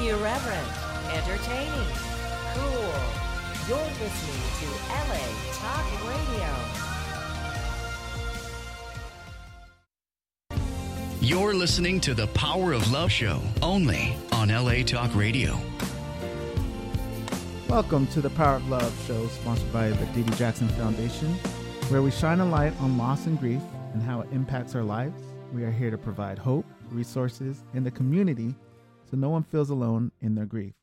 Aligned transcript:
Irreverent, 0.00 0.68
entertaining, 1.12 1.92
cool. 2.54 2.94
You're 3.68 3.92
listening 4.00 4.42
to 4.56 4.66
LA 4.88 5.26
Talk 5.52 5.86
Radio. 6.08 6.48
You're 11.20 11.52
listening 11.52 12.00
to 12.00 12.14
the 12.14 12.28
Power 12.28 12.72
of 12.72 12.90
Love 12.90 13.12
Show 13.12 13.42
only 13.60 14.16
on 14.32 14.48
LA 14.48 14.84
Talk 14.84 15.14
Radio. 15.14 15.54
Welcome 17.68 18.06
to 18.06 18.22
the 18.22 18.30
Power 18.30 18.56
of 18.56 18.66
Love 18.70 19.04
show, 19.06 19.28
sponsored 19.28 19.70
by 19.70 19.90
the 19.90 20.06
Dee 20.06 20.22
Dee 20.22 20.34
Jackson 20.36 20.68
Foundation, 20.68 21.34
where 21.90 22.00
we 22.00 22.10
shine 22.10 22.40
a 22.40 22.46
light 22.46 22.72
on 22.80 22.96
loss 22.96 23.26
and 23.26 23.38
grief 23.38 23.60
and 23.92 24.02
how 24.02 24.22
it 24.22 24.28
impacts 24.32 24.74
our 24.74 24.82
lives. 24.82 25.20
We 25.52 25.64
are 25.64 25.70
here 25.70 25.90
to 25.90 25.98
provide 25.98 26.38
hope, 26.38 26.64
resources, 26.90 27.64
and 27.74 27.84
the 27.84 27.90
community 27.90 28.54
so 29.10 29.16
no 29.16 29.28
one 29.28 29.42
feels 29.42 29.70
alone 29.70 30.12
in 30.20 30.34
their 30.34 30.46
grief. 30.46 30.74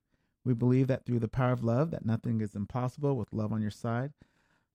We 0.44 0.54
believe 0.54 0.88
that 0.88 1.05
through 1.05 1.20
the 1.20 1.27
power 1.27 1.52
of 1.52 1.63
love, 1.63 1.91
that 1.91 2.05
nothing 2.05 2.41
is 2.41 2.55
impossible 2.55 3.16
with 3.16 3.34
love 3.34 3.52
on 3.52 3.62
your 3.62 3.72
side. 3.72 4.13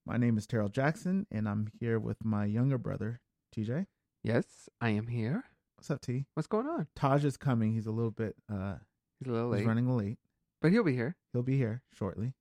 My 0.07 0.17
name 0.17 0.37
is 0.37 0.47
Taryll 0.47 0.73
Jackson, 0.73 1.27
and 1.31 1.49
I'm 1.49 1.69
here 1.79 1.99
with 1.99 2.25
my 2.25 2.45
younger 2.45 2.79
brother, 2.79 3.21
TJ. 3.55 3.87
Yes, 4.23 4.69
I 4.81 4.91
am 4.91 5.07
here. 5.07 5.45
What's 5.77 5.91
up, 5.91 6.01
T? 6.01 6.27
What's 6.35 6.47
going 6.47 6.67
on? 6.67 6.87
Taj 6.95 7.25
is 7.25 7.37
coming. 7.37 7.73
He's 7.75 7.87
a 7.87 7.91
little 7.91 8.11
bit, 8.11 8.37
uh, 8.51 8.77
He's 9.19 9.29
a 9.29 9.33
little 9.33 9.51
late. 9.51 9.59
he's 9.59 9.67
running 9.67 9.97
late. 9.97 10.19
but 10.61 10.73
he'll 10.73 10.85
be 10.85 10.95
here. 10.95 11.17
He'll 11.33 11.43
be 11.43 11.57
here 11.57 11.83
shortly. 11.93 12.35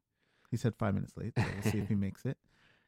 He 0.49 0.57
said 0.57 0.75
five 0.75 0.93
minutes 0.93 1.13
late, 1.15 1.33
so 1.37 1.43
we'll 1.63 1.71
see 1.71 1.79
if 1.79 1.87
he 1.87 1.95
makes 2.07 2.25
it. 2.25 2.37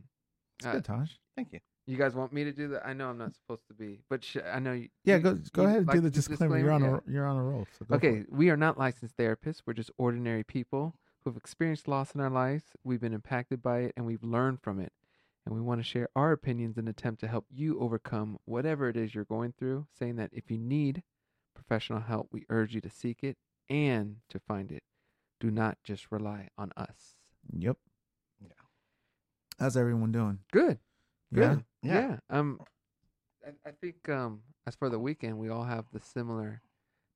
It's 0.59 0.67
Uh, 0.67 0.73
good, 0.73 0.86
Taj. 0.86 1.11
Thank 1.36 1.53
you. 1.53 1.59
You 1.88 1.98
guys 1.98 2.14
want 2.16 2.31
me 2.33 2.44
to 2.44 2.52
do 2.52 2.67
that? 2.70 2.86
I 2.86 2.94
know 2.94 3.09
I'm 3.09 3.17
not 3.17 3.33
supposed 3.33 3.67
to 3.67 3.73
be, 3.73 4.02
but 4.09 4.23
sh- 4.23 4.38
I 4.45 4.59
know 4.59 4.73
you. 4.73 4.89
Yeah, 5.03 5.16
you- 5.17 5.23
go 5.23 5.33
go 5.52 5.61
you 5.64 5.67
ahead 5.67 5.78
and 5.80 5.88
like 5.88 5.95
do 5.95 6.02
the 6.02 6.09
to 6.11 6.16
disclaimer. 6.16 6.58
You're 6.59 6.72
on 6.72 6.83
Yeah. 6.83 7.00
a 7.08 7.11
you're 7.11 7.26
on 7.26 7.38
a 7.38 7.44
roll. 7.44 7.67
So 7.78 7.86
go 7.86 7.95
Okay, 7.95 8.26
we 8.30 8.50
are 8.52 8.58
not 8.58 8.78
licensed 8.78 9.17
therapists. 9.17 9.64
We're 9.66 9.73
just 9.73 9.89
ordinary 9.98 10.44
people 10.44 10.95
who 11.23 11.31
have 11.31 11.38
experienced 11.38 11.88
loss 11.88 12.14
in 12.14 12.22
our 12.22 12.30
lives. 12.30 12.76
We've 12.83 13.02
been 13.02 13.14
impacted 13.14 13.61
by 13.64 13.80
it 13.80 13.94
and 13.98 14.05
we've 14.05 14.23
learned 14.23 14.61
from 14.61 14.80
it. 14.80 14.94
And 15.45 15.56
we 15.56 15.61
want 15.61 15.80
to 15.80 15.84
share 15.84 16.08
our 16.16 16.31
opinions 16.31 16.78
and 16.78 16.88
attempt 16.88 17.20
to 17.22 17.28
help 17.28 17.45
you 17.50 17.80
overcome 17.80 18.38
whatever 18.45 18.89
it 18.89 18.95
is 18.97 19.16
you're 19.16 19.25
going 19.25 19.53
through, 19.58 19.88
saying 19.98 20.16
that 20.17 20.30
if 20.33 20.52
you 20.52 20.58
need 20.59 21.02
professional 21.56 21.99
help, 22.02 22.30
we 22.32 22.45
urge 22.49 22.76
you 22.76 22.82
to 22.82 22.89
seek 22.89 23.23
it 23.23 23.38
and 23.70 24.17
to 24.30 24.39
find 24.39 24.71
it. 24.71 24.83
Do 25.39 25.49
not 25.49 25.77
just 25.83 26.11
rely 26.11 26.49
on 26.58 26.71
us. 26.77 27.16
Yep. 27.58 27.77
Yeah. 28.39 28.49
How's 29.60 29.76
everyone 29.76 30.11
doing? 30.11 30.39
Good. 30.52 30.77
Yeah. 31.32 31.55
Good. 31.55 31.64
Yeah. 31.82 32.17
Um, 32.30 32.60
I, 33.45 33.70
I 33.70 33.71
think 33.71 34.08
um, 34.10 34.42
as 34.67 34.76
for 34.76 34.89
the 34.89 34.99
weekend, 34.99 35.39
we 35.39 35.49
all 35.49 35.64
have 35.64 35.86
the 35.92 35.99
similar 35.99 36.61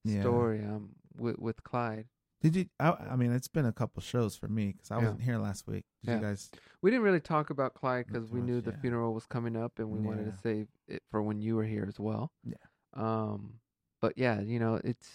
Yeah. 0.03 0.21
story 0.21 0.63
um 0.63 0.89
with 1.15 1.37
with 1.37 1.63
Clyde. 1.63 2.07
Did 2.45 2.55
you? 2.55 2.65
I, 2.79 2.91
I 3.11 3.15
mean, 3.15 3.31
it's 3.31 3.47
been 3.47 3.65
a 3.65 3.71
couple 3.73 4.03
shows 4.03 4.35
for 4.35 4.47
me 4.47 4.73
because 4.73 4.91
I 4.91 4.97
Yeah. 4.97 5.05
wasn't 5.05 5.23
here 5.23 5.39
last 5.39 5.65
week. 5.67 5.83
Did 6.03 6.11
Yeah. 6.11 6.15
you 6.17 6.21
guys? 6.21 6.51
We 6.83 6.91
didn't 6.91 7.03
really 7.03 7.19
talk 7.19 7.49
about 7.49 7.73
Clyde 7.73 8.05
because 8.07 8.29
we 8.31 8.39
knew 8.39 8.61
the 8.61 8.69
yeah. 8.69 8.77
funeral 8.81 9.15
was 9.15 9.25
coming 9.25 9.55
up, 9.55 9.79
and 9.79 9.89
we 9.89 9.99
wanted 9.99 10.25
to 10.25 10.37
save 10.43 10.67
it 10.87 11.01
for 11.09 11.23
when 11.23 11.41
you 11.41 11.55
were 11.55 11.63
here 11.65 11.85
as 11.87 11.99
well. 11.99 12.31
Yeah. 12.43 12.53
Um, 12.93 13.61
but 13.99 14.15
yeah, 14.15 14.41
you 14.41 14.59
know, 14.59 14.79
it's 14.83 15.09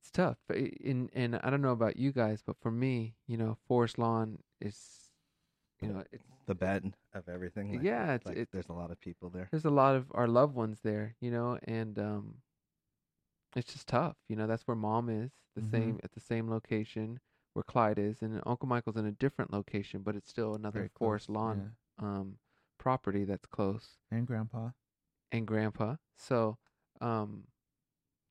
it's 0.00 0.10
tough. 0.10 0.38
In 0.50 1.08
and 1.12 1.36
I 1.36 1.50
don't 1.50 1.62
know 1.62 1.70
about 1.70 1.96
you 1.96 2.10
guys, 2.10 2.42
but 2.44 2.56
for 2.60 2.72
me, 2.72 3.14
you 3.28 3.36
know, 3.36 3.56
Forest 3.68 3.96
Lawn 3.96 4.38
is, 4.60 5.08
you 5.80 5.86
know, 5.86 6.02
it's 6.10 6.24
The 6.46 6.56
bed 6.56 6.94
of 7.14 7.28
everything. 7.28 7.74
like- 7.74 7.82
yeah, 7.84 8.14
it's 8.14 8.26
Like, 8.26 8.36
it's 8.38 8.50
there's 8.50 8.68
a 8.68 8.72
lot 8.72 8.90
of 8.90 8.98
people 8.98 9.30
there. 9.30 9.46
there's 9.52 9.64
a 9.64 9.70
lot 9.70 9.94
of 9.94 10.10
our 10.14 10.26
loved 10.26 10.56
ones 10.56 10.80
there, 10.82 11.14
you 11.20 11.30
know, 11.30 11.60
and 11.62 11.96
um, 12.00 12.42
it's 13.56 13.72
just 13.72 13.88
tough. 13.88 14.16
You 14.28 14.36
know, 14.36 14.46
that's 14.46 14.66
where 14.66 14.76
mom 14.76 15.08
is, 15.08 15.32
the 15.54 15.62
Mhm. 15.62 15.70
same 15.70 16.00
at 16.04 16.12
the 16.12 16.20
same 16.20 16.48
location 16.48 17.20
where 17.54 17.62
Clyde 17.62 17.98
is, 17.98 18.22
and 18.22 18.40
Uncle 18.46 18.68
Michael's 18.68 18.96
in 18.96 19.04
a 19.06 19.12
different 19.12 19.52
location, 19.52 20.02
but 20.02 20.16
it's 20.16 20.30
still 20.30 20.54
another 20.54 20.80
Very 20.80 20.88
forest 20.88 21.26
close, 21.26 21.36
lawn 21.36 21.76
um 21.98 22.38
property 22.78 23.24
that's 23.24 23.46
close. 23.46 23.98
And 24.10 24.26
Grandpa. 24.26 24.70
and 25.30 25.46
Grandpa. 25.46 25.96
So, 26.16 26.58
um, 27.00 27.46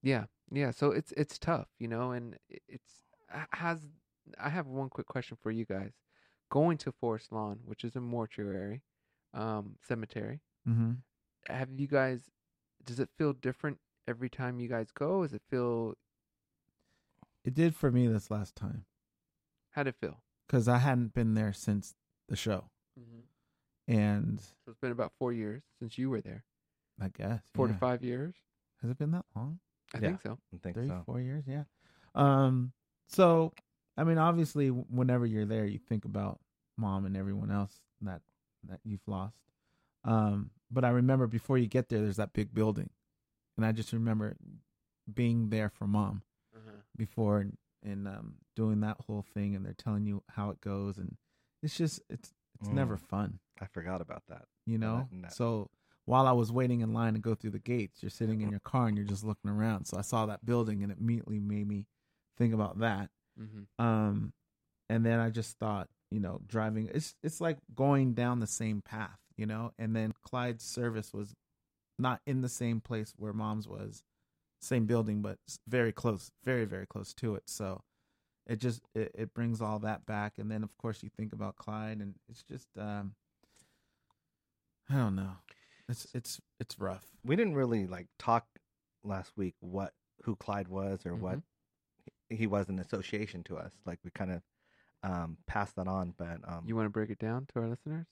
yeah, 0.01 0.25
yeah. 0.51 0.71
So 0.71 0.91
it's 0.91 1.11
it's 1.13 1.37
tough, 1.37 1.67
you 1.79 1.87
know, 1.87 2.11
and 2.11 2.37
it- 2.49 2.63
it's 2.67 3.03
has. 3.53 3.87
I 4.39 4.49
have 4.49 4.67
one 4.67 4.89
quick 4.89 5.07
question 5.07 5.37
for 5.41 5.51
you 5.51 5.65
guys. 5.65 5.93
Going 6.49 6.77
to 6.79 6.91
Forest 6.91 7.31
Lawn, 7.31 7.61
which 7.65 7.83
is 7.83 7.95
a 7.95 8.01
mortuary, 8.01 8.83
um, 9.33 9.77
cemetery, 9.81 10.41
Mm-hmm. 10.67 10.91
have 11.47 11.69
you 11.79 11.87
guys 11.87 12.29
does 12.83 12.99
it 12.99 13.09
feel 13.17 13.33
different 13.33 13.79
every 14.07 14.29
time 14.29 14.59
you 14.59 14.67
guys 14.67 14.87
go 14.91 15.21
does 15.23 15.33
it 15.33 15.41
feel 15.49 15.93
It 17.43 17.53
did 17.53 17.75
for 17.75 17.91
me 17.91 18.07
this 18.07 18.29
last 18.31 18.55
time 18.55 18.85
How'd 19.71 19.87
it 19.87 19.95
feel 19.99 20.17
because 20.47 20.67
I 20.67 20.77
hadn't 20.79 21.13
been 21.13 21.33
there 21.33 21.53
since 21.53 21.95
the 22.27 22.35
show, 22.35 22.65
and 23.87 24.39
so 24.39 24.53
it's 24.71 24.79
been 24.79 24.91
about 24.91 25.11
four 25.17 25.31
years 25.33 25.63
since 25.79 25.97
you 25.97 26.09
were 26.09 26.21
there 26.21 26.43
I 27.01 27.09
guess 27.09 27.41
four 27.53 27.67
yeah. 27.67 27.73
to 27.73 27.79
five 27.79 28.03
years 28.03 28.35
Has 28.81 28.91
it 28.91 28.97
been 28.97 29.11
that 29.11 29.25
long? 29.35 29.59
i 29.93 29.97
Yeah. 29.97 30.09
think 30.09 30.21
so 30.21 30.37
I 30.53 30.57
think 30.61 30.75
Three, 30.75 30.87
so. 30.87 31.03
four 31.05 31.19
years, 31.19 31.43
yeah. 31.47 31.63
Um, 32.15 32.73
so 33.07 33.53
I 33.97 34.03
mean, 34.05 34.17
obviously, 34.17 34.69
whenever 34.69 35.25
you're 35.25 35.45
there, 35.45 35.65
you 35.65 35.77
think 35.77 36.05
about 36.05 36.39
mom 36.77 37.05
and 37.05 37.15
everyone 37.17 37.51
else 37.51 37.81
that 38.01 38.21
that 38.69 38.79
you've 38.85 39.05
lost. 39.07 39.35
Um, 40.05 40.51
but 40.71 40.85
I 40.85 40.89
remember 40.89 41.27
before 41.27 41.57
you 41.57 41.67
get 41.67 41.89
there, 41.89 41.99
there's 42.01 42.15
that 42.17 42.31
big 42.33 42.53
building, 42.53 42.89
and 43.57 43.65
I 43.65 43.71
just 43.71 43.93
remember 43.93 44.35
being 45.11 45.49
there 45.49 45.69
for 45.69 45.87
mom 45.87 46.21
before 46.97 47.39
and, 47.39 47.57
and 47.83 48.07
um, 48.07 48.35
doing 48.55 48.81
that 48.81 48.97
whole 49.07 49.25
thing, 49.33 49.55
and 49.55 49.65
they're 49.65 49.73
telling 49.73 50.05
you 50.05 50.23
how 50.29 50.49
it 50.51 50.61
goes, 50.61 50.97
and 50.97 51.17
it's 51.63 51.75
just 51.77 52.01
it's 52.09 52.31
it's 52.59 52.69
never 52.69 52.97
Mm. 52.97 53.07
fun, 53.07 53.39
I 53.59 53.65
forgot 53.65 54.01
about 54.01 54.23
that. 54.27 54.45
you 54.65 54.77
know. 54.77 55.07
no. 55.11 55.27
So 55.29 55.69
while 56.05 56.27
I 56.27 56.31
was 56.33 56.51
waiting 56.51 56.81
in 56.81 56.93
line 56.93 57.13
to 57.13 57.19
go 57.19 57.33
through 57.35 57.51
the 57.51 57.59
gates, 57.59 58.01
you're 58.03 58.09
sitting 58.09 58.41
in 58.41 58.49
your 58.49 58.59
car 58.59 58.87
and 58.87 58.97
you're 58.97 59.05
just 59.05 59.23
looking 59.23 59.49
around. 59.49 59.85
So 59.85 59.97
I 59.97 60.01
saw 60.01 60.25
that 60.27 60.45
building, 60.45 60.83
and 60.83 60.91
it 60.91 60.97
immediately 60.99 61.39
made 61.39 61.67
me 61.67 61.85
think 62.37 62.53
about 62.53 62.79
that. 62.79 63.09
mm-hmm. 63.39 63.83
Um, 63.83 64.33
and 64.89 65.05
then 65.05 65.19
I 65.19 65.29
just 65.29 65.57
thought, 65.57 65.87
you 66.11 66.19
know, 66.19 66.41
driving 66.45 66.89
it's 66.93 67.15
it's 67.23 67.39
like 67.41 67.57
going 67.73 68.13
down 68.13 68.39
the 68.39 68.47
same 68.47 68.81
path, 68.81 69.17
you 69.37 69.45
know. 69.45 69.71
And 69.79 69.95
then 69.95 70.13
Clyde's 70.23 70.63
service 70.65 71.13
was 71.13 71.33
not 72.01 72.21
in 72.25 72.41
the 72.41 72.49
same 72.49 72.81
place 72.81 73.13
where 73.17 73.33
Mom's 73.33 73.67
was, 73.67 74.03
same 74.59 74.85
building, 74.85 75.21
but 75.21 75.37
very 75.67 75.91
close, 75.91 76.31
very 76.43 76.65
very 76.65 76.85
close 76.87 77.13
to 77.15 77.35
it. 77.35 77.43
So 77.47 77.83
it 78.47 78.59
just 78.59 78.81
it, 78.95 79.11
it 79.15 79.33
brings 79.33 79.61
all 79.61 79.79
that 79.79 80.05
back. 80.05 80.33
And 80.37 80.51
then 80.51 80.63
of 80.63 80.77
course 80.77 81.03
you 81.03 81.09
think 81.09 81.33
about 81.33 81.57
Clyde, 81.57 81.99
and 81.99 82.15
it's 82.29 82.43
just 82.43 82.67
um, 82.77 83.15
I 84.89 84.95
don't 84.95 85.15
know, 85.15 85.37
it's 85.89 86.07
it's 86.13 86.41
it's 86.59 86.79
rough. 86.79 87.05
We 87.23 87.35
didn't 87.35 87.55
really 87.55 87.87
like 87.87 88.07
talk 88.19 88.45
last 89.03 89.31
week 89.37 89.55
what 89.59 89.93
who 90.23 90.35
Clyde 90.35 90.67
was 90.67 91.05
or 91.05 91.15
what 91.15 91.39
Mm-hmm. 92.29 92.35
he 92.35 92.47
was 92.47 92.69
in 92.69 92.79
association 92.79 93.43
to 93.43 93.57
us. 93.57 93.73
Like 93.85 93.99
we 94.03 94.11
kind 94.11 94.31
of 94.31 94.41
um 95.03 95.37
passed 95.47 95.75
that 95.77 95.87
on, 95.87 96.13
but 96.17 96.39
um 96.47 96.63
you 96.67 96.75
want 96.75 96.85
to 96.85 96.91
break 96.91 97.09
it 97.09 97.19
down 97.19 97.45
to 97.53 97.59
our 97.61 97.67
listeners 97.69 98.07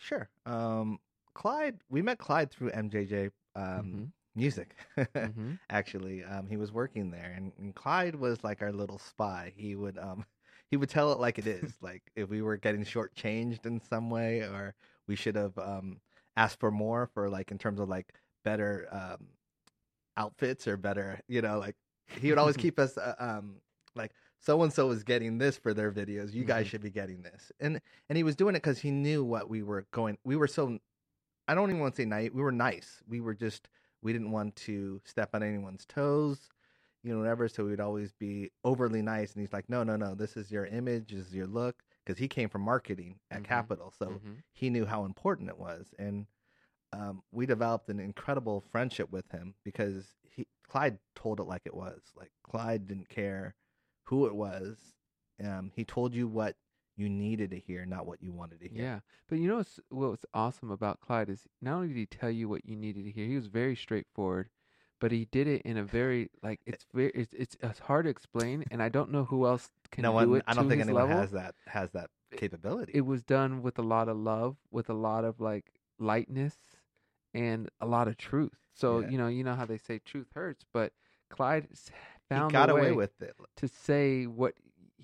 sure. 0.00 0.28
Um 0.46 0.98
Clyde, 1.38 1.78
we 1.88 2.02
met 2.02 2.18
Clyde 2.18 2.50
through 2.50 2.70
MJJ 2.72 3.30
um 3.54 3.64
Mhm. 3.94 4.12
music. 4.34 4.74
mm-hmm. 4.98 5.52
actually 5.70 6.24
um 6.24 6.48
he 6.48 6.56
was 6.56 6.72
working 6.72 7.10
there 7.10 7.32
and, 7.36 7.52
and 7.58 7.74
clyde 7.74 8.14
was 8.14 8.42
like 8.44 8.62
our 8.62 8.72
little 8.72 8.98
spy 8.98 9.52
he 9.56 9.74
would 9.76 9.98
um 9.98 10.24
he 10.70 10.76
would 10.76 10.88
tell 10.88 11.12
it 11.12 11.18
like 11.20 11.38
it 11.38 11.46
is 11.46 11.74
like 11.80 12.02
if 12.16 12.28
we 12.28 12.40
were 12.42 12.56
getting 12.56 12.84
shortchanged 12.84 13.66
in 13.66 13.80
some 13.80 14.10
way 14.10 14.40
or 14.40 14.74
we 15.08 15.16
should 15.16 15.34
have 15.36 15.56
um 15.58 16.00
asked 16.36 16.58
for 16.60 16.70
more 16.70 17.06
for 17.14 17.28
like 17.28 17.50
in 17.52 17.58
terms 17.58 17.80
of 17.80 17.88
like 17.88 18.12
better 18.44 18.88
um 18.92 19.26
outfits 20.16 20.66
or 20.66 20.76
better, 20.76 21.20
you 21.28 21.40
know, 21.42 21.58
like 21.58 21.76
he 22.20 22.30
would 22.30 22.38
always 22.38 22.56
keep 22.64 22.78
us 22.78 22.96
uh, 22.98 23.14
um 23.18 23.56
like 23.94 24.12
so 24.40 24.62
and 24.62 24.72
so 24.72 24.90
is 24.90 25.02
getting 25.04 25.38
this 25.38 25.56
for 25.56 25.74
their 25.74 25.90
videos. 25.92 26.32
You 26.34 26.44
guys 26.44 26.66
Mhm. 26.66 26.70
should 26.70 26.82
be 26.82 26.90
getting 26.90 27.22
this. 27.22 27.50
And 27.60 27.80
and 28.08 28.16
he 28.16 28.22
was 28.24 28.36
doing 28.36 28.54
it 28.56 28.62
cuz 28.62 28.78
he 28.78 28.90
knew 28.90 29.24
what 29.24 29.48
we 29.48 29.62
were 29.62 29.86
going 29.92 30.18
we 30.24 30.36
were 30.36 30.46
so 30.48 30.78
I 31.48 31.54
don't 31.54 31.70
even 31.70 31.80
want 31.80 31.94
to 31.96 32.02
say 32.02 32.06
nice. 32.06 32.30
We 32.32 32.42
were 32.42 32.52
nice. 32.52 33.02
We 33.08 33.20
were 33.20 33.34
just 33.34 33.68
we 34.02 34.12
didn't 34.12 34.30
want 34.30 34.54
to 34.56 35.00
step 35.04 35.30
on 35.34 35.42
anyone's 35.42 35.84
toes, 35.86 36.50
you 37.02 37.12
know, 37.12 37.18
whatever. 37.18 37.48
So 37.48 37.64
we'd 37.64 37.80
always 37.80 38.12
be 38.12 38.50
overly 38.64 39.02
nice. 39.02 39.32
And 39.32 39.40
he's 39.40 39.52
like, 39.52 39.68
no, 39.68 39.82
no, 39.82 39.96
no. 39.96 40.14
This 40.14 40.36
is 40.36 40.50
your 40.52 40.66
image. 40.66 41.10
This 41.12 41.26
is 41.26 41.34
your 41.34 41.46
look. 41.48 41.82
Because 42.04 42.18
he 42.18 42.28
came 42.28 42.48
from 42.48 42.62
marketing 42.62 43.18
at 43.30 43.40
Mhm. 43.42 43.44
Capitol, 43.44 43.92
so 43.98 44.06
Mhm. 44.06 44.42
he 44.52 44.70
knew 44.70 44.86
how 44.86 45.04
important 45.04 45.48
it 45.50 45.58
was. 45.58 45.92
And 45.98 46.26
um, 46.92 47.22
we 47.32 47.44
developed 47.44 47.90
an 47.90 48.00
incredible 48.00 48.62
friendship 48.62 49.10
with 49.10 49.30
him 49.30 49.54
because 49.64 50.06
he 50.22 50.46
Clyde 50.66 50.98
told 51.14 51.38
it 51.40 51.44
like 51.44 51.62
it 51.66 51.74
was. 51.74 52.00
Like 52.16 52.32
Clyde 52.42 52.86
didn't 52.86 53.08
care 53.10 53.54
who 54.04 54.26
it 54.26 54.34
was. 54.34 54.94
Um, 55.44 55.70
he 55.74 55.84
told 55.84 56.14
you 56.14 56.26
what 56.28 56.56
you 56.98 57.08
needed 57.08 57.50
to 57.50 57.58
hear, 57.58 57.86
not 57.86 58.06
what 58.06 58.22
you 58.22 58.32
wanted 58.32 58.60
to 58.60 58.68
hear. 58.68 58.82
Yeah, 58.82 59.00
but 59.28 59.38
you 59.38 59.48
know 59.48 59.56
what's, 59.56 59.80
what's 59.90 60.26
awesome 60.34 60.70
about 60.70 61.00
Clyde 61.00 61.28
is 61.30 61.46
not 61.60 61.74
only 61.76 61.88
did 61.88 61.96
he 61.96 62.06
tell 62.06 62.30
you 62.30 62.48
what 62.48 62.64
you 62.66 62.76
needed 62.76 63.04
to 63.04 63.10
hear, 63.10 63.26
he 63.26 63.36
was 63.36 63.46
very 63.46 63.76
straightforward, 63.76 64.48
but 65.00 65.12
he 65.12 65.26
did 65.26 65.46
it 65.46 65.62
in 65.62 65.76
a 65.76 65.84
very 65.84 66.30
like 66.42 66.60
it's 66.66 66.84
very 66.92 67.12
it's 67.14 67.32
it's, 67.34 67.56
it's 67.62 67.78
hard 67.80 68.04
to 68.06 68.10
explain, 68.10 68.64
and 68.70 68.82
I 68.82 68.88
don't 68.88 69.10
know 69.10 69.24
who 69.24 69.46
else 69.46 69.70
can 69.90 70.02
no 70.02 70.10
do 70.10 70.14
one. 70.14 70.38
it 70.38 70.44
I 70.46 70.54
don't 70.54 70.68
think 70.68 70.80
anyone 70.80 71.02
level. 71.02 71.16
has 71.18 71.30
that 71.32 71.54
has 71.66 71.90
that 71.92 72.10
capability. 72.36 72.92
It 72.94 73.06
was 73.06 73.22
done 73.22 73.62
with 73.62 73.78
a 73.78 73.82
lot 73.82 74.08
of 74.08 74.16
love, 74.16 74.56
with 74.70 74.88
a 74.90 74.94
lot 74.94 75.24
of 75.24 75.40
like 75.40 75.72
lightness, 75.98 76.56
and 77.34 77.68
a 77.80 77.86
lot 77.86 78.08
of 78.08 78.16
truth. 78.16 78.56
So 78.74 79.00
Yeah. 79.00 79.08
you 79.10 79.18
know, 79.18 79.28
you 79.28 79.44
know 79.44 79.54
how 79.54 79.64
they 79.66 79.78
say 79.78 79.98
truth 79.98 80.28
hurts, 80.34 80.64
but 80.72 80.92
Clyde 81.30 81.68
s- 81.72 81.90
he 82.30 82.34
found 82.34 82.52
got 82.52 82.70
away 82.70 82.92
with 82.92 83.20
it. 83.20 83.36
to 83.56 83.68
say 83.68 84.26
what 84.26 84.54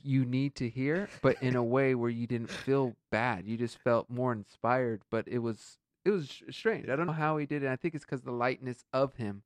you 0.05 0.25
need 0.25 0.55
to 0.57 0.69
hear, 0.69 1.09
but 1.23 1.43
in 1.43 1.57
a 1.57 1.65
way 1.65 1.95
where 1.95 2.11
you 2.11 2.27
didn't 2.27 2.51
feel 2.51 2.95
bad. 3.11 3.47
You 3.47 3.57
just 3.57 3.79
felt 3.79 4.11
more 4.11 4.33
inspired. 4.33 5.03
But 5.11 5.27
it 5.27 5.39
was 5.39 5.79
it 6.05 6.11
was 6.11 6.43
strange. 6.51 6.89
I 6.89 6.97
don't 6.97 7.07
know 7.07 7.13
how 7.13 7.39
he 7.39 7.47
did 7.47 7.63
it. 7.65 7.69
I 7.69 7.77
think 7.77 7.95
it's 7.95 8.05
because 8.05 8.23
the 8.23 8.33
lightness 8.33 8.85
of 8.93 9.15
him. 9.17 9.43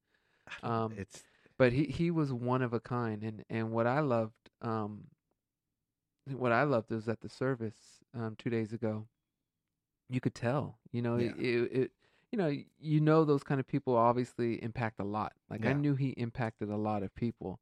Um, 0.63 0.93
it's 0.97 1.23
But 1.57 1.73
he 1.73 1.85
he 1.85 2.11
was 2.11 2.33
one 2.33 2.63
of 2.63 2.73
a 2.73 2.81
kind, 2.81 3.23
and 3.23 3.45
and 3.49 3.71
what 3.71 3.87
I 3.87 4.01
loved, 4.01 4.51
um, 4.61 5.05
what 6.31 6.53
I 6.53 6.65
loved 6.65 6.91
was 6.91 7.09
at 7.09 7.21
the 7.21 7.29
service 7.29 8.01
um 8.15 8.37
two 8.37 8.51
days 8.51 8.73
ago. 8.73 9.07
You 10.11 10.21
could 10.21 10.35
tell, 10.35 10.79
you 10.91 11.03
know, 11.03 11.19
Yeah. 11.19 11.35
it, 11.39 11.73
it, 11.73 11.91
you 12.33 12.39
know, 12.39 12.49
you 12.81 13.01
know 13.01 13.25
those 13.25 13.43
kind 13.45 13.61
of 13.61 13.67
people 13.67 13.95
obviously 13.95 14.63
impact 14.63 15.01
a 15.01 15.05
lot. 15.05 15.33
Like 15.51 15.61
I 15.65 15.73
knew 15.75 15.95
he 15.95 16.11
impacted 16.11 16.71
a 16.71 16.77
lot 16.77 17.03
of 17.03 17.15
people, 17.15 17.61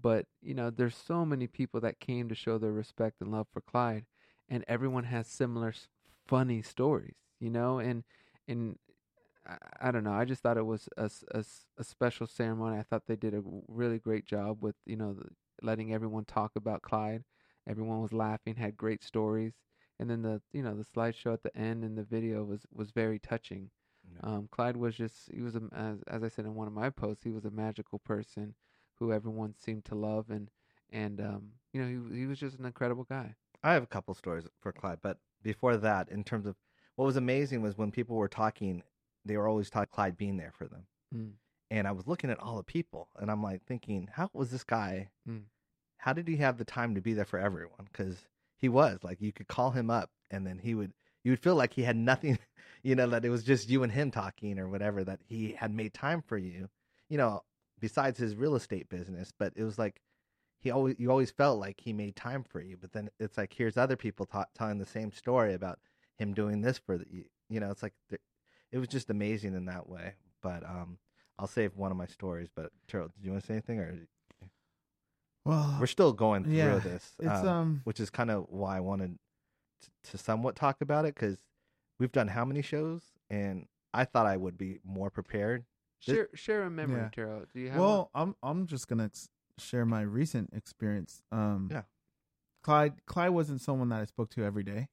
but 0.00 0.26
you 0.42 0.54
know, 0.54 0.70
there's 0.70 0.96
so 0.96 1.24
many 1.24 1.46
people 1.46 1.80
that 1.80 2.00
came 2.00 2.28
to 2.28 2.34
show 2.34 2.58
their 2.58 2.72
respect 2.72 3.20
and 3.20 3.32
love 3.32 3.46
for 3.52 3.60
Clyde, 3.60 4.06
and 4.48 4.64
everyone 4.68 5.04
has 5.04 5.26
similar 5.26 5.74
funny 6.26 6.62
stories, 6.62 7.16
you 7.40 7.50
know, 7.50 7.78
and 7.78 8.04
and 8.48 8.78
I, 9.46 9.56
I 9.80 9.90
don't 9.90 10.04
know. 10.04 10.12
I 10.12 10.24
just 10.24 10.42
thought 10.42 10.56
it 10.56 10.66
was 10.66 10.88
a 10.96 11.10
a 11.78 11.84
special 11.84 12.26
ceremony. 12.26 12.78
I 12.78 12.82
thought 12.82 13.06
they 13.06 13.16
did 13.16 13.34
a 13.34 13.42
really 13.68 13.98
great 13.98 14.26
job 14.26 14.62
with 14.62 14.76
you 14.84 14.96
know 14.96 15.14
the, 15.14 15.28
letting 15.62 15.92
everyone 15.92 16.24
talk 16.24 16.52
about 16.56 16.82
Clyde. 16.82 17.24
Everyone 17.68 18.00
was 18.00 18.12
laughing, 18.12 18.56
had 18.56 18.76
great 18.76 19.02
stories, 19.02 19.54
and 19.98 20.08
then 20.10 20.22
the 20.22 20.42
you 20.52 20.62
know 20.62 20.74
the 20.74 20.84
slideshow 20.84 21.32
at 21.32 21.42
the 21.42 21.56
end 21.56 21.84
and 21.84 21.96
the 21.96 22.04
video 22.04 22.44
was 22.44 22.66
was 22.72 22.90
very 22.90 23.18
touching. 23.18 23.70
Yeah. 24.04 24.30
Um, 24.30 24.48
Clyde 24.50 24.76
was 24.76 24.94
just 24.94 25.30
he 25.32 25.42
was 25.42 25.56
a, 25.56 25.62
as 25.74 25.98
as 26.06 26.22
I 26.22 26.28
said 26.28 26.44
in 26.44 26.54
one 26.54 26.68
of 26.68 26.72
my 26.72 26.90
posts, 26.90 27.24
he 27.24 27.30
was 27.30 27.44
a 27.44 27.50
magical 27.50 27.98
person 27.98 28.54
who 28.98 29.12
everyone 29.12 29.54
seemed 29.58 29.84
to 29.86 29.94
love, 29.94 30.30
and 30.30 30.50
and 30.90 31.20
um, 31.20 31.48
you 31.72 31.82
know 31.82 31.88
he 32.10 32.20
he 32.20 32.26
was 32.26 32.38
just 32.38 32.58
an 32.58 32.64
incredible 32.64 33.04
guy. 33.04 33.34
I 33.62 33.72
have 33.72 33.82
a 33.82 33.86
couple 33.86 34.14
stories 34.14 34.46
for 34.60 34.72
Clyde, 34.72 34.98
but 35.02 35.18
before 35.42 35.76
that, 35.76 36.08
in 36.10 36.24
terms 36.24 36.46
of 36.46 36.56
what 36.96 37.04
was 37.04 37.16
amazing 37.16 37.62
was 37.62 37.76
when 37.76 37.90
people 37.90 38.16
were 38.16 38.28
talking, 38.28 38.82
they 39.24 39.36
were 39.36 39.48
always 39.48 39.70
talking 39.70 39.90
Clyde 39.92 40.16
being 40.16 40.36
there 40.36 40.52
for 40.56 40.66
them. 40.66 40.86
Mm. 41.14 41.32
And 41.70 41.88
I 41.88 41.92
was 41.92 42.06
looking 42.06 42.30
at 42.30 42.38
all 42.38 42.56
the 42.56 42.62
people, 42.62 43.08
and 43.16 43.30
I'm 43.30 43.42
like 43.42 43.64
thinking, 43.64 44.08
how 44.12 44.30
was 44.32 44.50
this 44.50 44.64
guy? 44.64 45.10
Mm. 45.28 45.42
How 45.98 46.12
did 46.12 46.28
he 46.28 46.36
have 46.36 46.58
the 46.58 46.64
time 46.64 46.94
to 46.94 47.00
be 47.00 47.12
there 47.12 47.24
for 47.24 47.38
everyone? 47.38 47.88
Because 47.90 48.16
he 48.56 48.68
was 48.68 49.00
like, 49.02 49.20
you 49.20 49.32
could 49.32 49.48
call 49.48 49.70
him 49.72 49.90
up, 49.90 50.10
and 50.30 50.46
then 50.46 50.58
he 50.58 50.74
would, 50.74 50.92
you 51.24 51.32
would 51.32 51.42
feel 51.42 51.56
like 51.56 51.74
he 51.74 51.82
had 51.82 51.96
nothing, 51.96 52.38
you 52.82 52.94
know, 52.94 53.08
that 53.08 53.24
it 53.24 53.30
was 53.30 53.44
just 53.44 53.68
you 53.68 53.82
and 53.82 53.92
him 53.92 54.10
talking 54.10 54.58
or 54.58 54.68
whatever. 54.68 55.02
That 55.02 55.20
he 55.26 55.52
had 55.52 55.74
made 55.74 55.92
time 55.92 56.22
for 56.22 56.38
you, 56.38 56.68
you 57.08 57.18
know, 57.18 57.42
besides 57.80 58.18
his 58.18 58.36
real 58.36 58.54
estate 58.54 58.88
business. 58.88 59.32
But 59.38 59.52
it 59.56 59.64
was 59.64 59.78
like 59.78 60.00
he 60.60 60.70
always 60.70 60.96
you 60.98 61.10
always 61.10 61.30
felt 61.30 61.60
like 61.60 61.80
he 61.80 61.92
made 61.92 62.16
time 62.16 62.42
for 62.42 62.60
you 62.60 62.76
but 62.80 62.92
then 62.92 63.08
it's 63.20 63.36
like 63.36 63.52
here's 63.52 63.76
other 63.76 63.96
people 63.96 64.26
ta- 64.26 64.46
telling 64.54 64.78
the 64.78 64.86
same 64.86 65.12
story 65.12 65.54
about 65.54 65.78
him 66.18 66.34
doing 66.34 66.60
this 66.60 66.78
for 66.78 66.98
the 66.98 67.04
you, 67.10 67.24
you 67.48 67.60
know 67.60 67.70
it's 67.70 67.82
like 67.82 67.94
th- 68.08 68.20
it 68.72 68.78
was 68.78 68.88
just 68.88 69.10
amazing 69.10 69.54
in 69.54 69.66
that 69.66 69.88
way 69.88 70.14
but 70.42 70.64
um 70.64 70.98
i'll 71.38 71.46
save 71.46 71.76
one 71.76 71.90
of 71.90 71.96
my 71.96 72.06
stories 72.06 72.48
but 72.54 72.70
Taryll, 72.88 73.12
did 73.14 73.24
you 73.24 73.30
want 73.30 73.42
to 73.42 73.46
say 73.46 73.54
anything 73.54 73.78
or 73.78 73.96
Well, 75.44 75.76
we're 75.78 75.86
still 75.86 76.12
going 76.12 76.44
through 76.44 76.54
yeah, 76.54 76.78
this 76.80 77.12
it's 77.20 77.28
um, 77.28 77.48
um 77.48 77.80
which 77.84 78.00
is 78.00 78.10
kind 78.10 78.30
of 78.30 78.46
why 78.48 78.76
i 78.76 78.80
wanted 78.80 79.18
to, 79.82 80.10
to 80.10 80.18
somewhat 80.18 80.56
talk 80.56 80.80
about 80.80 81.04
it 81.04 81.14
because 81.14 81.38
we've 82.00 82.12
done 82.12 82.28
how 82.28 82.44
many 82.44 82.62
shows 82.62 83.02
and 83.30 83.66
i 83.94 84.04
thought 84.04 84.26
i 84.26 84.36
would 84.36 84.58
be 84.58 84.80
more 84.84 85.10
prepared 85.10 85.64
Share 86.00 86.28
share 86.34 86.62
a 86.64 86.70
memory, 86.70 87.00
Yeah. 87.00 87.08
Taryll. 87.10 87.46
Do 87.52 87.60
you 87.60 87.70
have? 87.70 87.80
well, 87.80 88.10
I'm 88.14 88.34
I'm 88.42 88.66
just 88.66 88.86
gonna 88.88 89.06
ex- 89.06 89.28
share 89.58 89.84
my 89.86 90.02
recent 90.02 90.50
experience. 90.52 91.22
Um, 91.32 91.68
Yeah. 91.70 91.82
Clyde 92.62 93.04
Clyde 93.06 93.30
wasn't 93.30 93.60
someone 93.60 93.88
that 93.90 94.00
I 94.00 94.04
spoke 94.04 94.30
to 94.30 94.44
every 94.44 94.62
day. 94.64 94.88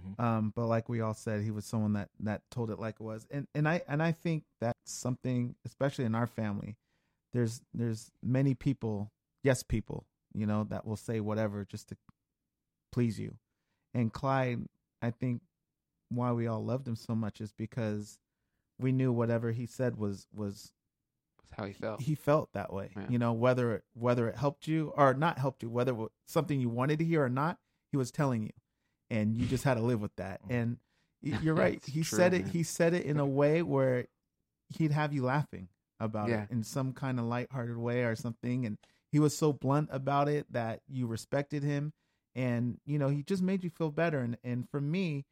Mhm. 0.00 0.20
Um, 0.20 0.52
but 0.54 0.66
like 0.66 0.88
we 0.88 1.00
all 1.00 1.14
said, 1.14 1.42
he 1.42 1.50
was 1.50 1.64
someone 1.64 1.94
that 1.94 2.10
that 2.20 2.42
told 2.50 2.70
it 2.70 2.78
like 2.78 2.96
it 2.96 3.02
was, 3.02 3.26
and 3.30 3.48
and 3.54 3.68
I 3.68 3.82
and 3.88 4.02
I 4.02 4.12
think 4.12 4.44
that's 4.60 4.78
something, 4.92 5.56
especially 5.64 6.04
in 6.04 6.14
our 6.14 6.26
family. 6.26 6.76
There's 7.32 7.60
there's 7.74 8.10
many 8.22 8.54
people, 8.54 9.10
yes, 9.42 9.62
people, 9.62 10.06
you 10.34 10.46
know, 10.46 10.64
that 10.64 10.86
will 10.86 10.96
say 10.96 11.20
whatever 11.20 11.64
just 11.64 11.88
to 11.88 11.96
please 12.92 13.18
you, 13.18 13.36
and 13.94 14.12
Clyde, 14.12 14.66
I 15.02 15.10
think, 15.10 15.42
why 16.10 16.32
we 16.32 16.46
all 16.46 16.64
loved 16.64 16.86
him 16.86 16.96
so 16.96 17.14
much 17.14 17.40
is 17.40 17.52
because 17.52 18.18
we 18.78 18.92
knew 18.92 19.12
whatever 19.12 19.52
he 19.52 19.66
said 19.66 19.96
was 19.96 20.26
was 20.34 20.72
That's 21.50 21.60
how 21.60 21.66
he 21.66 21.72
felt. 21.72 22.00
he 22.02 22.14
felt 22.14 22.52
that 22.52 22.72
way. 22.72 22.90
Yeah. 22.96 23.06
You 23.08 23.18
know, 23.18 23.32
whether 23.32 23.74
it, 23.76 23.84
whether 23.94 24.28
it 24.28 24.36
helped 24.36 24.66
you 24.68 24.92
or 24.96 25.14
not 25.14 25.38
helped 25.38 25.62
you, 25.62 25.70
whether 25.70 25.92
it 25.92 26.10
something 26.26 26.60
you 26.60 26.68
wanted 26.68 26.98
to 26.98 27.04
hear 27.04 27.24
or 27.24 27.28
not, 27.30 27.58
he 27.90 27.96
was 27.96 28.10
telling 28.10 28.42
you, 28.42 28.52
and 29.10 29.34
you 29.36 29.46
just 29.46 29.64
had 29.64 29.74
to 29.74 29.82
live 29.82 30.00
with 30.00 30.14
that. 30.16 30.46
Mm. 30.48 30.54
And 30.54 30.76
you're 31.42 31.54
right. 31.54 31.82
He 31.86 32.02
true, 32.02 32.18
said 32.18 32.34
it. 32.34 32.42
man. 32.44 32.50
He 32.52 32.62
said 32.62 32.94
it 32.94 33.04
in 33.06 33.18
a 33.18 33.26
way 33.26 33.62
where 33.62 34.06
he'd 34.76 34.92
have 34.92 35.12
you 35.12 35.24
laughing 35.24 35.68
about 35.98 36.28
Yeah. 36.28 36.42
it 36.42 36.50
in 36.50 36.62
some 36.62 36.92
kind 36.92 37.18
of 37.18 37.24
lighthearted 37.24 37.76
way 37.78 38.04
or 38.04 38.14
something. 38.14 38.66
And 38.66 38.76
he 39.10 39.18
was 39.18 39.36
so 39.36 39.52
blunt 39.52 39.88
about 39.90 40.28
it 40.28 40.52
that 40.52 40.80
you 40.88 41.06
respected 41.06 41.62
him, 41.62 41.92
and 42.34 42.78
you 42.84 42.98
know 42.98 43.08
he 43.08 43.22
just 43.22 43.42
made 43.42 43.64
you 43.64 43.70
feel 43.70 43.90
better. 43.90 44.18
And 44.20 44.36
and 44.44 44.68
for 44.68 44.80
me, 44.80 45.24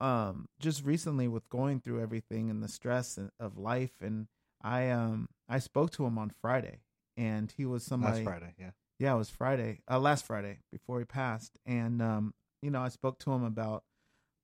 um, 0.00 0.48
just 0.58 0.84
recently 0.84 1.28
with 1.28 1.48
going 1.48 1.80
through 1.80 2.00
everything 2.02 2.50
and 2.50 2.62
the 2.62 2.68
stress 2.68 3.18
of 3.38 3.58
life 3.58 3.92
and 4.00 4.26
I 4.62 4.90
um 4.90 5.28
I 5.48 5.58
spoke 5.58 5.90
to 5.92 6.04
him 6.04 6.18
on 6.18 6.30
Friday, 6.40 6.80
and 7.16 7.52
he 7.56 7.64
was 7.66 7.82
somebody. 7.84 8.24
last 8.24 8.24
friday 8.24 8.54
yeah 8.58 8.70
Yeah, 8.98 9.14
it 9.14 9.18
was 9.18 9.30
Friday, 9.30 9.80
uh, 9.90 9.98
last 9.98 10.26
Friday 10.26 10.58
before 10.70 10.98
he 10.98 11.06
passed, 11.06 11.58
and 11.64 12.02
um, 12.02 12.34
you 12.60 12.70
know, 12.70 12.82
I 12.82 12.90
spoke 12.90 13.18
to 13.20 13.32
him 13.32 13.42
about 13.44 13.84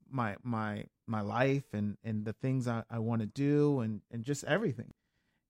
my 0.08 0.36
my 0.42 0.86
my 1.06 1.20
life 1.20 1.74
and 1.74 1.98
and 2.02 2.24
the 2.24 2.32
things 2.32 2.66
I, 2.66 2.82
I 2.90 2.98
want 3.00 3.20
to 3.20 3.26
do 3.26 3.80
and 3.80 4.00
and 4.10 4.24
just 4.24 4.44
everything, 4.44 4.94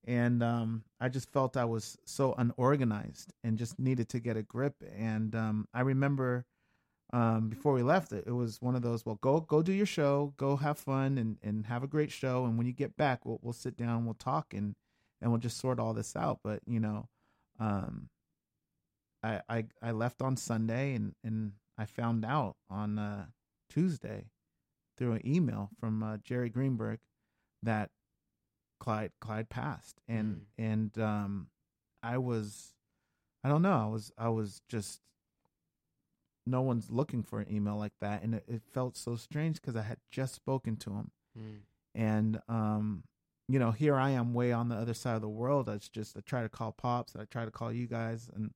and 0.04 0.42
um, 0.42 0.82
I 1.00 1.08
just 1.08 1.30
felt 1.32 1.56
I 1.56 1.64
was 1.66 1.96
so 2.04 2.34
unorganized 2.36 3.32
and 3.44 3.56
just 3.58 3.78
needed 3.78 4.08
to 4.10 4.18
get 4.18 4.36
a 4.36 4.42
grip, 4.42 4.74
and 4.96 5.34
um, 5.34 5.68
I 5.72 5.82
remember. 5.82 6.44
Um, 7.12 7.48
before 7.48 7.72
we 7.72 7.82
left, 7.82 8.12
it, 8.12 8.24
it 8.26 8.32
was 8.32 8.60
one 8.60 8.74
of 8.74 8.82
those. 8.82 9.06
Well, 9.06 9.18
go 9.20 9.40
go 9.40 9.62
do 9.62 9.72
your 9.72 9.86
show, 9.86 10.34
go 10.36 10.56
have 10.56 10.78
fun, 10.78 11.18
and, 11.18 11.38
and 11.42 11.66
have 11.66 11.82
a 11.82 11.88
great 11.88 12.10
show. 12.10 12.44
And 12.44 12.58
when 12.58 12.66
you 12.66 12.72
get 12.72 12.96
back, 12.96 13.24
we'll 13.24 13.38
we'll 13.42 13.52
sit 13.52 13.76
down, 13.76 14.04
we'll 14.04 14.14
talk, 14.14 14.52
and 14.52 14.74
and 15.20 15.30
we'll 15.30 15.40
just 15.40 15.58
sort 15.58 15.78
all 15.78 15.94
this 15.94 16.16
out. 16.16 16.40
But 16.42 16.60
you 16.66 16.80
know, 16.80 17.08
um, 17.60 18.08
I, 19.22 19.40
I 19.48 19.64
I 19.82 19.90
left 19.92 20.22
on 20.22 20.36
Sunday 20.36 20.94
and 20.94 21.14
and 21.24 21.52
I 21.78 21.84
found 21.84 22.24
out 22.24 22.56
on 22.70 22.98
uh, 22.98 23.26
Tuesday 23.68 24.30
through 24.96 25.12
an 25.12 25.26
email 25.26 25.70
from 25.78 26.02
uh, 26.02 26.16
Jerry 26.18 26.48
Greenberg 26.48 27.00
that 27.62 27.90
Clyde 28.78 29.12
Clyde 29.20 29.48
passed 29.48 30.00
and 30.06 30.42
and 30.58 30.96
um 30.98 31.48
I 32.02 32.18
was 32.18 32.74
I 33.42 33.48
don't 33.48 33.62
know 33.62 33.72
I 33.72 33.86
was 33.86 34.12
I 34.18 34.28
was 34.28 34.60
just 34.68 35.00
no 36.46 36.62
one's 36.62 36.90
looking 36.90 37.22
for 37.22 37.40
an 37.40 37.52
email 37.52 37.76
like 37.76 37.92
that 38.00 38.22
and 38.22 38.34
it, 38.34 38.44
it 38.48 38.62
felt 38.62 38.96
so 38.96 39.16
strange 39.16 39.60
because 39.60 39.74
I 39.76 39.82
had 39.82 39.98
just 40.10 40.34
spoken 40.34 40.76
to 40.78 40.90
him 40.90 41.10
Mm. 41.38 41.58
and 41.94 42.40
um 42.48 43.04
you 43.48 43.58
know, 43.60 43.70
here 43.70 43.94
I 43.94 44.10
am 44.10 44.34
way 44.34 44.50
on 44.50 44.68
the 44.70 44.74
other 44.74 44.94
side 44.94 45.14
of 45.14 45.20
the 45.22 45.28
world. 45.28 45.68
It's 45.68 45.88
just 45.88 46.16
I 46.16 46.20
try 46.20 46.42
to 46.42 46.48
call 46.48 46.72
pops, 46.72 47.14
I 47.14 47.26
try 47.26 47.44
to 47.44 47.50
call 47.52 47.70
you 47.72 47.86
guys, 47.86 48.28
and 48.34 48.50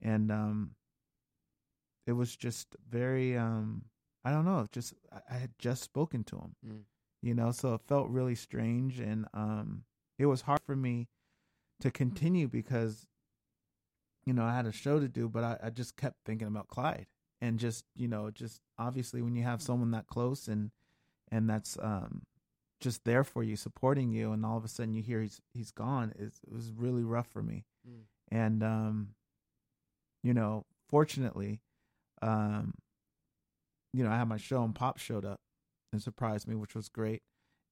and 0.00 0.30
um, 0.30 0.76
it 2.06 2.12
was 2.12 2.36
just 2.36 2.76
very 2.88 3.36
um, 3.36 3.86
I 4.24 4.30
don't 4.30 4.44
know, 4.44 4.66
just 4.70 4.94
I, 5.12 5.34
I 5.34 5.38
had 5.38 5.50
just 5.58 5.82
spoken 5.82 6.22
to 6.24 6.36
him, 6.36 6.54
Mm. 6.66 6.82
you 7.22 7.34
know, 7.34 7.50
so 7.50 7.74
it 7.74 7.80
felt 7.88 8.08
really 8.10 8.34
strange, 8.36 9.00
and 9.00 9.26
um, 9.34 9.84
it 10.18 10.26
was 10.26 10.42
hard 10.42 10.60
for 10.64 10.76
me 10.76 11.08
to 11.80 11.90
continue 11.90 12.46
because 12.48 13.06
you 14.24 14.32
know 14.32 14.44
I 14.44 14.54
had 14.54 14.66
a 14.66 14.72
show 14.72 15.00
to 15.00 15.08
do, 15.08 15.28
but 15.28 15.42
I, 15.44 15.58
I 15.64 15.70
just 15.70 15.96
kept 15.96 16.18
thinking 16.24 16.46
about 16.48 16.68
Clyde, 16.68 17.06
and 17.40 17.58
just 17.58 17.84
you 17.94 18.08
know, 18.08 18.30
just 18.30 18.60
obviously 18.78 19.22
when 19.22 19.34
you 19.36 19.42
have 19.44 19.62
someone 19.62 19.90
that 19.92 20.06
close 20.06 20.48
and 20.48 20.70
and 21.30 21.48
that's 21.48 21.78
um 21.80 22.22
just 22.80 23.04
there 23.04 23.24
for 23.24 23.42
you, 23.42 23.56
supporting 23.56 24.12
you, 24.12 24.30
and 24.32 24.46
all 24.46 24.56
of 24.56 24.64
a 24.64 24.68
sudden 24.68 24.94
you 24.94 25.02
hear 25.02 25.20
he's 25.20 25.40
he's 25.52 25.70
gone. 25.72 26.12
It's, 26.18 26.40
it 26.46 26.52
was 26.52 26.72
really 26.72 27.02
rough 27.04 27.26
for 27.28 27.42
me, 27.42 27.64
Mm. 27.88 28.02
and 28.30 28.62
um, 28.62 29.08
you 30.22 30.34
know, 30.34 30.64
fortunately, 30.88 31.60
um, 32.22 32.74
you 33.92 34.04
know, 34.04 34.10
I 34.10 34.16
had 34.18 34.28
my 34.28 34.36
show 34.36 34.62
and 34.62 34.74
Pop 34.74 34.98
showed 34.98 35.24
up 35.24 35.40
and 35.92 36.02
surprised 36.02 36.46
me, 36.48 36.54
which 36.54 36.74
was 36.74 36.88
great, 36.88 37.22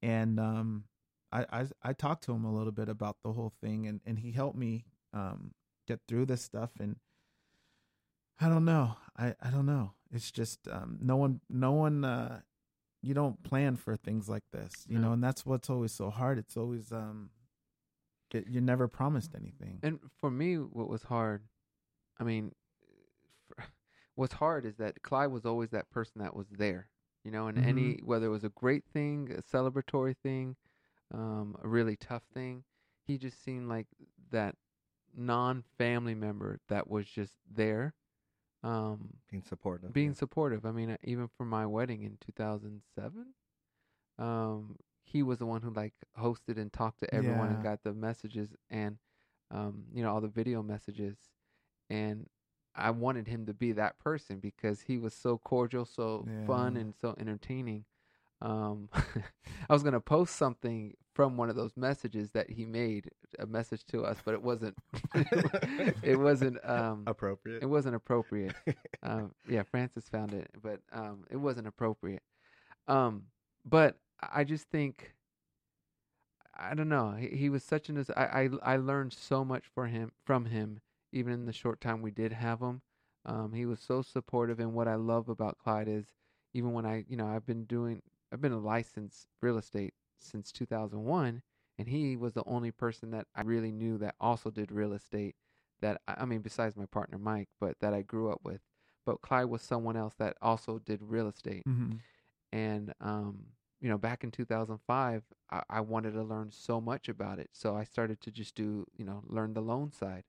and 0.02 0.38
um, 0.40 0.84
I 1.32 1.46
I, 1.52 1.66
I 1.82 1.92
talked 1.92 2.24
to 2.24 2.32
him 2.32 2.44
a 2.44 2.54
little 2.54 2.72
bit 2.72 2.88
about 2.88 3.16
the 3.24 3.32
whole 3.32 3.52
thing, 3.60 3.86
and 3.86 4.00
and 4.06 4.18
he 4.18 4.32
helped 4.32 4.56
me 4.56 4.84
um 5.12 5.52
get 5.86 6.00
through 6.08 6.26
this 6.26 6.42
stuff, 6.42 6.72
and 6.80 6.96
I 8.40 8.48
don't 8.48 8.64
know, 8.64 8.96
I 9.16 9.34
I 9.40 9.50
don't 9.50 9.66
know. 9.66 9.92
It's 10.12 10.30
just 10.30 10.68
um, 10.68 10.98
no 11.00 11.16
one 11.16 11.40
no 11.48 11.72
one 11.72 12.04
uh 12.04 12.40
you 13.02 13.14
don't 13.14 13.42
plan 13.42 13.76
for 13.76 13.96
things 13.96 14.28
like 14.28 14.44
this, 14.52 14.84
you 14.88 14.98
No. 14.98 15.08
know, 15.08 15.12
and 15.12 15.22
that's 15.22 15.46
what's 15.46 15.70
always 15.70 15.92
so 15.92 16.10
hard. 16.10 16.38
It's 16.38 16.56
always 16.56 16.90
um, 16.92 17.30
it, 18.32 18.46
you're 18.48 18.62
never 18.62 18.88
promised 18.88 19.34
anything. 19.34 19.78
And 19.82 20.00
for 20.20 20.30
me, 20.30 20.56
what 20.56 20.88
was 20.88 21.04
hard, 21.04 21.44
I 22.18 22.24
mean, 22.24 22.52
for, 23.46 23.64
what's 24.16 24.32
hard 24.34 24.64
is 24.66 24.76
that 24.78 25.02
Clyde 25.02 25.30
was 25.30 25.46
always 25.46 25.70
that 25.70 25.88
person 25.90 26.20
that 26.20 26.34
was 26.34 26.48
there, 26.50 26.88
you 27.22 27.30
know, 27.30 27.46
and 27.46 27.58
any 27.58 28.00
whether 28.04 28.26
it 28.26 28.30
was 28.30 28.44
a 28.44 28.48
great 28.50 28.84
thing, 28.92 29.30
a 29.38 29.42
celebratory 29.42 30.16
thing, 30.22 30.56
um, 31.14 31.54
a 31.62 31.68
really 31.68 31.96
tough 31.96 32.24
thing, 32.34 32.64
he 33.06 33.18
just 33.18 33.42
seemed 33.44 33.68
like 33.68 33.86
that 34.32 34.56
non-family 35.14 36.14
member 36.14 36.58
that 36.68 36.90
was 36.90 37.06
just 37.06 37.34
there, 37.48 37.94
um, 38.62 39.08
being 39.30 39.42
supportive. 39.42 39.92
being 39.92 40.08
yeah. 40.08 40.14
supportive. 40.14 40.64
I 40.64 40.72
mean, 40.72 40.90
uh, 40.90 40.96
even 41.04 41.28
for 41.36 41.44
my 41.44 41.66
wedding 41.66 42.02
in 42.02 42.18
2007, 42.20 43.26
um, 44.18 44.76
he 45.04 45.22
was 45.22 45.38
the 45.38 45.46
one 45.46 45.62
who 45.62 45.70
like 45.70 45.94
hosted 46.18 46.58
and 46.58 46.72
talked 46.72 47.00
to 47.00 47.14
everyone 47.14 47.48
and 47.48 47.62
got 47.62 47.82
the 47.84 47.92
messages 47.92 48.54
and, 48.70 48.98
um, 49.50 49.84
you 49.94 50.02
know, 50.02 50.12
all 50.12 50.20
the 50.20 50.28
video 50.28 50.62
messages. 50.62 51.16
And 51.88 52.26
I 52.74 52.90
wanted 52.90 53.28
him 53.28 53.46
to 53.46 53.54
be 53.54 53.72
that 53.72 53.98
person 53.98 54.38
because 54.38 54.82
he 54.82 54.98
was 54.98 55.14
so 55.14 55.38
cordial, 55.38 55.84
so 55.84 56.26
fun, 56.46 56.76
and 56.76 56.94
so 57.00 57.14
entertaining. 57.18 57.84
Um, 58.40 58.88
I 58.94 59.72
was 59.72 59.82
gonna 59.82 60.00
post 60.00 60.36
something 60.36 60.94
from 61.14 61.36
one 61.36 61.48
of 61.48 61.56
those 61.56 61.76
messages 61.76 62.30
that 62.32 62.50
he 62.50 62.66
made, 62.66 63.10
a 63.38 63.46
message 63.46 63.84
to 63.86 64.04
us, 64.04 64.18
but 64.24 64.34
it 64.34 64.42
wasn't. 64.42 64.76
it 66.02 66.18
wasn't. 66.18 66.58
Um, 66.62 67.04
appropriate. 67.06 67.62
it 67.62 67.66
wasn't 67.66 67.94
appropriate. 67.94 68.54
um, 69.02 69.32
yeah, 69.48 69.62
Francis 69.62 70.08
found 70.08 70.34
it, 70.34 70.50
but 70.62 70.80
um, 70.92 71.24
it 71.30 71.36
wasn't 71.36 71.66
appropriate. 71.66 72.22
Um, 72.88 73.24
but 73.64 73.96
I 74.20 74.44
just 74.44 74.68
think 74.70 75.14
I 76.54 76.74
don't 76.74 76.88
know. 76.88 77.12
He, 77.12 77.28
he 77.28 77.48
was 77.48 77.64
such 77.64 77.88
an. 77.88 78.04
I, 78.16 78.24
I 78.24 78.48
I 78.62 78.76
learned 78.76 79.12
so 79.12 79.44
much 79.44 79.64
for 79.74 79.86
him 79.86 80.12
from 80.24 80.46
him, 80.46 80.80
even 81.12 81.32
in 81.32 81.46
the 81.46 81.52
short 81.52 81.80
time 81.80 82.02
we 82.02 82.10
did 82.10 82.32
have 82.32 82.60
him. 82.60 82.82
Um, 83.24 83.52
he 83.54 83.66
was 83.66 83.80
so 83.80 84.02
supportive, 84.02 84.60
and 84.60 84.72
what 84.72 84.86
I 84.86 84.94
love 84.94 85.28
about 85.28 85.58
Clyde 85.58 85.88
is 85.88 86.12
even 86.56 86.72
when 86.72 86.86
I, 86.86 87.04
you 87.08 87.16
know, 87.16 87.26
I've 87.26 87.44
been 87.46 87.64
doing, 87.64 88.00
I've 88.32 88.40
been 88.40 88.52
a 88.52 88.58
licensed 88.58 89.26
real 89.40 89.58
estate 89.58 89.94
since 90.18 90.52
2001, 90.52 91.42
and 91.78 91.88
he 91.88 92.16
was 92.16 92.34
the 92.34 92.44
only 92.46 92.70
person 92.70 93.10
that 93.10 93.26
I 93.34 93.42
really 93.42 93.72
knew 93.72 93.98
that 93.98 94.14
also 94.20 94.50
did 94.50 94.72
real 94.72 94.92
estate. 94.92 95.36
That 95.80 96.00
I 96.08 96.14
I 96.20 96.24
mean, 96.24 96.40
besides 96.40 96.76
my 96.76 96.86
partner 96.86 97.18
Mike, 97.18 97.48
but 97.60 97.76
that 97.80 97.92
I 97.94 98.02
grew 98.02 98.30
up 98.30 98.40
with. 98.44 98.60
But 99.04 99.20
Clyde 99.20 99.46
was 99.46 99.62
someone 99.62 99.96
else 99.96 100.14
that 100.18 100.36
also 100.42 100.78
did 100.78 101.00
real 101.02 101.28
estate 101.28 101.64
Mm-hmm. 101.68 101.96
and 102.52 102.92
um, 103.00 103.46
you 103.80 103.88
know 103.88 103.98
back 103.98 104.24
in 104.24 104.30
2005 104.30 105.22
I, 105.50 105.62
I 105.68 105.80
wanted 105.80 106.12
to 106.12 106.22
learn 106.22 106.50
so 106.52 106.80
much 106.80 107.08
about 107.08 107.38
it 107.38 107.50
so 107.52 107.76
i 107.76 107.84
started 107.84 108.20
to 108.22 108.30
just 108.30 108.54
do 108.54 108.86
you 108.96 109.04
know 109.04 109.22
learn 109.26 109.54
the 109.54 109.60
loan 109.60 109.92
side 109.92 110.24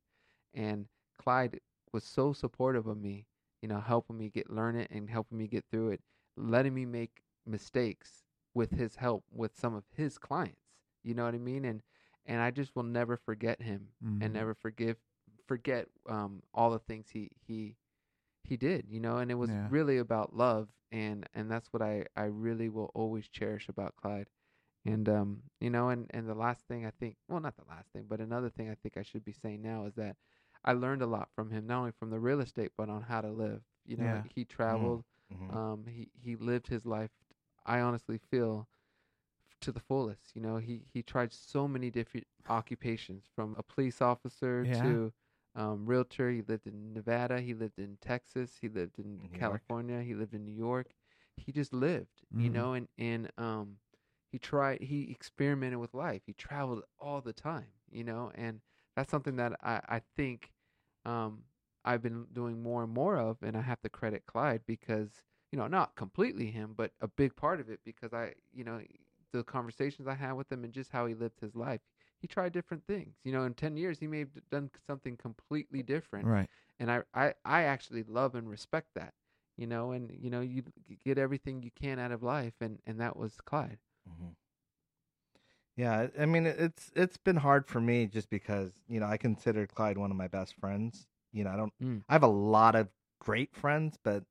and 0.54 0.88
clyde 1.18 1.60
was 1.94 2.04
so 2.04 2.34
supportive 2.34 2.88
of 2.88 2.98
me 2.98 3.26
you 3.62 3.68
know 3.68 3.80
helping 3.80 4.18
me 4.18 4.30
get 4.30 4.50
learn 4.50 4.76
it 4.76 4.90
and 4.92 5.10
helping 5.10 5.38
me 5.38 5.48
get 5.48 5.64
through 5.72 5.90
it 5.92 6.02
letting 6.36 6.74
me 6.74 6.86
make 6.86 7.22
mistakes 7.48 8.24
with 8.54 8.72
his 8.72 8.96
help 8.98 9.24
with 9.32 9.58
some 9.58 9.76
of 9.76 9.86
his 9.96 10.18
clients 10.18 10.62
you 11.04 11.14
know 11.14 11.26
what 11.26 11.36
i 11.36 11.40
mean 11.40 11.66
and 11.66 11.82
and 12.26 12.42
i 12.42 12.52
just 12.52 12.76
will 12.76 12.84
never 12.84 13.18
forget 13.18 13.62
him 13.62 13.90
Mhm. 14.02 14.20
and 14.20 14.34
never 14.34 14.54
forgive 14.54 14.98
forget 15.46 15.88
um 16.10 16.42
all 16.54 16.72
the 16.72 16.80
things 16.80 17.10
he 17.12 17.30
he 17.46 17.76
he 18.44 18.58
did 18.58 18.86
you 18.90 19.00
know 19.00 19.18
and 19.18 19.32
it 19.32 19.36
was 19.36 19.56
Yeah. 19.56 19.70
really 19.70 19.98
about 19.98 20.36
love 20.36 20.70
and 20.92 21.28
and 21.34 21.50
that's 21.52 21.74
what 21.74 21.82
i 21.82 22.06
i 22.16 22.24
really 22.24 22.70
will 22.70 22.92
always 22.94 23.28
cherish 23.28 23.68
about 23.70 23.96
clyde 23.96 24.28
and 24.86 25.08
um 25.10 25.44
you 25.60 25.70
know 25.70 25.90
and 25.90 26.08
and 26.12 26.28
the 26.28 26.34
last 26.36 26.68
thing 26.68 26.86
i 26.86 26.92
think 26.92 27.16
well 27.28 27.40
not 27.40 27.56
the 27.58 27.66
last 27.70 27.92
thing 27.92 28.06
but 28.08 28.20
another 28.20 28.50
thing 28.50 28.70
i 28.70 28.76
think 28.76 28.98
i 28.98 29.04
should 29.04 29.24
be 29.24 29.32
saying 29.32 29.62
now 29.62 29.86
is 29.86 29.96
that 29.96 30.16
i 30.66 30.72
learned 30.74 31.02
a 31.02 31.08
lot 31.08 31.30
from 31.36 31.52
him 31.52 31.66
not 31.68 31.80
only 31.80 31.92
from 31.92 32.10
the 32.10 32.20
real 32.20 32.40
estate 32.42 32.72
but 32.78 32.90
on 32.90 33.04
how 33.04 33.22
to 33.22 33.30
live 33.32 33.62
you 33.86 33.96
know 33.98 34.16
Yeah. 34.16 34.24
he 34.24 34.44
traveled 34.46 35.04
Mhm. 35.32 35.50
um 35.50 35.86
he 35.88 36.10
he 36.14 36.36
lived 36.36 36.68
his 36.68 36.86
life 36.86 37.12
i 37.68 37.82
honestly 37.82 38.20
feel 38.32 38.70
to 39.62 39.72
the 39.72 39.80
fullest 39.80 40.36
you 40.36 40.42
know? 40.42 40.58
He 40.58 40.84
he 40.94 41.04
tried 41.04 41.34
so 41.34 41.68
many 41.68 41.90
different 41.92 42.28
occupations 42.48 43.26
from 43.36 43.56
a 43.58 43.64
police 43.64 44.02
officer 44.02 44.66
Yeah. 44.66 44.84
to 44.84 45.14
um 45.56 45.86
realtor. 45.86 46.30
He 46.32 46.42
lived 46.42 46.68
in 46.68 46.94
nevada. 46.94 47.42
He 47.42 47.54
lived 47.54 47.80
in 47.80 47.98
texas. 48.02 48.58
He 48.62 48.70
lived 48.70 49.00
in 49.00 49.30
New 49.30 49.40
York. 49.40 49.64
california. 49.74 50.02
He 50.04 50.16
lived 50.16 50.34
in 50.34 50.46
new 50.46 50.54
york. 50.56 50.94
He 51.38 51.52
just 51.52 51.74
lived 51.74 52.24
you 52.38 52.50
Mhm. 52.50 52.52
know? 52.52 52.74
And 52.74 52.88
and 52.98 53.32
um 53.38 53.78
he 54.32 54.40
tried 54.40 54.82
he 54.82 55.10
experimented 55.12 55.80
with 55.80 55.94
life. 55.94 56.24
He 56.26 56.34
traveled 56.34 56.84
all 57.00 57.22
the 57.22 57.34
time 57.34 57.72
you 57.92 58.04
know? 58.04 58.32
And 58.36 58.62
that's 58.96 59.12
something 59.12 59.36
that 59.38 59.54
i 59.64 59.82
i 59.90 60.02
think 60.16 60.52
um 61.06 61.44
i've 61.86 62.02
been 62.02 62.26
doing 62.34 62.62
more 62.62 62.84
and 62.84 62.94
more 62.94 63.18
of 63.18 63.38
and 63.44 63.56
i 63.58 63.62
have 63.62 63.82
to 63.82 63.90
credit 63.90 64.26
clyde 64.26 64.62
because 64.68 65.24
you 65.52 65.58
know 65.58 65.68
not 65.68 65.96
completely 65.96 66.52
him 66.52 66.74
but 66.76 66.92
a 67.02 67.08
big 67.08 67.36
part 67.36 67.60
of 67.60 67.70
it 67.70 67.80
because 67.86 68.14
i 68.14 68.34
you 68.54 68.64
know 68.64 68.82
the 69.34 69.44
conversations 69.44 70.08
i 70.08 70.14
had 70.14 70.34
with 70.34 70.52
him 70.52 70.64
and 70.64 70.74
just 70.74 70.92
how 70.92 71.06
he 71.06 71.14
lived 71.14 71.40
his 71.40 71.56
life 71.56 71.82
he 72.20 72.28
tried 72.28 72.52
different 72.54 72.86
things 72.88 73.16
you 73.24 73.32
know 73.32 73.44
in 73.44 73.54
10 73.54 73.78
years 73.78 74.00
he 74.00 74.08
may 74.08 74.20
have 74.20 74.30
done 74.50 74.70
something 74.86 75.16
completely 75.18 75.84
different 75.84 76.28
Right. 76.28 76.50
and 76.80 76.92
I, 76.92 77.04
I 77.14 77.34
I 77.46 77.64
actually 77.64 78.04
love 78.04 78.36
and 78.36 78.48
respect 78.50 78.90
that, 78.96 79.14
you 79.58 79.66
know, 79.68 79.92
and 79.92 80.12
you 80.12 80.30
know 80.30 80.42
you 80.42 80.64
get 81.04 81.18
everything 81.18 81.64
you 81.64 81.72
can 81.72 82.00
out 82.00 82.12
of 82.12 82.22
life, 82.22 82.54
and 82.62 82.80
and 82.86 83.00
that 83.02 83.18
was 83.18 83.42
Clyde. 83.42 83.80
Mhm. 84.06 84.36
Yeah, 85.76 86.08
I 86.20 86.26
mean 86.26 86.46
it's 86.46 86.92
it's 86.96 87.18
been 87.18 87.36
hard 87.38 87.68
for 87.68 87.80
me 87.80 88.08
just 88.08 88.30
because 88.30 88.72
you 88.88 89.00
know 89.00 89.06
I 89.06 89.18
consider 89.18 89.68
Clyde 89.68 89.98
one 89.98 90.12
of 90.12 90.18
my 90.18 90.28
best 90.28 90.56
friends. 90.56 91.08
You 91.32 91.44
know 91.44 91.52
I 91.52 91.56
don't 91.56 91.74
Mm. 91.82 92.04
I 92.10 92.14
have 92.14 92.24
a 92.24 92.28
lot 92.28 92.76
of 92.76 92.90
great 93.20 93.56
friends, 93.56 93.98
but 94.04 94.24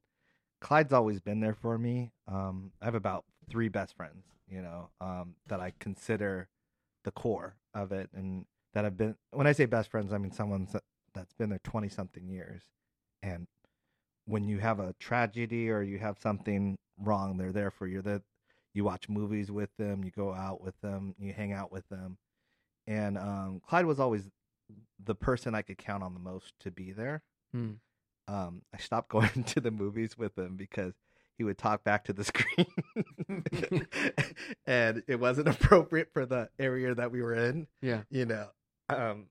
Clyde's 0.61 0.93
always 0.93 1.21
been 1.21 1.41
there 1.41 1.55
for 1.55 1.79
me. 1.79 2.13
Um, 2.29 2.73
I 2.81 2.87
have 2.87 2.95
about 2.95 3.25
three 3.49 3.69
best 3.69 3.97
friends, 3.97 4.25
you 4.49 4.63
know, 4.63 4.91
um, 5.01 5.35
that 5.49 5.61
I 5.61 5.73
consider 5.79 6.49
the 7.05 7.11
core 7.11 7.57
of 7.75 7.93
it, 7.93 8.11
and 8.15 8.47
that 8.75 8.85
have 8.85 8.97
been. 8.97 9.17
When 9.33 9.47
I 9.47 9.53
say 9.53 9.67
best 9.67 9.91
friends, 9.91 10.13
I 10.13 10.19
mean 10.19 10.33
someone 10.33 10.69
that's 11.15 11.33
been 11.35 11.51
there 11.51 11.61
twenty 11.63 11.89
something 11.89 12.27
years, 12.29 12.63
and 13.23 13.47
when 14.27 14.45
you 14.45 14.59
have 14.59 14.81
a 14.81 14.95
tragedy 14.99 15.71
or 15.71 15.83
you 15.83 15.99
have 15.99 16.19
something 16.19 16.77
wrong, 16.99 17.37
they're 17.37 17.53
there 17.53 17.71
for 17.71 17.87
you. 17.87 18.03
That 18.03 18.23
you 18.75 18.85
watch 18.85 19.09
movies 19.09 19.51
with 19.51 19.71
them, 19.79 20.05
you 20.05 20.11
go 20.11 20.33
out 20.33 20.63
with 20.63 20.79
them, 20.81 21.15
you 21.19 21.33
hang 21.33 21.53
out 21.53 21.71
with 21.71 21.89
them, 21.89 22.19
and 22.87 23.17
um, 23.19 23.61
Clyde 23.67 23.87
was 23.87 24.01
always 24.01 24.31
the 25.05 25.15
person 25.15 25.55
I 25.55 25.63
could 25.63 25.79
count 25.79 26.03
on 26.03 26.15
the 26.15 26.21
most 26.21 26.59
to 26.61 26.71
be 26.71 26.91
there 26.93 27.23
Mm. 27.55 27.77
Um, 28.29 28.63
I 28.75 28.79
stopped 28.79 29.09
going 29.11 29.45
to 29.45 29.61
the 29.61 29.71
movies 29.71 30.17
with 30.19 30.37
him 30.39 30.57
because 30.57 30.95
he 31.39 31.45
would 31.45 31.59
talk 31.59 31.85
back 31.85 32.05
to 32.05 32.13
the 32.13 32.25
screen, 32.33 32.67
and 34.67 35.03
it 35.07 35.21
wasn't 35.21 35.49
appropriate 35.49 36.09
for 36.13 36.27
the 36.27 36.49
area 36.59 36.95
that 36.95 37.11
we 37.13 37.23
were 37.23 37.35
in. 37.35 37.67
Yeah. 37.83 38.03
You 38.11 38.27
know, 38.27 38.47
um, 38.89 39.27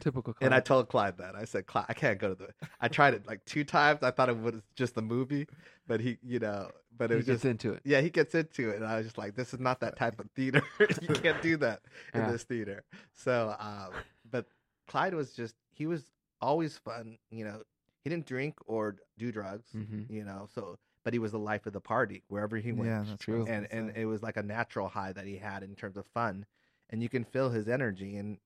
typical. 0.00 0.34
And 0.40 0.54
I 0.54 0.60
told 0.60 0.88
Clyde 0.88 1.18
that. 1.18 1.34
I 1.36 1.44
said, 1.44 1.66
Clyde, 1.66 1.86
I 1.88 1.92
can't 1.94 2.18
go 2.18 2.28
to 2.30 2.34
the. 2.34 2.48
I 2.80 2.88
tried 2.88 3.14
it 3.14 3.26
like 3.26 3.44
two 3.44 3.64
times. 3.64 4.02
I 4.02 4.10
thought 4.10 4.28
it 4.28 4.38
was 4.38 4.62
just 4.74 4.94
the 4.94 5.02
movie, 5.02 5.46
but 5.86 6.00
he, 6.00 6.18
you 6.22 6.38
know, 6.38 6.70
but 6.96 7.10
it 7.10 7.14
he 7.14 7.16
was 7.18 7.26
gets 7.26 7.36
just. 7.42 7.44
into 7.44 7.72
it. 7.74 7.82
Yeah, 7.84 8.00
he 8.00 8.10
gets 8.10 8.34
into 8.34 8.70
it, 8.70 8.76
and 8.76 8.86
I 8.86 8.96
was 8.96 9.06
just 9.06 9.18
like, 9.18 9.34
"This 9.34 9.52
is 9.52 9.60
not 9.60 9.80
that 9.80 9.96
type 9.96 10.18
of 10.20 10.30
theater. 10.34 10.62
you 10.80 11.08
can't 11.08 11.42
do 11.42 11.56
that 11.58 11.80
in 12.14 12.22
Yeah. 12.22 12.32
this 12.32 12.44
theater." 12.44 12.84
So, 13.12 13.54
um, 13.58 13.90
but 14.30 14.46
Clyde 14.88 15.14
was 15.14 15.32
just 15.32 15.54
he 15.70 15.86
was 15.86 16.02
always 16.40 16.78
fun. 16.78 17.18
You 17.30 17.44
know, 17.44 17.62
he 18.06 18.10
didn't 18.10 18.26
drink 18.26 18.54
or 18.66 18.94
do 19.18 19.32
drugs. 19.32 19.66
hmm 19.72 20.02
You 20.08 20.24
know, 20.24 20.46
so 20.54 20.78
but 21.02 21.12
he 21.12 21.18
was 21.18 21.32
the 21.32 21.40
life 21.40 21.66
of 21.66 21.72
the 21.72 21.80
party 21.80 22.22
wherever 22.28 22.56
he 22.56 22.70
went 22.70 22.88
yeah, 22.88 23.02
that's 23.04 23.24
true. 23.24 23.40
what 23.40 23.50
I 23.50 23.58
was 23.58 23.68
and 23.72 23.88
and 23.88 23.96
it 23.96 24.06
was 24.06 24.22
like 24.22 24.36
a 24.36 24.42
natural 24.44 24.86
high 24.86 25.12
that 25.12 25.26
he 25.26 25.36
had 25.38 25.64
in 25.64 25.74
terms 25.74 25.96
of 25.96 26.06
fun, 26.06 26.46
and 26.90 27.02
you 27.02 27.08
can 27.08 27.24
feel 27.24 27.50
his 27.50 27.66
energy. 27.66 28.16
And 28.16 28.38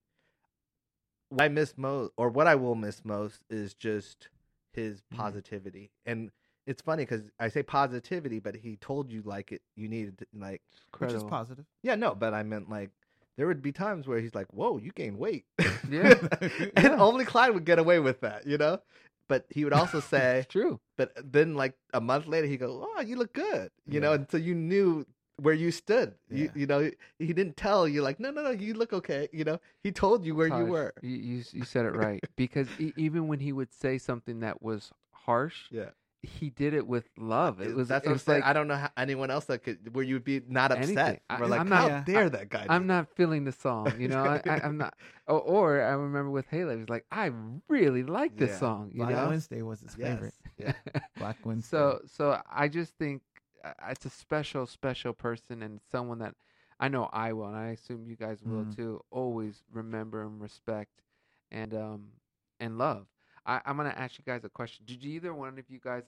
what 1.29 1.45
I 1.45 1.49
miss 1.49 1.75
most, 1.77 2.13
or 2.17 2.31
what 2.31 2.47
I 2.47 2.55
will 2.55 2.75
miss 2.75 3.05
most, 3.05 3.43
is 3.51 3.75
just 3.75 4.29
his 4.73 5.03
Mhm. 5.13 5.19
positivity. 5.19 5.91
And 6.07 6.31
it's 6.67 6.81
funny 6.81 7.03
because 7.05 7.25
I 7.39 7.49
say 7.49 7.63
positivity, 7.63 8.39
but 8.39 8.55
he 8.55 8.77
told 8.77 9.13
you 9.13 9.21
like 9.27 9.53
it, 9.53 9.61
you 9.77 9.89
needed 9.89 10.17
to, 10.19 10.27
like, 10.35 10.63
which 10.99 11.11
is 11.13 11.23
positive. 11.25 11.67
yeah, 11.83 11.97
no, 11.97 12.15
but 12.15 12.33
I 12.33 12.43
meant 12.45 12.71
like. 12.71 12.91
There 13.37 13.47
would 13.47 13.63
be 13.63 13.73
times 13.73 14.07
where 14.07 14.21
he's 14.21 14.35
like, 14.35 14.53
"Whoa, 14.53 14.77
you 14.77 14.91
gained 14.95 15.17
weight," 15.17 15.47
Yeah. 15.89 16.15
and 16.77 16.95
only 17.01 17.25
Clyde 17.25 17.55
would 17.55 17.65
get 17.65 17.79
away 17.79 17.99
with 17.99 18.21
that, 18.21 18.47
you 18.47 18.59
know. 18.59 18.83
But 19.31 19.47
he 19.49 19.63
would 19.65 19.73
also 19.73 20.01
say, 20.13 20.45
true. 20.51 20.81
but 20.99 21.15
then, 21.23 21.55
like 21.55 21.79
a 21.95 22.01
month 22.03 22.27
later, 22.27 22.49
he 22.51 22.59
go, 22.59 22.83
"Oh, 22.85 23.01
you 23.01 23.15
look 23.17 23.33
good," 23.33 23.71
you 23.87 24.01
know, 24.03 24.11
Yeah. 24.11 24.17
and 24.19 24.27
so 24.31 24.37
you 24.37 24.55
knew 24.59 25.07
where 25.39 25.55
you 25.55 25.71
stood. 25.71 26.19
You, 26.29 26.45
Yeah. 26.45 26.51
you 26.61 26.67
know, 26.67 26.81
he 27.19 27.33
didn't 27.33 27.57
tell 27.57 27.87
you 27.89 28.03
like, 28.03 28.19
"No, 28.21 28.31
no, 28.35 28.43
no, 28.43 28.51
you 28.51 28.75
look 28.75 28.93
okay." 28.93 29.29
You 29.33 29.45
know, 29.45 29.59
he 29.87 29.93
told 29.93 30.27
you 30.27 30.35
where 30.35 30.49
you 30.59 30.67
were. 30.75 30.93
You, 31.01 31.17
you 31.17 31.37
you 31.53 31.65
said 31.65 31.87
it 31.87 31.95
right 31.95 32.21
because 32.37 32.69
e- 32.79 32.93
even 32.97 33.29
when 33.31 33.39
he 33.41 33.53
would 33.53 33.73
say 33.73 33.97
something 33.99 34.41
that 34.41 34.61
was 34.61 34.91
harsh, 35.13 35.57
Yeah, 35.71 35.91
he 36.23 36.51
did 36.51 36.75
it 36.75 36.87
with 36.87 37.09
love. 37.17 37.61
It 37.63 37.75
was 37.75 37.89
that's 37.89 38.05
it 38.05 38.09
what 38.09 38.11
I'm 38.11 38.15
was 38.15 38.23
saying. 38.23 38.41
like 38.43 38.49
I 38.51 38.53
don't 38.53 38.69
know 38.69 38.77
how, 38.77 38.91
anyone 38.97 39.31
else 39.31 39.47
that 39.47 39.63
could 39.63 39.95
where 39.95 40.05
you'd 40.05 40.23
be 40.25 40.43
not 40.49 40.71
upset. 40.71 40.89
Anything. 40.99 41.21
I- 41.31 41.41
We're 41.41 41.47
like, 41.47 41.61
I'm 41.61 41.71
how 41.71 41.89
not- 41.89 42.07
dare 42.07 42.29
that 42.31 42.49
guy? 42.51 42.67
I'm 42.69 42.83
do 42.83 42.89
not 42.89 43.09
feeling 43.17 43.45
the 43.45 43.53
song, 43.53 43.93
you 43.99 44.09
know. 44.09 44.23
I, 44.23 44.41
I, 44.47 44.61
I'm 44.63 44.77
not. 44.77 44.95
Or, 45.27 45.39
or 45.41 45.83
I 45.83 45.91
remember 45.93 46.31
with 46.31 46.47
Haley, 46.49 46.75
it 46.75 46.79
was 46.79 46.89
like 46.89 47.05
I 47.13 47.31
really 47.69 48.03
like 48.03 48.37
this 48.37 48.51
Yeah. 48.51 48.59
song, 48.59 48.91
you 48.93 49.05
Black 49.05 49.15
know. 49.15 49.29
Wednesday 49.29 49.63
was 49.63 49.81
his 49.81 49.97
Yes. 49.97 50.09
favorite. 50.09 50.35
Yeah. 50.59 50.73
Black 51.19 51.37
Wednesday. 51.45 51.69
So 51.77 52.01
so 52.07 52.41
I 52.51 52.67
just 52.69 52.95
think 52.99 53.23
uh, 53.65 53.73
it's 53.91 54.05
a 54.07 54.11
special 54.11 54.67
special 54.67 55.13
person 55.13 55.63
and 55.63 55.81
someone 55.93 56.19
that 56.19 56.35
I 56.81 56.89
know 56.89 57.09
I 57.13 57.33
will 57.33 57.47
and 57.47 57.57
I 57.57 57.69
assume 57.69 58.07
you 58.07 58.17
guys 58.17 58.39
will 58.45 58.65
Mhm. 58.65 58.75
too. 58.77 59.01
Always 59.11 59.63
remember 59.73 60.23
and 60.23 60.41
respect 60.41 60.91
and 61.53 61.73
um 61.75 62.07
and 62.59 62.77
love. 62.77 63.07
I, 63.47 63.61
I'm 63.65 63.77
gonna 63.77 63.91
ask 63.97 64.19
you 64.19 64.25
guys 64.25 64.45
a 64.45 64.49
question. 64.51 64.85
Did 64.87 65.03
you 65.03 65.13
either 65.13 65.35
one 65.35 65.59
of 65.59 65.65
you 65.69 65.79
guys 65.81 66.05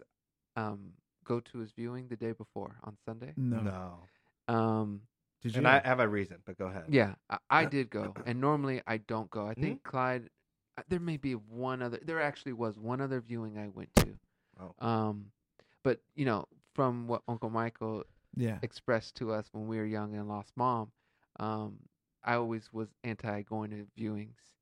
um 0.57 0.93
go 1.25 1.41
to 1.41 1.59
his 1.59 1.73
viewing 1.73 2.09
the 2.09 2.17
day 2.17 2.33
before 2.33 2.77
on 2.85 2.97
Sunday? 3.05 3.37
no, 3.37 3.62
no. 3.62 4.09
Um 4.49 5.03
did 5.43 5.57
you? 5.57 5.59
And 5.59 5.69
I 5.69 5.81
have 5.81 6.01
a 6.01 6.09
reason, 6.09 6.39
but 6.45 6.57
go 6.59 6.67
ahead. 6.67 6.87
yeah, 6.87 7.15
I, 7.29 7.39
I 7.51 7.65
Uh, 7.65 7.67
did 7.67 7.91
go, 7.91 8.17
and 8.25 8.41
normally 8.41 8.81
I 8.87 8.99
don't 8.99 9.31
go. 9.31 9.47
I 9.47 9.55
Mhm. 9.55 9.55
think 9.55 9.83
Clyde. 9.83 10.31
uh, 10.79 10.83
There 10.89 11.01
may 11.01 11.17
be 11.17 11.35
one 11.35 11.83
other. 11.83 11.99
There 12.03 12.21
actually 12.21 12.53
was 12.53 12.79
one 12.79 13.01
other 13.01 13.21
viewing 13.21 13.59
I 13.59 13.69
went 13.69 13.95
to. 13.97 14.19
Oh. 14.61 14.75
Um, 14.87 15.33
but 15.83 16.01
you 16.15 16.25
know, 16.25 16.47
from 16.75 17.07
what 17.09 17.23
Uncle 17.29 17.51
Michael 17.51 18.05
yeah, 18.37 18.61
expressed 18.62 19.17
to 19.17 19.33
us 19.33 19.49
when 19.53 19.67
we 19.67 19.77
were 19.79 19.85
young 19.85 20.15
and 20.15 20.29
lost 20.29 20.53
mom, 20.57 20.93
um, 21.39 21.79
I 22.25 22.35
always 22.35 22.73
was 22.73 22.95
anti 23.05 23.43
going 23.43 23.71
to 23.71 23.87
viewings, 23.99 24.55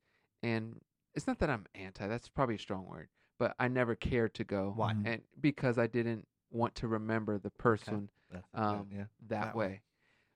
and 0.42 0.80
it's 1.20 1.26
not 1.26 1.38
that 1.40 1.50
I'm 1.50 1.66
anti. 1.74 2.06
That's 2.06 2.28
probably 2.28 2.54
a 2.56 2.58
strong 2.58 2.86
word, 2.86 3.08
but 3.38 3.54
I 3.58 3.68
never 3.68 3.94
cared 3.94 4.34
to 4.34 4.44
go. 4.44 4.72
Why? 4.76 4.92
And 5.04 5.22
because 5.40 5.78
I 5.78 5.86
didn't 5.86 6.26
want 6.50 6.74
to 6.76 6.88
remember 6.88 7.38
the 7.38 7.50
person 7.50 8.08
good, 8.32 8.42
um, 8.54 8.88
yeah. 8.90 9.04
that, 9.28 9.44
That 9.44 9.56
way. 9.56 9.66
way. 9.66 9.80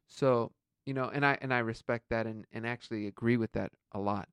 So 0.08 0.52
you 0.86 0.92
know, 0.94 1.08
and 1.12 1.24
I 1.24 1.38
and 1.40 1.52
I 1.52 1.58
respect 1.60 2.10
that 2.10 2.26
and 2.26 2.46
and 2.52 2.66
actually 2.66 3.06
agree 3.06 3.36
with 3.36 3.52
that 3.52 3.72
a 3.92 3.98
lot. 3.98 4.28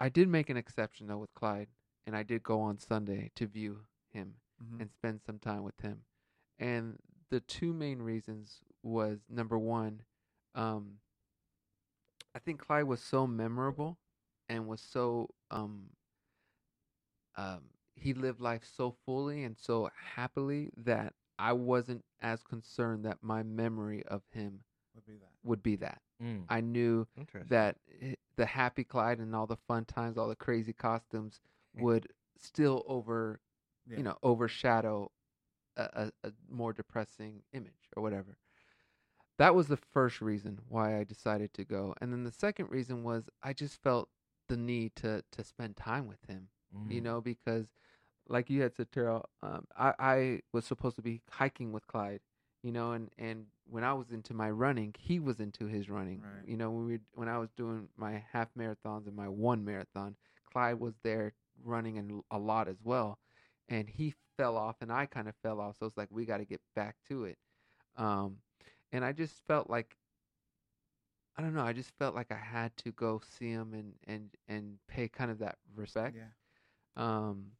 I 0.00 0.08
did 0.08 0.28
make 0.28 0.48
an 0.48 0.56
exception 0.56 1.06
though 1.06 1.18
with 1.18 1.34
Clyde, 1.34 1.68
and 2.06 2.16
I 2.16 2.22
did 2.22 2.42
go 2.42 2.60
on 2.60 2.78
Sunday 2.78 3.30
to 3.36 3.46
view 3.46 3.80
him 4.10 4.36
Mhm. 4.62 4.80
and 4.80 4.90
spend 4.90 5.20
some 5.22 5.38
time 5.38 5.62
with 5.62 5.78
him. 5.80 6.04
And 6.58 6.98
the 7.28 7.40
two 7.40 7.72
main 7.74 8.00
reasons 8.02 8.60
was 8.82 9.20
number 9.28 9.58
one, 9.58 10.02
um, 10.54 11.00
I 12.34 12.38
think 12.38 12.60
Clyde 12.60 12.84
was 12.84 13.00
so 13.02 13.26
memorable 13.26 13.98
and 14.50 14.66
was 14.68 14.82
so 14.82 15.30
um, 15.50 15.90
um, 17.36 17.60
he 17.94 18.14
lived 18.14 18.40
life 18.40 18.62
so 18.64 18.94
fully 19.06 19.44
and 19.44 19.56
so 19.58 19.90
happily 20.14 20.70
that 20.76 21.14
I 21.38 21.52
wasn't 21.52 22.04
as 22.20 22.42
concerned 22.42 23.04
that 23.06 23.18
my 23.22 23.42
memory 23.42 24.04
of 24.06 24.22
him 24.32 24.60
would 24.94 25.06
be 25.06 25.16
that. 25.16 25.32
would 25.44 25.62
be 25.62 25.76
that. 25.76 26.02
Mm, 26.22 26.44
I 26.48 26.60
knew 26.60 27.06
that 27.48 27.76
the 28.36 28.46
happy 28.46 28.84
Clyde 28.84 29.18
and 29.20 29.34
all 29.34 29.46
the 29.46 29.56
fun 29.56 29.84
times, 29.86 30.18
all 30.18 30.28
the 30.28 30.36
crazy 30.36 30.72
costumes 30.72 31.40
would 31.82 32.08
still 32.38 32.84
over, 32.86 33.40
Yeah. 33.86 33.98
you 33.98 34.02
know, 34.02 34.16
overshadow 34.22 35.10
a, 35.76 36.10
a, 36.24 36.28
a 36.28 36.32
more 36.50 36.72
depressing 36.72 37.42
image 37.52 37.88
or 37.96 38.02
whatever. 38.02 38.36
That 39.38 39.54
was 39.54 39.68
the 39.68 39.76
first 39.78 40.20
reason 40.20 40.60
why 40.68 40.98
I 40.98 41.04
decided 41.04 41.54
to 41.54 41.64
go, 41.64 41.94
and 42.00 42.12
then 42.12 42.24
the 42.24 42.32
second 42.32 42.70
reason 42.70 43.02
was 43.04 43.30
I 43.42 43.54
just 43.54 43.82
felt 43.82 44.10
the 44.50 44.58
need 44.58 44.96
to 44.96 45.24
to 45.32 45.44
spend 45.44 45.76
time 45.76 46.08
with 46.08 46.24
him 46.28 46.50
you 46.88 47.00
Mm. 47.00 47.04
know, 47.04 47.22
because 47.22 47.68
like 48.28 48.50
you 48.50 48.62
had 48.62 48.74
said, 48.74 48.90
Taryll, 48.92 49.24
um, 49.42 49.66
I, 49.76 49.94
I 49.98 50.40
was 50.52 50.64
supposed 50.66 50.96
to 50.96 51.02
be 51.02 51.22
hiking 51.30 51.72
with 51.72 51.86
Clyde, 51.86 52.20
you 52.62 52.72
know, 52.72 52.92
and, 52.92 53.10
and 53.18 53.46
when 53.68 53.84
I 53.84 53.94
was 53.94 54.10
into 54.12 54.34
my 54.34 54.50
running, 54.50 54.94
he 54.98 55.20
was 55.20 55.40
into 55.40 55.66
his 55.66 55.88
running. 55.90 56.22
Right. 56.22 56.44
You 56.46 56.56
know, 56.56 56.70
when 56.70 56.86
we 56.86 56.98
when 57.14 57.28
I 57.28 57.38
was 57.38 57.50
doing 57.56 57.88
my 57.96 58.22
half 58.32 58.48
marathons 58.58 59.06
and 59.06 59.16
my 59.16 59.28
one 59.28 59.64
marathon, 59.64 60.16
Clyde 60.52 60.80
was 60.80 60.94
there 61.04 61.34
running 61.64 61.98
and 61.98 62.22
a 62.30 62.38
lot 62.38 62.68
as 62.68 62.78
well, 62.82 63.18
and 63.68 63.88
he 63.88 64.14
fell 64.36 64.56
off 64.56 64.76
and 64.80 64.92
I 64.92 65.06
kind 65.06 65.28
of 65.28 65.34
fell 65.42 65.60
off, 65.60 65.76
so 65.78 65.86
it's 65.86 65.96
like 65.96 66.08
we 66.10 66.24
got 66.26 66.38
to 66.38 66.44
get 66.46 66.60
back 66.74 66.96
to 67.08 67.24
it. 67.24 67.38
Um, 67.96 68.38
and 68.92 69.04
I 69.04 69.12
just 69.12 69.46
felt 69.46 69.70
like 69.70 69.96
I 71.36 71.42
don't 71.42 71.54
know, 71.54 71.64
I 71.64 71.72
just 71.72 71.90
felt 71.98 72.14
like 72.14 72.30
I 72.32 72.36
had 72.36 72.76
to 72.78 72.92
go 72.92 73.20
see 73.38 73.50
him 73.50 73.72
and 73.72 73.94
and 74.06 74.30
and 74.48 74.78
pay 74.88 75.08
kind 75.08 75.30
of 75.30 75.38
that 75.38 75.58
respect. 75.74 76.16
Yeah. 76.16 76.32
Um, 76.96 77.52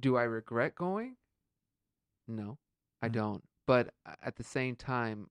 do 0.00 0.16
I 0.16 0.24
regret 0.24 0.74
going? 0.74 1.16
No, 2.28 2.58
I 3.00 3.08
Mhm. 3.08 3.12
don't. 3.12 3.48
But 3.66 3.94
at 4.22 4.36
the 4.36 4.42
same 4.44 4.76
time, 4.76 5.30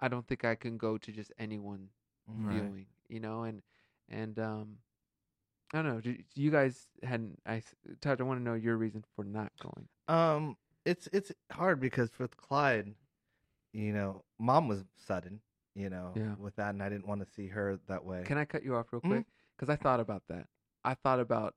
I 0.00 0.08
don't 0.08 0.26
think 0.26 0.44
I 0.44 0.54
can 0.54 0.76
go 0.76 0.98
to 0.98 1.12
just 1.12 1.32
anyone 1.38 1.90
Right. 2.26 2.54
viewing, 2.54 2.86
you 3.08 3.20
know, 3.20 3.42
and 3.44 3.62
and 4.08 4.38
um, 4.38 4.78
I 5.72 5.82
don't 5.82 5.86
know. 5.94 6.00
Do, 6.00 6.14
do 6.14 6.40
you 6.42 6.50
guys 6.50 6.88
hadn't? 7.02 7.40
I 7.46 7.62
Taj, 8.00 8.20
I 8.20 8.24
want 8.24 8.38
to 8.40 8.44
know 8.44 8.54
your 8.54 8.76
reason 8.76 9.04
for 9.16 9.24
not 9.24 9.52
going. 9.58 9.88
Um, 10.08 10.56
it's 10.84 11.08
it's 11.12 11.32
hard 11.50 11.80
because 11.80 12.18
with 12.18 12.36
Clyde, 12.36 12.94
you 13.72 13.92
know, 13.92 14.24
mom 14.42 14.68
was 14.68 14.84
sudden, 14.96 15.40
you 15.74 15.88
know, 15.88 16.12
Yeah. 16.16 16.34
with 16.36 16.56
that, 16.56 16.70
and 16.74 16.82
I 16.82 16.88
didn't 16.88 17.06
want 17.06 17.20
to 17.24 17.30
see 17.32 17.46
her 17.48 17.78
that 17.86 18.04
way. 18.04 18.24
Can 18.26 18.38
I 18.38 18.44
cut 18.44 18.62
you 18.62 18.74
off 18.76 18.92
real 18.92 19.00
Mhm. 19.00 19.08
quick? 19.08 19.26
Because 19.56 19.70
I 19.70 19.76
thought 19.76 20.00
about 20.00 20.26
that. 20.28 20.48
I 20.84 20.94
thought 20.94 21.20
about 21.20 21.54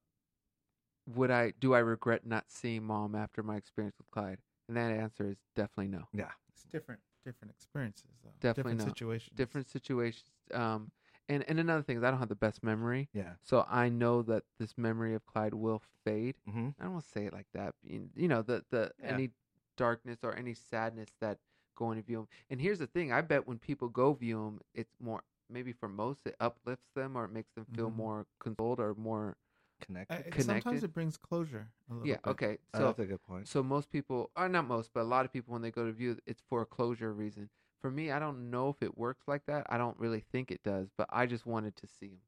would 1.07 1.31
I 1.31 1.51
do 1.59 1.73
I 1.73 1.79
regret 1.79 2.25
not 2.25 2.45
seeing 2.49 2.83
mom 2.83 3.15
after 3.15 3.43
my 3.43 3.55
experience 3.57 3.97
with 3.97 4.09
Clyde? 4.11 4.39
And 4.67 4.77
that 4.77 4.91
answer 4.91 5.29
is 5.29 5.37
definitely 5.55 5.89
no. 5.89 6.07
yeah, 6.13 6.31
It's 6.49 6.63
different, 6.63 7.01
different 7.23 7.51
experiences 7.51 8.09
though. 8.23 8.29
Definitely 8.39 8.73
different 8.73 8.77
not. 8.79 8.97
situations. 8.97 9.37
Different 9.37 9.69
situations. 9.69 10.31
Um, 10.53 10.91
and 11.29 11.43
and 11.47 11.59
another 11.59 11.83
thing 11.83 11.97
is 11.97 12.03
I 12.03 12.09
don't 12.11 12.19
have 12.19 12.29
the 12.29 12.35
best 12.35 12.63
memory, 12.63 13.09
yeah. 13.13 13.33
so 13.43 13.65
I 13.69 13.89
know 13.89 14.21
that 14.23 14.43
this 14.59 14.77
memory 14.77 15.13
of 15.15 15.25
Clyde 15.25 15.53
will 15.53 15.81
fade. 16.03 16.35
hmm 16.47 16.69
I 16.79 16.83
don't 16.83 16.93
want 16.93 17.05
to 17.05 17.11
say 17.11 17.25
it 17.25 17.33
like 17.33 17.47
that. 17.53 17.75
You 17.83 18.09
you 18.15 18.27
know, 18.27 18.41
the 18.41 18.63
the 18.71 18.91
Yeah. 18.99 19.09
any 19.09 19.31
darkness 19.77 20.19
or 20.23 20.35
any 20.35 20.53
sadness 20.53 21.09
that 21.19 21.39
going 21.75 21.97
to 21.97 22.03
view 22.03 22.17
them. 22.17 22.27
And 22.49 22.59
here's 22.61 22.79
the 22.79 22.87
thing: 22.87 23.11
I 23.11 23.21
bet 23.21 23.47
when 23.47 23.59
people 23.59 23.87
go 23.89 24.13
view 24.13 24.37
them, 24.43 24.61
it's 24.73 24.95
more 24.99 25.23
maybe 25.49 25.71
for 25.71 25.87
most 25.87 26.19
it 26.25 26.35
uplifts 26.39 26.89
them 26.95 27.15
or 27.15 27.25
it 27.25 27.31
makes 27.31 27.51
them 27.53 27.65
feel 27.75 27.91
Mhm. 27.91 27.95
more 27.95 28.25
consoled 28.39 28.79
or 28.79 28.95
more. 28.95 29.37
Connected. 29.81 30.15
Uh, 30.15 30.29
it- 30.29 30.43
sometimes 30.43 30.83
it 30.83 30.93
brings 30.93 31.17
closure. 31.17 31.71
A 31.89 31.93
little 31.93 32.07
Yeah. 32.07 32.15
bit. 32.15 32.25
Okay. 32.31 32.57
Oh, 32.73 32.77
So 32.77 32.85
that's 32.87 32.99
a 32.99 33.05
good 33.05 33.21
point. 33.23 33.47
so 33.47 33.61
most 33.61 33.91
people, 33.91 34.31
or 34.35 34.49
not 34.49 34.65
most, 34.67 34.91
but 34.93 35.01
a 35.01 35.03
lot 35.03 35.25
of 35.25 35.31
people 35.33 35.51
when 35.53 35.61
they 35.61 35.71
go 35.71 35.85
to 35.85 35.91
view, 35.91 36.17
it's 36.25 36.41
for 36.49 36.61
a 36.61 36.65
closure 36.65 37.13
reason. 37.13 37.49
For 37.81 37.91
me, 37.91 38.09
I 38.09 38.17
don't 38.17 38.49
know 38.49 38.69
if 38.69 38.81
it 38.81 38.97
works 38.97 39.27
like 39.27 39.45
that. 39.45 39.67
I 39.69 39.77
don't 39.77 39.97
really 39.99 40.21
think 40.21 40.49
it 40.49 40.63
does, 40.63 40.89
but 40.97 41.07
I 41.11 41.27
just 41.27 41.45
wanted 41.45 41.75
to 41.75 41.87
see 41.87 42.07
him. 42.07 42.21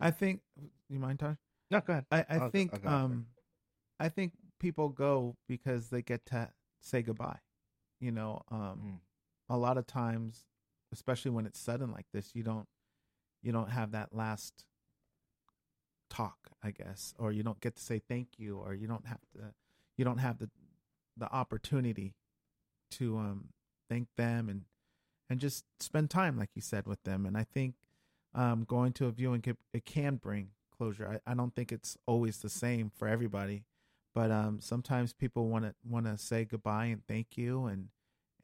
I 0.00 0.10
think. 0.10 0.42
You 0.88 0.98
mind, 1.00 1.18
Taj? 1.18 1.36
No, 1.70 1.80
go 1.80 1.94
ahead. 1.94 2.06
I, 2.12 2.24
I 2.28 2.38
I'll 2.38 2.50
think 2.50 2.72
I'll 2.74 2.78
go 2.80 2.88
um 2.88 3.26
I 3.98 4.08
think 4.08 4.32
people 4.60 4.88
go 4.90 5.36
because 5.48 5.88
they 5.90 6.02
get 6.02 6.26
to 6.26 6.52
say 6.80 7.02
goodbye. 7.02 7.38
You 8.00 8.10
know, 8.12 8.42
um 8.50 8.58
Mm. 8.58 9.00
a 9.48 9.56
lot 9.56 9.78
of 9.78 9.86
times, 9.86 10.46
especially 10.92 11.30
when 11.30 11.46
it's 11.46 11.58
sudden 11.58 11.90
like 11.92 12.06
this, 12.12 12.34
you 12.34 12.42
don't 12.42 12.68
you 13.42 13.52
don't 13.52 13.70
have 13.70 13.92
that 13.92 14.14
last 14.14 14.64
talk, 16.10 16.50
I 16.62 16.70
guess, 16.70 17.14
or 17.18 17.32
you 17.32 17.42
don't 17.42 17.60
get 17.60 17.76
to 17.76 17.82
say 17.82 17.98
thank 17.98 18.38
you, 18.38 18.58
or 18.58 18.74
you 18.74 18.86
don't 18.86 19.06
have 19.06 19.20
to, 19.34 19.54
you 19.96 20.04
don't 20.04 20.18
have 20.18 20.38
the 20.38 20.50
the 21.16 21.32
opportunity 21.32 22.14
to 22.90 23.16
um 23.18 23.48
thank 23.88 24.08
them 24.16 24.48
and 24.48 24.62
and 25.30 25.40
just 25.40 25.64
spend 25.80 26.10
time, 26.10 26.38
like 26.38 26.50
you 26.54 26.62
said, 26.62 26.86
with 26.86 27.02
them. 27.04 27.24
And 27.26 27.36
I 27.36 27.44
think 27.44 27.74
um, 28.34 28.64
going 28.64 28.92
to 28.94 29.06
a 29.06 29.10
viewing 29.10 29.42
it 29.72 29.84
can 29.86 30.16
bring 30.16 30.50
closure. 30.76 31.20
I, 31.26 31.30
I 31.32 31.34
don't 31.34 31.54
think 31.54 31.72
it's 31.72 31.96
always 32.06 32.38
the 32.38 32.50
same 32.50 32.90
for 32.94 33.08
everybody, 33.08 33.64
but 34.14 34.30
um, 34.30 34.60
sometimes 34.60 35.12
people 35.12 35.48
want 35.48 35.64
to 35.64 35.74
want 35.84 36.06
to 36.06 36.16
say 36.18 36.44
goodbye 36.44 36.86
and 36.86 37.02
thank 37.06 37.36
you 37.36 37.66
and 37.66 37.88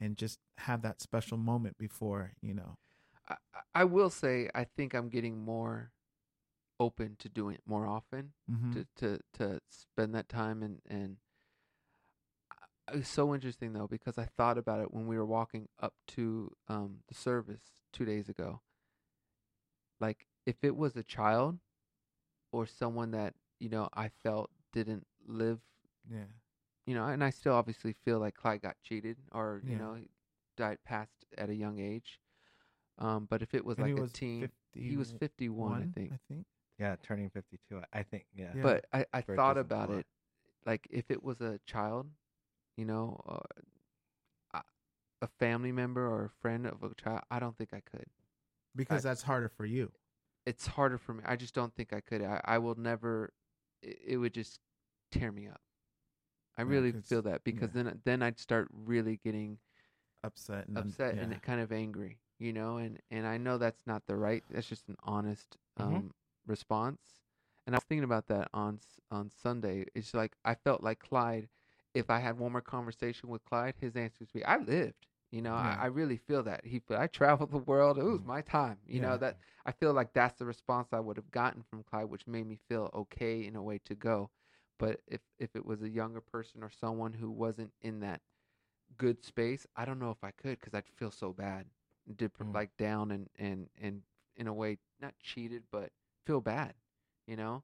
and 0.00 0.16
just 0.16 0.38
have 0.58 0.82
that 0.82 1.00
special 1.00 1.36
moment 1.38 1.78
before 1.78 2.32
you 2.40 2.54
know. 2.54 2.76
I, 3.28 3.36
I 3.74 3.84
will 3.84 4.10
say 4.10 4.48
I 4.54 4.64
think 4.64 4.94
I'm 4.94 5.08
getting 5.08 5.38
more 5.38 5.92
open 6.78 7.16
to 7.18 7.28
doing 7.28 7.54
it 7.54 7.62
more 7.66 7.86
often 7.86 8.32
Mhm. 8.50 8.72
to, 8.72 8.86
to 8.96 9.20
to 9.34 9.60
spend 9.68 10.14
that 10.14 10.28
time 10.28 10.62
and 10.62 10.80
and 10.88 11.16
I- 12.88 12.96
it's 12.98 13.08
so 13.08 13.34
interesting 13.34 13.72
though 13.72 13.86
because 13.86 14.18
I 14.18 14.24
thought 14.24 14.58
about 14.58 14.80
it 14.80 14.92
when 14.92 15.06
we 15.06 15.16
were 15.16 15.26
walking 15.26 15.68
up 15.78 15.94
to 16.08 16.50
um 16.68 17.00
the 17.08 17.14
service 17.14 17.62
2 17.92 18.04
days 18.04 18.28
ago 18.28 18.60
like 20.00 20.26
if 20.46 20.56
it 20.62 20.76
was 20.76 20.96
a 20.96 21.02
child 21.02 21.58
or 22.52 22.66
someone 22.66 23.10
that 23.12 23.34
you 23.58 23.68
know 23.68 23.88
I 23.92 24.08
felt 24.08 24.50
didn't 24.72 25.06
live 25.30 25.60
Yeah, 26.10 26.24
you 26.86 26.94
know, 26.94 27.06
and 27.06 27.22
I 27.22 27.30
still 27.30 27.54
obviously 27.54 27.92
feel 28.04 28.18
like 28.18 28.34
Clyde 28.34 28.62
got 28.62 28.76
cheated 28.82 29.16
or, 29.32 29.60
you 29.64 29.72
Yeah. 29.72 29.78
know, 29.78 29.94
he 29.94 30.08
died 30.56 30.78
passed 30.84 31.24
at 31.38 31.48
a 31.50 31.54
young 31.54 31.78
age. 31.78 32.18
Um, 32.98 33.26
but 33.26 33.42
if 33.42 33.54
it 33.54 33.64
was 33.64 33.78
And 33.78 33.86
like 33.88 33.98
a 33.98 34.00
was 34.02 34.12
teen, 34.12 34.50
he 34.74 34.96
was 34.96 35.12
51, 35.12 35.82
I 35.82 35.86
think. 35.98 36.12
I 36.12 36.18
think. 36.28 36.46
Yeah, 36.78 36.96
turning 37.02 37.30
52. 37.30 37.78
I- 37.78 37.98
I 38.00 38.02
think. 38.02 38.26
Yeah. 38.34 38.52
Yeah. 38.56 38.62
But 38.62 38.86
I, 38.92 39.06
I 39.12 39.20
Birthdays 39.20 39.36
thought 39.36 39.56
and 39.58 39.66
about 39.66 39.88
blood. 39.88 39.98
it, 40.00 40.06
like 40.66 40.86
if 40.90 41.10
it 41.10 41.22
was 41.22 41.40
a 41.40 41.58
child, 41.66 42.10
you 42.76 42.84
know, 42.84 43.20
uh, 43.26 44.58
a- 44.58 45.24
a 45.24 45.26
family 45.28 45.72
member 45.72 46.06
or 46.06 46.24
a 46.24 46.30
friend 46.30 46.66
of 46.66 46.82
a 46.82 46.94
child, 46.94 47.22
I 47.30 47.38
don't 47.38 47.56
think 47.56 47.72
I 47.72 47.80
could. 47.80 48.06
because 48.74 49.02
that's 49.02 49.22
harder 49.22 49.48
for 49.48 49.64
you. 49.66 49.92
It's 50.46 50.66
harder 50.66 50.96
for 50.98 51.12
me. 51.14 51.22
I 51.26 51.36
just 51.36 51.54
don't 51.54 51.74
think 51.74 51.92
I 51.92 52.00
could. 52.00 52.22
I, 52.22 52.40
I 52.44 52.58
will 52.58 52.74
never. 52.76 53.32
It, 53.82 53.98
it 54.06 54.16
would 54.16 54.32
just 54.34 54.60
tear 55.10 55.32
me 55.32 55.48
up. 55.48 55.60
I 56.56 56.62
Yeah, 56.64 56.82
feel 57.08 57.22
that 57.22 57.44
because 57.44 57.70
yeah. 57.70 57.72
then 57.72 58.00
then 58.04 58.22
I'd 58.22 58.38
start 58.38 58.68
really 58.72 59.16
getting 59.16 59.58
Upset 60.22 60.66
and 60.68 60.96
upset 60.96 61.16
and 61.18 61.32
yeah. 61.32 61.38
kind 61.42 61.60
of 61.60 61.72
angry, 61.72 62.18
you 62.38 62.52
know, 62.52 62.76
and 62.76 63.00
and 63.10 63.26
I 63.26 63.38
know 63.38 63.58
that's 63.58 63.86
not 63.86 64.06
the 64.06 64.16
right. 64.16 64.44
That's 64.50 64.68
just 64.68 64.88
an 64.88 64.96
honest 65.02 65.56
um, 65.76 66.10
Mhm. 66.10 66.10
response. 66.46 67.00
And 67.66 67.74
I 67.74 67.78
was 67.78 67.84
thinking 67.84 68.04
about 68.04 68.26
that 68.28 68.48
on 68.54 68.80
on 69.10 69.30
Sunday. 69.30 69.86
It's 69.94 70.14
like 70.14 70.34
I 70.44 70.54
felt 70.54 70.82
like 70.82 71.00
Clyde. 71.00 71.48
If 71.94 72.08
I 72.10 72.20
had 72.20 72.38
one 72.38 72.52
more 72.52 72.60
conversation 72.60 73.28
with 73.30 73.44
Clyde, 73.44 73.74
his 73.80 73.96
answer 73.96 74.18
would 74.20 74.32
be, 74.32 74.44
"I 74.44 74.58
lived." 74.58 75.06
You 75.30 75.42
know. 75.42 75.54
I, 75.54 75.76
I 75.78 75.86
really 75.86 76.16
feel 76.18 76.42
that 76.44 76.64
he. 76.66 76.82
I 76.90 77.06
traveled 77.08 77.50
the 77.52 77.58
world. 77.58 77.98
It 77.98 78.04
was 78.04 78.22
Mhm. 78.22 78.24
my 78.24 78.42
time. 78.42 78.78
You 78.86 79.00
know 79.00 79.16
that 79.18 79.38
I 79.66 79.72
feel 79.72 79.92
like 79.92 80.12
that's 80.12 80.38
the 80.38 80.46
response 80.46 80.92
I 80.92 81.00
would 81.00 81.16
have 81.16 81.30
gotten 81.30 81.62
from 81.62 81.82
Clyde, 81.84 82.10
which 82.10 82.26
made 82.26 82.46
me 82.46 82.56
feel 82.68 82.90
okay 82.94 83.44
in 83.46 83.56
a 83.56 83.62
way 83.62 83.78
to 83.84 83.94
go. 83.94 84.30
But 84.80 85.00
if 85.06 85.20
if 85.38 85.54
it 85.54 85.64
was 85.64 85.82
a 85.82 85.88
younger 85.88 86.20
person 86.20 86.62
or 86.62 86.70
someone 86.70 87.12
who 87.12 87.30
wasn't 87.30 87.72
in 87.82 88.00
that 88.00 88.20
good 88.96 89.22
space, 89.24 89.66
I 89.76 89.84
don't 89.84 89.98
know 90.00 90.10
if 90.10 90.24
I 90.24 90.30
could 90.32 90.58
because 90.58 90.74
I'd 90.74 90.88
feel 90.96 91.10
so 91.12 91.32
bad, 91.32 91.66
dip, 92.16 92.36
Mm. 92.38 92.54
like 92.54 92.76
down 92.78 93.10
and 93.12 93.28
and 93.38 93.68
and 93.80 94.02
in 94.36 94.46
a 94.48 94.52
way 94.52 94.78
not 95.00 95.14
cheated, 95.22 95.64
but 95.70 95.90
feel 96.26 96.40
bad, 96.40 96.74
you 97.26 97.36
know. 97.36 97.62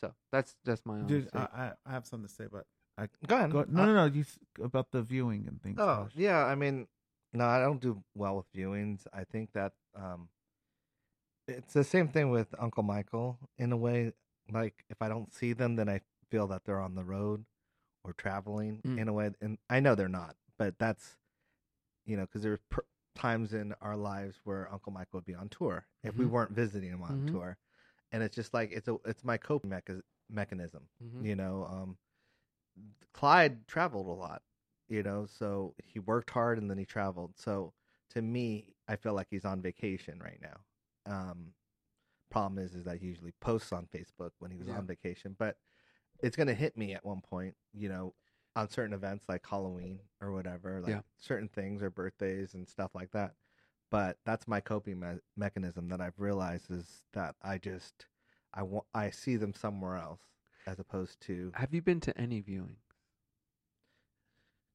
So 0.00 0.14
that's 0.32 0.56
that's 0.64 0.84
my 0.84 0.98
own. 0.98 1.06
Dude. 1.06 1.30
I, 1.32 1.38
I 1.38 1.72
I 1.86 1.92
have 1.92 2.06
something 2.06 2.28
to 2.28 2.34
say 2.34 2.44
about. 2.44 2.66
I, 2.98 3.08
Go 3.26 3.36
ahead. 3.36 3.50
go, 3.50 3.64
no, 3.68 3.82
Uh, 3.82 3.86
no, 3.86 3.94
no. 3.94 4.04
You 4.12 4.24
about 4.62 4.90
the 4.90 5.00
viewing 5.00 5.46
and 5.48 5.62
things. 5.62 5.78
Oh 5.80 6.04
Josh. 6.04 6.12
yeah, 6.16 6.44
I 6.44 6.54
mean, 6.56 6.88
no, 7.32 7.46
I 7.46 7.60
don't 7.60 7.80
do 7.80 8.02
well 8.14 8.36
with 8.36 8.52
viewings. 8.52 9.06
I 9.14 9.24
think 9.24 9.52
that 9.52 9.72
um, 9.94 10.28
it's 11.48 11.74
the 11.74 11.84
same 11.84 12.08
thing 12.08 12.30
with 12.30 12.48
Uncle 12.58 12.82
Michael 12.82 13.38
in 13.58 13.72
a 13.72 13.76
way. 13.76 14.12
Like 14.50 14.84
if 14.90 15.00
I 15.00 15.08
don't 15.08 15.32
see 15.32 15.52
them, 15.52 15.76
then 15.76 15.88
I 15.88 16.00
feel 16.32 16.46
that 16.48 16.64
they're 16.64 16.80
on 16.80 16.94
the 16.94 17.04
road 17.04 17.44
or 18.04 18.12
traveling 18.14 18.80
Mm. 18.84 18.98
in 19.00 19.08
a 19.08 19.12
way, 19.12 19.30
and 19.40 19.58
I 19.70 19.78
know 19.80 19.94
they're 19.94 20.08
not. 20.08 20.34
But 20.58 20.78
that's 20.78 21.16
you 22.06 22.16
know 22.16 22.22
because 22.26 22.42
there's 22.42 22.60
per- 22.70 22.86
times 23.14 23.52
in 23.52 23.74
our 23.80 23.96
lives 23.96 24.40
where 24.44 24.72
Uncle 24.72 24.92
Michael 24.92 25.18
would 25.18 25.24
be 25.26 25.34
on 25.34 25.48
tour 25.50 25.86
if 26.02 26.16
we 26.16 26.24
Mhm. 26.24 26.30
weren't 26.30 26.52
visiting 26.52 26.90
him 26.90 27.02
on 27.02 27.22
Mhm. 27.22 27.30
tour, 27.30 27.58
and 28.10 28.22
it's 28.22 28.34
just 28.34 28.54
like 28.54 28.72
it's 28.72 28.88
a 28.88 28.96
it's 29.04 29.22
my 29.22 29.36
coping 29.36 29.70
mecha- 29.70 30.02
mechanism 30.30 30.88
Mhm. 31.04 31.24
you 31.26 31.36
know 31.36 31.64
um 31.66 31.98
clyde 33.12 33.66
traveled 33.68 34.06
a 34.06 34.10
lot 34.10 34.42
you 34.88 35.02
know 35.02 35.26
so 35.26 35.74
he 35.84 35.98
worked 35.98 36.30
hard 36.30 36.56
and 36.58 36.70
then 36.70 36.78
he 36.78 36.86
traveled 36.86 37.36
so 37.36 37.74
to 38.08 38.22
me 38.22 38.74
i 38.88 38.96
feel 38.96 39.12
like 39.12 39.26
he's 39.30 39.44
on 39.44 39.60
vacation 39.60 40.18
right 40.20 40.40
now 40.40 40.58
um 41.04 41.52
problem 42.30 42.58
is 42.58 42.74
is 42.74 42.84
that 42.84 42.98
he 42.98 43.06
usually 43.08 43.32
posts 43.40 43.72
on 43.72 43.86
facebook 43.86 44.30
when 44.38 44.50
he 44.50 44.56
was 44.56 44.68
Yeah. 44.68 44.78
on 44.78 44.86
vacation 44.86 45.36
but 45.38 45.58
it's 46.22 46.36
going 46.36 46.46
to 46.46 46.54
hit 46.54 46.76
me 46.76 46.94
at 46.94 47.04
one 47.04 47.20
point 47.20 47.54
you 47.74 47.88
know 47.88 48.14
on 48.56 48.68
certain 48.68 48.92
events 48.94 49.24
like 49.28 49.44
halloween 49.46 49.98
or 50.20 50.32
whatever 50.32 50.80
like 50.80 50.90
Yeah. 50.90 51.00
certain 51.18 51.48
things 51.48 51.82
or 51.82 51.90
birthdays 51.90 52.54
and 52.54 52.68
stuff 52.68 52.90
like 52.94 53.10
that 53.12 53.34
but 53.90 54.18
that's 54.24 54.46
my 54.48 54.60
coping 54.60 55.00
me- 55.00 55.20
mechanism 55.36 55.88
that 55.88 56.00
i've 56.00 56.18
realized 56.18 56.70
is 56.70 57.04
that 57.12 57.34
i 57.42 57.58
just 57.58 58.06
i 58.54 58.62
want 58.62 58.86
i 58.94 59.10
see 59.10 59.36
them 59.36 59.52
somewhere 59.54 59.96
else 59.96 60.20
as 60.66 60.78
opposed 60.78 61.20
to 61.22 61.50
Have 61.54 61.74
you 61.74 61.82
been 61.82 62.00
to 62.00 62.16
any 62.16 62.40
viewing? 62.40 62.76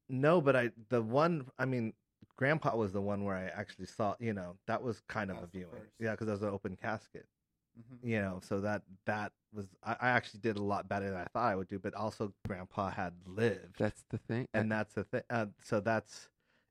no, 0.10 0.42
but 0.42 0.56
I 0.56 0.72
the 0.90 1.02
one 1.02 1.48
I 1.60 1.66
mean, 1.66 1.94
Grandpa 2.38 2.76
was 2.76 2.94
the 2.94 3.02
one 3.02 3.24
where 3.24 3.36
I 3.36 3.46
actually 3.46 3.88
saw. 3.88 4.16
You 4.20 4.34
know, 4.34 4.56
that 4.68 4.82
was 4.82 5.02
kind 5.08 5.30
of 5.30 5.36
That 5.38 5.40
a 5.40 5.44
was 5.44 5.52
the 5.52 5.58
viewing. 5.60 5.72
first. 5.74 5.92
Yeah, 6.00 6.12
because 6.12 6.28
it 6.28 6.32
was 6.32 6.42
an 6.44 6.50
open 6.50 6.76
casket. 6.76 7.26
Mhm. 7.78 8.00
You 8.10 8.22
know, 8.22 8.40
so 8.44 8.62
that 8.62 8.84
that 9.06 9.34
was 9.54 9.68
I, 9.84 9.96
I 10.02 10.10
actually 10.10 10.40
did 10.42 10.58
a 10.58 10.64
lot 10.64 10.88
better 10.90 11.10
than 11.10 11.20
I 11.20 11.26
thought 11.26 11.52
I 11.52 11.56
would 11.56 11.68
do. 11.68 11.80
But 11.80 11.94
also, 11.94 12.34
Grandpa 12.48 12.90
had 12.90 13.14
lived, 13.26 13.78
That's 13.78 14.04
the 14.10 14.18
thing, 14.18 14.48
and 14.54 14.72
that's 14.72 14.94
the 14.94 15.04
thing. 15.04 15.22
Uh, 15.30 15.48
so 15.64 15.80
that's 15.80 16.30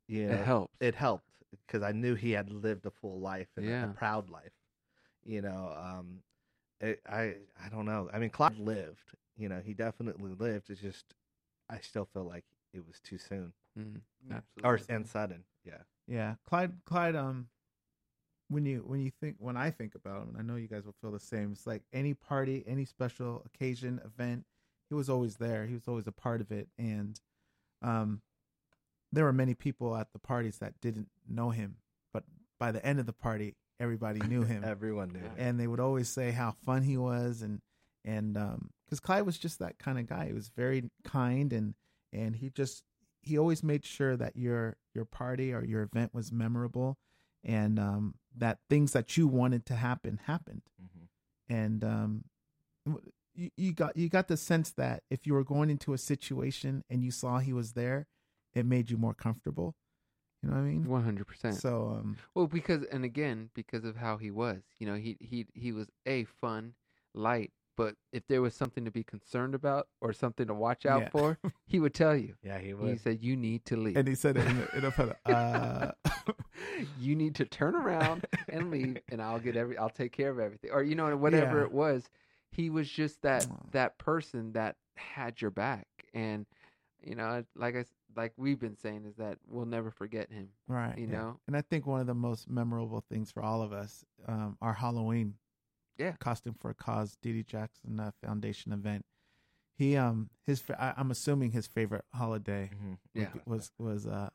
you 0.09 0.27
know, 0.27 0.35
it 0.35 0.45
helps. 0.45 0.75
It 0.81 0.95
helped 0.95 1.31
because 1.67 1.83
I 1.83 1.93
knew 1.93 2.15
he 2.15 2.33
had 2.33 2.51
lived 2.51 2.87
a 2.87 2.91
full 2.91 3.21
life 3.21 3.49
and 3.57 3.67
a- 3.67 3.71
Yeah. 3.71 3.85
a 3.91 3.95
proud 3.95 4.31
life. 4.31 4.53
You 5.25 5.43
know, 5.43 5.75
um, 5.77 6.23
it, 6.81 7.01
I 7.09 7.37
I 7.65 7.69
don't 7.71 7.85
know. 7.87 8.09
I 8.13 8.19
mean, 8.19 8.31
Clyde 8.31 8.59
lived. 8.59 9.15
You 9.37 9.49
know, 9.49 9.61
he 9.61 9.75
definitely 9.75 10.33
lived. 10.35 10.71
It's 10.71 10.81
just 10.81 11.15
I 11.69 11.79
still 11.81 12.07
feel 12.07 12.25
like 12.25 12.45
it 12.73 12.87
was 12.87 13.01
too 13.01 13.19
soon 13.19 13.53
Mm, 13.79 14.01
absolutely. 14.31 14.63
or 14.65 14.81
and 14.97 15.07
sudden. 15.07 15.45
Yeah. 15.65 15.83
Yeah, 16.09 16.37
Clyde. 16.49 16.73
Clyde. 16.85 17.17
Um, 17.17 17.49
when 18.49 18.65
you 18.65 18.85
when 18.87 19.01
you 19.01 19.11
think 19.21 19.37
when 19.39 19.57
I 19.57 19.71
think 19.71 19.95
about 19.95 20.23
him, 20.23 20.29
and 20.31 20.39
I 20.39 20.43
know 20.43 20.57
you 20.57 20.69
guys 20.69 20.85
will 20.85 20.95
feel 21.01 21.11
the 21.11 21.21
same. 21.21 21.53
It's 21.53 21.67
like 21.67 21.83
any 21.93 22.15
party, 22.15 22.65
any 22.67 22.85
special 22.85 23.45
occasion, 23.47 24.01
event. 24.05 24.45
He 24.89 24.95
was 24.95 25.11
always 25.11 25.37
there. 25.37 25.67
He 25.67 25.75
was 25.75 25.89
always 25.89 26.07
a 26.07 26.13
part 26.13 26.41
of 26.41 26.53
it, 26.53 26.69
and 26.79 27.21
um, 27.83 28.23
there 29.13 29.25
were 29.25 29.33
many 29.33 29.55
people 29.55 29.97
at 29.97 30.13
the 30.13 30.19
parties 30.19 30.59
that 30.59 30.81
didn't 30.81 31.09
know 31.29 31.51
him, 31.51 31.77
but 32.13 32.25
by 32.59 32.71
the 32.71 32.85
end 32.87 33.01
of 33.01 33.07
the 33.07 33.13
party, 33.13 33.57
everybody 33.81 34.21
knew 34.21 34.43
him, 34.43 34.63
Everyone 34.67 35.09
knew. 35.09 35.21
Him. 35.21 35.33
and 35.37 35.61
they 35.61 35.67
would 35.67 35.81
always 35.81 36.09
say 36.09 36.31
how 36.31 36.53
fun 36.65 36.83
he 36.83 36.97
was, 36.97 37.43
and 37.43 37.61
and 38.05 38.37
um, 38.37 38.71
because 38.85 39.01
Clyde 39.01 39.27
was 39.27 39.39
just 39.39 39.59
that 39.59 39.79
kind 39.79 39.99
of 39.99 40.07
guy. 40.07 40.27
He 40.27 40.33
was 40.33 40.51
very 40.57 40.91
kind, 41.05 41.53
and 41.53 41.75
and 42.13 42.37
he 42.37 42.51
just 42.51 42.85
he 43.23 43.37
always 43.37 43.65
made 43.65 43.85
sure 43.85 44.17
that 44.17 44.37
your 44.37 44.77
your 44.95 45.05
party 45.05 45.53
or 45.53 45.65
your 45.65 45.83
event 45.83 46.15
was 46.15 46.31
memorable 46.31 46.97
and 47.47 47.79
um, 47.79 48.15
that 48.37 48.59
things 48.69 48.93
that 48.93 49.17
you 49.17 49.27
wanted 49.27 49.65
to 49.67 49.75
happen 49.77 50.21
happened 50.27 50.63
Mhm. 50.83 51.09
and 51.49 51.85
um, 51.85 52.25
you, 53.35 53.51
you 53.57 53.73
got 53.73 53.97
you 53.97 54.09
got 54.09 54.29
the 54.29 54.37
sense 54.37 54.71
that 54.73 55.03
if 55.11 55.27
you 55.27 55.33
were 55.35 55.45
going 55.45 55.71
into 55.71 55.93
a 55.95 55.99
situation 55.99 56.83
and 56.91 57.03
you 57.03 57.11
saw 57.11 57.39
he 57.39 57.53
was 57.53 57.73
there 57.73 58.07
it 58.55 58.65
made 58.67 58.91
you 58.91 58.97
more 58.97 59.15
comfortable 59.15 59.75
you 60.43 60.49
know 60.49 60.57
what 60.57 60.61
i 60.63 60.65
mean 60.65 60.85
One 60.85 61.05
hundred 61.05 61.27
percent. 61.27 61.55
so 61.57 61.97
um 62.01 62.17
Well, 62.35 62.47
because 62.47 62.83
and 62.85 63.05
again, 63.05 63.51
because 63.55 63.85
of 63.85 63.97
how 63.97 64.17
he 64.19 64.31
was, 64.31 64.63
you 64.79 64.87
know, 64.87 64.95
he 64.97 65.17
he 65.21 65.47
he 65.55 65.73
was 65.73 65.89
a 66.07 66.25
fun, 66.25 66.75
light. 67.15 67.53
But 67.77 67.97
if 68.13 68.27
there 68.29 68.41
was 68.41 68.55
something 68.55 68.85
to 68.87 68.91
be 68.91 69.03
concerned 69.05 69.55
about 69.55 69.89
or 70.01 70.13
something 70.15 70.47
to 70.47 70.55
watch 70.55 70.87
out 70.87 71.03
Yeah. 71.03 71.09
for, 71.11 71.39
he 71.67 71.79
would 71.81 71.93
tell 71.95 72.17
you. 72.17 72.37
Yeah, 72.43 72.59
he 72.59 72.73
would. 72.75 72.91
He 72.93 72.97
said, 72.99 73.23
"You 73.23 73.37
need 73.37 73.65
to 73.67 73.77
leave. 73.77 73.97
and 73.97 74.07
he 74.09 74.15
said 74.15 74.37
it 74.37 74.47
in 74.47 74.57
a, 74.63 74.79
in 74.79 74.85
a 74.85 75.31
uh 75.31 75.93
you 76.99 77.15
need 77.15 77.35
to 77.37 77.45
turn 77.45 77.75
around 77.75 78.27
and 78.49 78.71
leave, 78.71 78.99
and 79.11 79.21
I'll 79.23 79.39
get 79.41 79.57
every. 79.57 79.77
I'll 79.79 79.91
take 79.91 80.13
care 80.13 80.31
of 80.31 80.39
everything." 80.39 80.71
Or 80.71 80.83
you 80.83 80.95
know, 80.95 81.17
whatever 81.17 81.59
Yeah. 81.61 81.65
it 81.65 81.73
was, 81.73 82.09
he 82.51 82.71
was 82.71 82.89
just 82.89 83.23
that 83.23 83.47
that 83.73 83.99
person 83.99 84.53
that 84.53 84.77
had 84.97 85.41
your 85.41 85.51
back, 85.51 85.87
and 86.15 86.47
you 87.03 87.15
know, 87.15 87.45
like 87.55 87.77
I, 87.77 87.85
like 88.17 88.33
we've 88.37 88.59
been 88.59 88.77
saying, 88.77 89.05
is 89.07 89.17
that 89.17 89.39
we'll 89.49 89.67
never 89.67 89.91
forget 89.91 90.31
him. 90.31 90.49
Right. 90.69 90.99
You 90.99 91.07
yeah. 91.07 91.13
know? 91.19 91.41
And 91.47 91.57
I 91.57 91.61
think 91.63 91.87
one 91.87 92.01
of 92.01 92.07
the 92.07 92.15
most 92.15 92.49
memorable 92.49 93.05
things 93.09 93.31
for 93.31 93.43
all 93.43 93.63
of 93.63 93.73
us, 93.73 94.05
um, 94.27 94.57
our 94.61 94.73
Halloween 94.75 95.35
Yeah. 95.99 96.13
costume 96.19 96.55
for 96.59 96.71
a 96.71 96.75
cause, 96.75 97.17
Dee 97.23 97.33
Dee 97.33 97.43
Jackson 97.45 98.01
uh, 98.01 98.11
Foundation 98.25 98.73
event. 98.73 99.05
He 99.79 99.95
um 99.97 100.31
his 100.47 100.63
I, 100.79 100.95
I'm 100.97 101.11
assuming 101.11 101.51
his 101.53 101.67
favorite 101.67 102.05
holiday 102.15 102.71
Mhm. 102.75 102.99
Yeah. 103.15 103.29
was 103.45 103.71
was 103.79 104.07
uh 104.07 104.31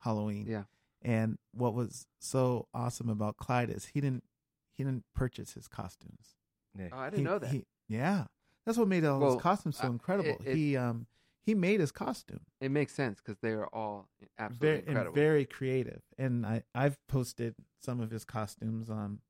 Halloween. 0.00 0.46
Yeah. 0.48 0.64
And 1.04 1.36
what 1.52 1.74
was 1.74 2.06
so 2.18 2.66
awesome 2.72 3.08
about 3.10 3.36
Clyde 3.36 3.70
is 3.70 3.86
he 3.86 4.00
didn't 4.00 4.24
he 4.72 4.82
didn't 4.84 5.04
purchase 5.14 5.52
his 5.52 5.68
costumes. 5.68 6.34
Yeah. 6.76 6.88
Oh, 6.92 6.98
I 6.98 7.10
didn't 7.10 7.18
He- 7.18 7.24
know 7.24 7.38
that. 7.38 7.50
he- 7.50 7.66
yeah, 7.88 8.24
that's 8.64 8.78
what 8.78 8.88
made 8.88 9.04
all 9.04 9.20
Well, 9.20 9.34
his 9.34 9.42
costumes 9.42 9.76
so 9.76 9.86
uh, 9.86 9.90
incredible. 9.90 10.30
it- 10.40 10.46
it- 10.48 10.56
he 10.56 10.76
um 10.76 11.06
he 11.42 11.54
made 11.54 11.78
his 11.80 11.92
costume 11.92 12.40
it 12.60 12.70
makes 12.70 12.94
sense 12.94 13.20
because 13.20 13.38
they 13.42 13.50
are 13.50 13.66
all 13.66 14.08
absolutely 14.38 14.66
very 14.66 14.78
incredible. 14.78 15.06
and 15.08 15.14
very 15.14 15.44
creative. 15.44 16.02
And 16.18 16.46
I 16.46 16.62
I've 16.74 16.98
posted 17.06 17.54
some 17.82 18.00
of 18.00 18.10
his 18.10 18.24
costumes 18.24 18.88
on 18.88 19.20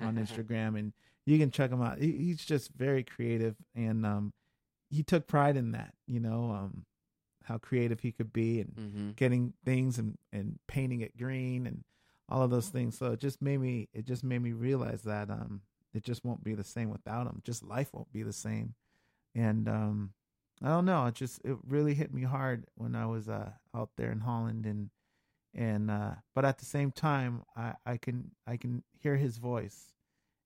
on 0.00 0.14
Instagram, 0.16 0.78
and 0.78 0.92
you 1.26 1.36
can 1.38 1.50
check 1.50 1.72
him 1.72 1.82
out. 1.82 1.98
He, 1.98 2.12
he's 2.12 2.44
just 2.44 2.70
very 2.72 3.02
creative, 3.02 3.56
and 3.74 4.06
um 4.06 4.32
he 4.88 5.02
took 5.02 5.26
pride 5.26 5.56
in 5.56 5.72
that. 5.72 5.94
You 6.06 6.20
know 6.20 6.52
um 6.52 6.86
how 7.44 7.58
creative 7.58 8.00
he 8.00 8.12
could 8.12 8.32
be, 8.32 8.60
and 8.60 8.72
hmm 8.76 9.10
getting 9.16 9.52
things 9.64 9.98
and 9.98 10.18
and 10.32 10.58
painting 10.66 11.00
it 11.00 11.16
green 11.16 11.66
and 11.66 11.84
all 12.28 12.42
of 12.42 12.50
those 12.50 12.68
things. 12.68 12.98
So 12.98 13.12
it 13.12 13.20
just 13.20 13.40
made 13.40 13.58
me 13.60 13.88
it 13.92 14.04
just 14.06 14.24
made 14.24 14.42
me 14.42 14.52
realize 14.52 15.02
that 15.02 15.30
um 15.30 15.62
it 15.92 16.02
just 16.02 16.24
won't 16.24 16.42
be 16.42 16.54
the 16.54 16.64
same 16.64 16.90
without 16.90 17.26
him. 17.26 17.40
Just 17.44 17.62
life 17.62 17.92
won't 17.94 18.12
be 18.12 18.22
the 18.22 18.32
same. 18.32 18.74
And 19.34 19.68
um 19.68 20.12
I 20.62 20.68
don't 20.68 20.84
know, 20.86 21.06
it 21.06 21.14
just 21.14 21.40
it 21.44 21.56
really 21.66 21.94
hit 21.94 22.12
me 22.12 22.22
hard 22.22 22.66
when 22.76 22.94
I 22.96 23.06
was 23.06 23.28
uh 23.28 23.50
out 23.74 23.90
there 23.96 24.10
in 24.12 24.20
Holland 24.20 24.66
and 24.66 24.90
and 25.54 25.90
uh 25.90 26.14
but 26.34 26.44
at 26.44 26.58
the 26.58 26.64
same 26.64 26.90
time 26.90 27.42
I 27.56 27.74
I 27.86 27.96
can 27.98 28.32
I 28.46 28.56
can 28.56 28.82
hear 28.98 29.16
his 29.16 29.38
voice 29.38 29.92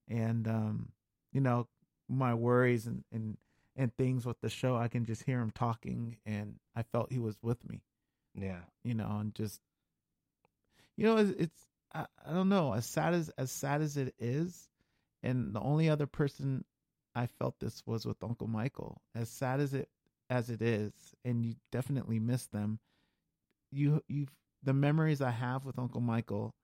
and 0.08 0.46
um 0.48 0.92
you 1.32 1.40
know 1.40 1.68
my 2.08 2.34
worries 2.34 2.86
and 2.86 3.04
and 3.12 3.36
and 3.78 3.96
things 3.96 4.26
with 4.26 4.40
the 4.42 4.50
show 4.50 4.76
I 4.76 4.88
can 4.88 5.06
just 5.06 5.24
hear 5.24 5.40
him 5.40 5.52
talking 5.52 6.18
and 6.26 6.56
I 6.76 6.82
felt 6.82 7.12
he 7.12 7.20
was 7.20 7.38
with 7.42 7.66
me 7.68 7.82
Yeah. 8.34 8.60
you 8.84 8.94
know, 8.94 9.18
and 9.20 9.34
just 9.34 9.62
you 10.96 11.04
know, 11.06 11.16
it's, 11.18 11.30
it's 11.38 11.66
I, 11.94 12.06
I 12.26 12.32
don't 12.34 12.48
know, 12.48 12.74
as 12.74 12.86
sad 12.86 13.14
as 13.14 13.30
as 13.38 13.50
sad 13.50 13.80
as 13.82 13.96
it 13.96 14.14
is, 14.18 14.68
and 15.22 15.54
the 15.54 15.60
only 15.60 15.88
other 15.88 16.06
person 16.06 16.64
I 17.14 17.26
felt 17.26 17.60
this 17.60 17.82
was 17.86 18.06
with 18.06 18.22
Uncle 18.22 18.48
Michael. 18.48 19.02
As 19.14 19.30
sad 19.30 19.60
as 19.60 19.74
it 19.74 19.88
as 20.30 20.50
it 20.50 20.60
is, 20.62 20.92
and 21.24 21.44
you 21.44 21.54
definitely 21.72 22.18
miss 22.18 22.46
them. 22.46 22.80
You 23.70 24.02
you 24.08 24.26
the 24.62 24.74
memories 24.74 25.22
I 25.22 25.30
have 25.30 25.64
with 25.64 25.78
Uncle 25.78 26.00
Michael, 26.00 26.54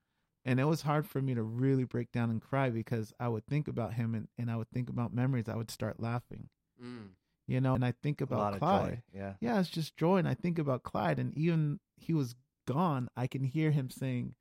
and 0.45 0.59
it 0.59 0.65
was 0.65 0.81
hard 0.83 1.07
for 1.07 1.21
me 1.21 1.35
to 1.35 1.43
really 1.43 1.85
break 1.85 2.11
down 2.11 2.29
and 2.29 2.41
cry 2.41 2.69
because 2.69 3.13
I 3.19 3.29
would 3.29 3.47
think 3.47 3.67
about 3.67 3.93
him 3.95 4.15
and, 4.15 4.27
and 4.37 4.51
I 4.51 4.57
would 4.57 4.69
think 4.71 4.89
about 4.89 5.13
memories. 5.13 5.49
I 5.49 5.55
would 5.55 5.71
start 5.71 5.99
laughing, 6.01 6.49
Mm. 6.83 7.09
you 7.47 7.61
know, 7.61 7.75
and 7.75 7.85
I 7.85 7.93
think 8.03 8.21
about 8.21 8.59
Clyde. 8.59 9.01
Yeah. 9.13 9.33
yeah, 9.39 9.59
it's 9.59 9.69
just 9.69 9.95
joy. 9.97 10.17
And 10.17 10.27
I 10.27 10.33
think 10.33 10.59
about 10.59 10.83
Clyde, 10.83 11.19
and 11.19 11.35
even 11.37 11.79
he 11.95 12.13
was 12.13 12.35
gone, 12.67 13.07
I 13.15 13.27
can 13.27 13.43
hear 13.43 13.71
him 13.71 13.89
saying, 13.89 14.35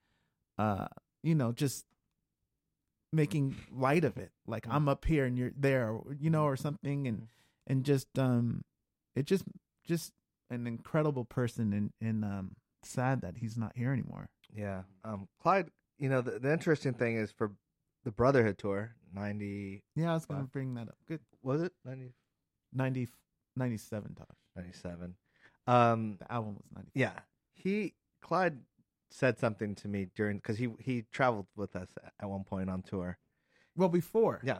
uh, 0.58 0.86
you 1.22 1.34
know, 1.34 1.52
just 1.52 1.84
making 3.12 3.56
light 3.70 4.04
of 4.04 4.16
it, 4.16 4.32
like 4.46 4.66
I'm 4.68 4.88
up 4.88 5.04
here 5.04 5.24
and 5.24 5.38
you're 5.38 5.52
there, 5.56 5.98
you 6.18 6.30
know, 6.30 6.44
or 6.44 6.56
something, 6.56 7.06
and 7.06 7.28
and 7.66 7.84
just 7.84 8.18
um, 8.18 8.64
it 9.14 9.26
just 9.26 9.44
just 9.84 10.12
an 10.50 10.66
incredible 10.66 11.24
person, 11.24 11.72
and 11.72 11.92
and 12.00 12.24
um, 12.24 12.56
sad 12.82 13.20
that 13.22 13.38
he's 13.38 13.56
not 13.56 13.72
here 13.76 13.92
anymore. 13.92 14.28
Yeah. 14.54 14.82
Um, 15.04 15.28
Clyde, 15.40 15.70
you 15.98 16.08
know, 16.08 16.20
the, 16.20 16.38
the 16.38 16.52
interesting 16.52 16.94
thing 16.94 17.16
is 17.16 17.32
for 17.32 17.52
the 18.04 18.10
Brotherhood 18.10 18.58
tour, 18.58 18.94
90, 19.14 19.82
Yeah, 19.96 20.10
I 20.10 20.14
was 20.14 20.26
gonna 20.26 20.44
bring 20.44 20.74
that 20.74 20.88
up. 20.88 20.96
Good, 21.08 21.20
was 21.42 21.62
it 21.62 21.72
90, 21.84 22.12
90, 22.74 23.08
97, 23.56 24.14
Taj. 24.14 24.26
97? 24.56 25.14
Um, 25.66 26.16
The 26.18 26.32
album 26.32 26.54
was 26.56 26.64
ninety. 26.74 26.90
yeah. 26.94 27.20
He, 27.52 27.94
Clyde 28.20 28.58
said 29.10 29.38
something 29.38 29.74
to 29.76 29.88
me 29.88 30.08
during, 30.14 30.38
because 30.38 30.58
he, 30.58 30.68
he 30.78 31.04
traveled 31.12 31.46
with 31.56 31.76
us 31.76 31.88
at 32.20 32.28
one 32.28 32.44
point 32.44 32.68
on 32.68 32.82
tour. 32.82 33.18
Well, 33.76 33.88
before. 33.88 34.40
Yeah. 34.44 34.58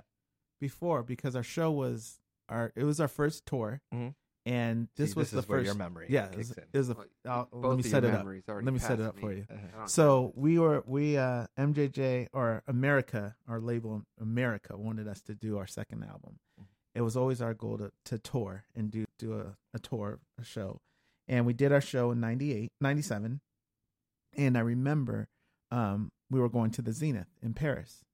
Before, 0.61 1.03
because 1.03 1.37
our 1.37 1.43
show 1.43 1.71
was 1.71 2.21
our 2.49 2.73
it 2.77 2.85
was 2.85 3.01
our 3.01 3.09
first 3.09 3.45
tour, 3.47 3.81
Mhm. 3.93 4.15
and 4.47 4.89
this 4.97 5.11
See, 5.13 5.17
was 5.19 5.27
this 5.31 5.33
the 5.33 5.39
is 5.41 5.49
where 5.49 5.59
first. 5.59 5.67
your 5.67 5.75
memory 5.75 6.07
yeah, 6.09 6.27
it 6.31 6.37
was, 6.39 6.51
in. 6.53 6.65
it 6.73 6.79
was 6.79 6.91
a, 6.91 6.97
Well, 7.25 7.49
let 7.53 7.77
me 7.77 7.83
set 7.83 8.05
it 8.05 8.15
up. 8.15 8.25
Let 8.49 8.65
me 8.73 8.79
set 8.79 9.01
it 9.01 9.05
up 9.05 9.17
me. 9.17 9.21
for 9.21 9.33
you. 9.33 9.47
Uh-huh. 9.51 9.87
So 9.87 10.33
we 10.37 10.59
were 10.59 10.83
we 10.87 11.17
uh 11.19 11.47
MJJ 11.59 12.29
or 12.33 12.63
America, 12.67 13.35
our 13.49 13.61
label 13.61 14.05
America 14.21 14.77
wanted 14.77 15.07
us 15.09 15.21
to 15.23 15.35
do 15.35 15.59
our 15.59 15.67
second 15.67 16.05
album. 16.05 16.39
It 16.95 17.01
was 17.03 17.17
always 17.17 17.43
our 17.43 17.55
goal 17.55 17.79
to, 17.79 17.91
to 18.07 18.19
tour 18.19 18.65
and 18.75 18.91
do 18.91 19.05
do 19.19 19.35
a, 19.35 19.57
a 19.75 19.79
tour, 19.79 20.21
a 20.41 20.45
show. 20.45 20.81
And 21.27 21.47
we 21.47 21.53
did 21.53 21.73
our 21.73 21.81
show 21.81 22.11
in 22.11 22.21
98, 22.21 22.71
97. 22.81 23.41
And 24.37 24.57
I 24.57 24.61
remember 24.61 25.29
um 25.71 26.11
we 26.31 26.41
were 26.41 26.49
going 26.49 26.71
to 26.73 26.83
the 26.83 26.93
Zenith 26.93 27.29
in 27.43 27.55
Paris. 27.55 28.05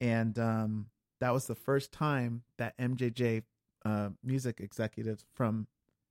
And 0.00 0.38
um 0.38 0.86
that 1.20 1.32
was 1.32 1.46
the 1.46 1.54
first 1.54 1.92
time 1.92 2.42
that 2.58 2.76
MJJ 2.78 3.42
uh 3.84 4.10
music 4.22 4.60
executives 4.60 5.24
from 5.34 5.66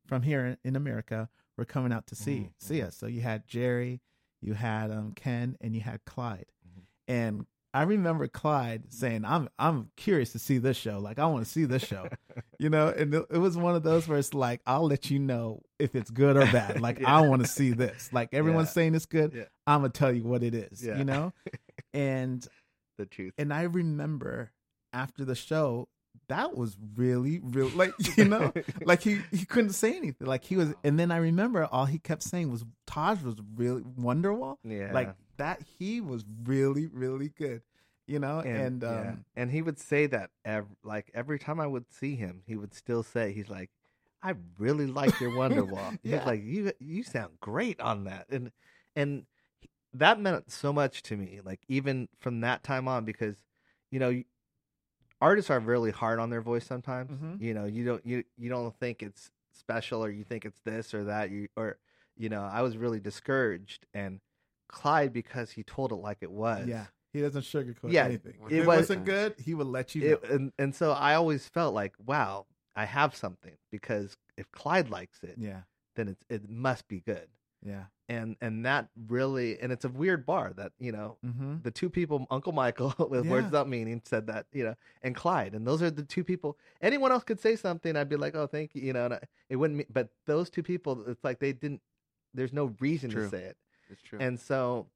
from 0.05 0.23
here 0.23 0.57
in 0.63 0.75
America 0.75 1.29
were 1.57 1.65
coming 1.65 1.91
out 1.93 2.07
to 2.07 2.15
see 2.15 2.37
Mhm, 2.39 2.51
see 2.59 2.81
us. 2.81 2.95
So 2.95 3.07
you 3.07 3.21
had 3.21 3.47
Jerry, 3.47 4.01
you 4.41 4.53
had 4.53 4.91
um 4.91 5.13
Ken, 5.15 5.57
and 5.61 5.75
you 5.75 5.81
had 5.81 6.05
Clyde. 6.05 6.51
Mhm. 6.67 6.81
And 7.07 7.45
I 7.73 7.83
remember 7.83 8.27
Clyde 8.27 8.93
saying, 8.93 9.25
"I'm 9.25 9.49
I'm 9.57 9.89
curious 9.97 10.31
to 10.33 10.39
see 10.39 10.59
this 10.59 10.77
show. 10.77 10.99
Like 10.99 11.17
I 11.19 11.25
want 11.25 11.43
to 11.45 11.49
see 11.51 11.65
this 11.65 11.83
show." 11.83 12.07
you 12.59 12.69
know, 12.69 12.89
and 12.89 13.13
it, 13.13 13.25
it 13.31 13.37
was 13.39 13.57
one 13.57 13.75
of 13.75 13.83
those 13.83 14.07
where 14.07 14.19
it's 14.19 14.33
like, 14.33 14.61
"I'll 14.67 14.87
let 14.87 15.09
you 15.09 15.19
know 15.19 15.61
if 15.79 15.95
it's 15.95 16.11
good 16.11 16.37
or 16.37 16.45
bad. 16.51 16.81
Like 16.81 16.99
Yeah. 17.01 17.17
I 17.17 17.21
want 17.27 17.41
to 17.43 17.47
see 17.47 17.71
this. 17.71 18.09
Like 18.13 18.29
everyone's 18.33 18.67
Yeah. 18.69 18.73
saying 18.73 18.95
it's 18.95 19.05
good. 19.07 19.33
Yeah. 19.33 19.43
I'm 19.65 19.79
gonna 19.81 19.89
tell 19.89 20.11
you 20.13 20.23
what 20.23 20.43
it 20.43 20.53
is. 20.53 20.83
You 20.85 21.03
know." 21.03 21.33
and 21.93 22.47
The 22.97 23.05
truth. 23.05 23.33
and 23.37 23.53
I 23.53 23.63
remember 23.63 24.51
after 24.93 25.25
the 25.25 25.35
show, 25.35 25.87
that 26.29 26.55
was 26.55 26.77
really 26.95 27.39
real. 27.43 27.69
Like 27.69 27.93
you 28.17 28.25
know, 28.25 28.53
like 28.85 29.01
he 29.01 29.19
he 29.31 29.45
couldn't 29.45 29.73
say 29.73 29.97
anything. 29.97 30.27
Like 30.27 30.43
he 30.43 30.55
was, 30.55 30.73
and 30.83 30.99
then 30.99 31.11
I 31.11 31.17
remember 31.17 31.65
all 31.65 31.85
he 31.85 31.97
kept 31.97 32.21
saying 32.23 32.51
was 32.51 32.63
Taj 32.85 33.21
was 33.23 33.35
really 33.55 33.81
Wonderwall. 33.81 34.57
yeah. 34.63 34.91
Like 34.93 35.15
that, 35.37 35.61
he 35.79 36.01
was 36.01 36.25
really 36.43 36.87
really 36.87 37.29
good. 37.29 37.61
You 38.05 38.19
know, 38.19 38.41
and, 38.41 38.83
um, 38.83 38.91
yeah. 38.91 39.15
and 39.37 39.49
he 39.49 39.61
would 39.61 39.79
say 39.79 40.07
that 40.07 40.29
ev- 40.43 40.75
like 40.83 41.09
every 41.13 41.39
time 41.39 41.61
I 41.61 41.67
would 41.67 41.85
see 41.89 42.15
him, 42.15 42.41
he 42.45 42.57
would 42.57 42.73
still 42.73 43.01
say 43.01 43.31
he's 43.31 43.47
like, 43.47 43.69
"I 44.21 44.33
really 44.57 44.87
like 44.87 45.17
your 45.21 45.31
Wonderwall." 45.39 45.97
Yeah. 46.03 46.17
He's 46.17 46.25
like, 46.27 46.43
"You 46.43 46.71
you 46.79 47.03
sound 47.03 47.39
great 47.39 47.79
on 47.79 48.03
that," 48.03 48.25
and 48.29 48.51
and 48.95 49.25
that 49.93 50.19
meant 50.19 50.51
so 50.51 50.73
much 50.73 51.01
to 51.03 51.15
me. 51.15 51.39
Like 51.45 51.61
even 51.69 52.09
from 52.19 52.41
that 52.41 52.61
time 52.63 52.89
on, 52.89 53.05
because 53.05 53.37
you 53.89 53.99
know, 53.99 54.21
artists 55.21 55.49
are 55.49 55.59
really 55.59 55.91
hard 55.91 56.19
on 56.19 56.29
their 56.29 56.41
voice 56.41 56.65
sometimes. 56.65 57.11
Mhm. 57.11 57.39
You 57.39 57.53
know, 57.53 57.65
you 57.65 57.85
don't 57.85 58.05
you 58.05 58.25
you 58.37 58.49
don't 58.49 58.77
think 58.79 59.01
it's 59.01 59.31
special 59.53 60.03
or 60.03 60.09
you 60.09 60.25
think 60.25 60.43
it's 60.43 60.59
this 60.65 60.93
or 60.93 61.05
that. 61.05 61.29
You 61.31 61.47
or 61.55 61.77
you 62.17 62.27
know, 62.27 62.41
I 62.43 62.61
was 62.63 62.75
really 62.75 62.99
discouraged 62.99 63.85
and. 63.93 64.19
Clyde, 64.67 65.13
because 65.13 65.51
he 65.51 65.63
told 65.63 65.91
it 65.91 65.95
like 65.95 66.17
it 66.21 66.31
was, 66.31 66.67
yeah, 66.67 66.85
he 67.13 67.21
doesn't 67.21 67.43
sugarcoat 67.43 67.91
Yeah, 67.91 68.05
anything. 68.05 68.33
it 68.41 68.45
If 68.47 68.51
it 68.51 68.59
was- 68.67 68.77
wasn't 68.79 69.05
good, 69.05 69.35
he 69.39 69.53
would 69.53 69.67
let 69.67 69.93
you 69.95 70.01
know. 70.01 70.07
it, 70.15 70.23
and 70.29 70.51
and 70.57 70.75
so 70.75 70.91
I 70.91 71.15
always 71.15 71.47
felt 71.47 71.73
like, 71.73 71.93
wow, 72.03 72.45
I 72.75 72.85
have 72.85 73.15
something 73.15 73.55
because 73.71 74.17
if 74.37 74.51
Clyde 74.51 74.89
likes 74.89 75.23
it, 75.23 75.35
yeah, 75.37 75.61
then 75.95 76.07
it's 76.07 76.23
it 76.29 76.49
must 76.49 76.87
be 76.87 76.99
good. 77.01 77.27
yeah. 77.65 77.85
And 78.09 78.35
and 78.41 78.65
that 78.65 78.89
really 79.07 79.57
and 79.61 79.71
it's 79.71 79.85
a 79.85 79.89
weird 79.89 80.25
bar 80.25 80.51
that 80.57 80.73
you 80.77 80.91
know 80.91 81.17
Mm-hmm. 81.25 81.57
the 81.63 81.71
two 81.71 81.89
people, 81.89 82.27
Uncle 82.29 82.51
Michael 82.51 82.93
with 83.09 83.23
Yeah. 83.25 83.31
words 83.31 83.45
without 83.45 83.69
meaning, 83.69 84.01
said 84.03 84.27
that 84.27 84.45
you 84.51 84.63
know, 84.65 84.75
and 85.01 85.15
Clyde, 85.15 85.53
and 85.55 85.65
those 85.65 85.81
are 85.81 85.89
the 85.89 86.03
two 86.03 86.23
people. 86.23 86.57
Anyone 86.81 87.11
else 87.13 87.23
could 87.23 87.39
say 87.39 87.55
something, 87.55 87.95
I'd 87.95 88.09
be 88.09 88.17
like, 88.17 88.35
oh, 88.35 88.45
thank 88.47 88.75
you, 88.75 88.81
you 88.81 88.91
know, 88.93 89.05
and 89.05 89.13
I, 89.13 89.19
it 89.49 89.55
wouldn't. 89.55 89.77
mean- 89.77 89.87
But 89.89 90.09
those 90.25 90.49
two 90.49 90.63
people, 90.63 91.05
it's 91.07 91.23
like 91.23 91.39
they 91.39 91.53
didn't. 91.53 91.81
There's 92.33 92.51
no 92.51 92.73
reason 92.81 93.09
True. 93.11 93.23
to 93.23 93.29
say 93.29 93.43
it 93.43 93.57
It's 93.93 94.01
true. 94.01 94.19
and 94.19 94.39
so 94.39 94.87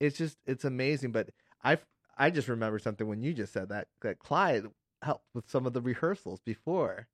it's 0.00 0.18
just 0.18 0.36
it's 0.46 0.64
amazing 0.64 1.12
but 1.12 1.30
i 1.64 1.78
i 2.18 2.30
just 2.30 2.48
remember 2.48 2.78
something 2.78 3.06
when 3.06 3.22
you 3.22 3.32
just 3.32 3.52
said 3.52 3.68
that 3.68 3.88
that 4.02 4.18
clyde 4.18 4.64
helped 5.02 5.26
with 5.34 5.48
some 5.48 5.66
of 5.66 5.72
the 5.72 5.80
rehearsals 5.80 6.40
before 6.40 7.06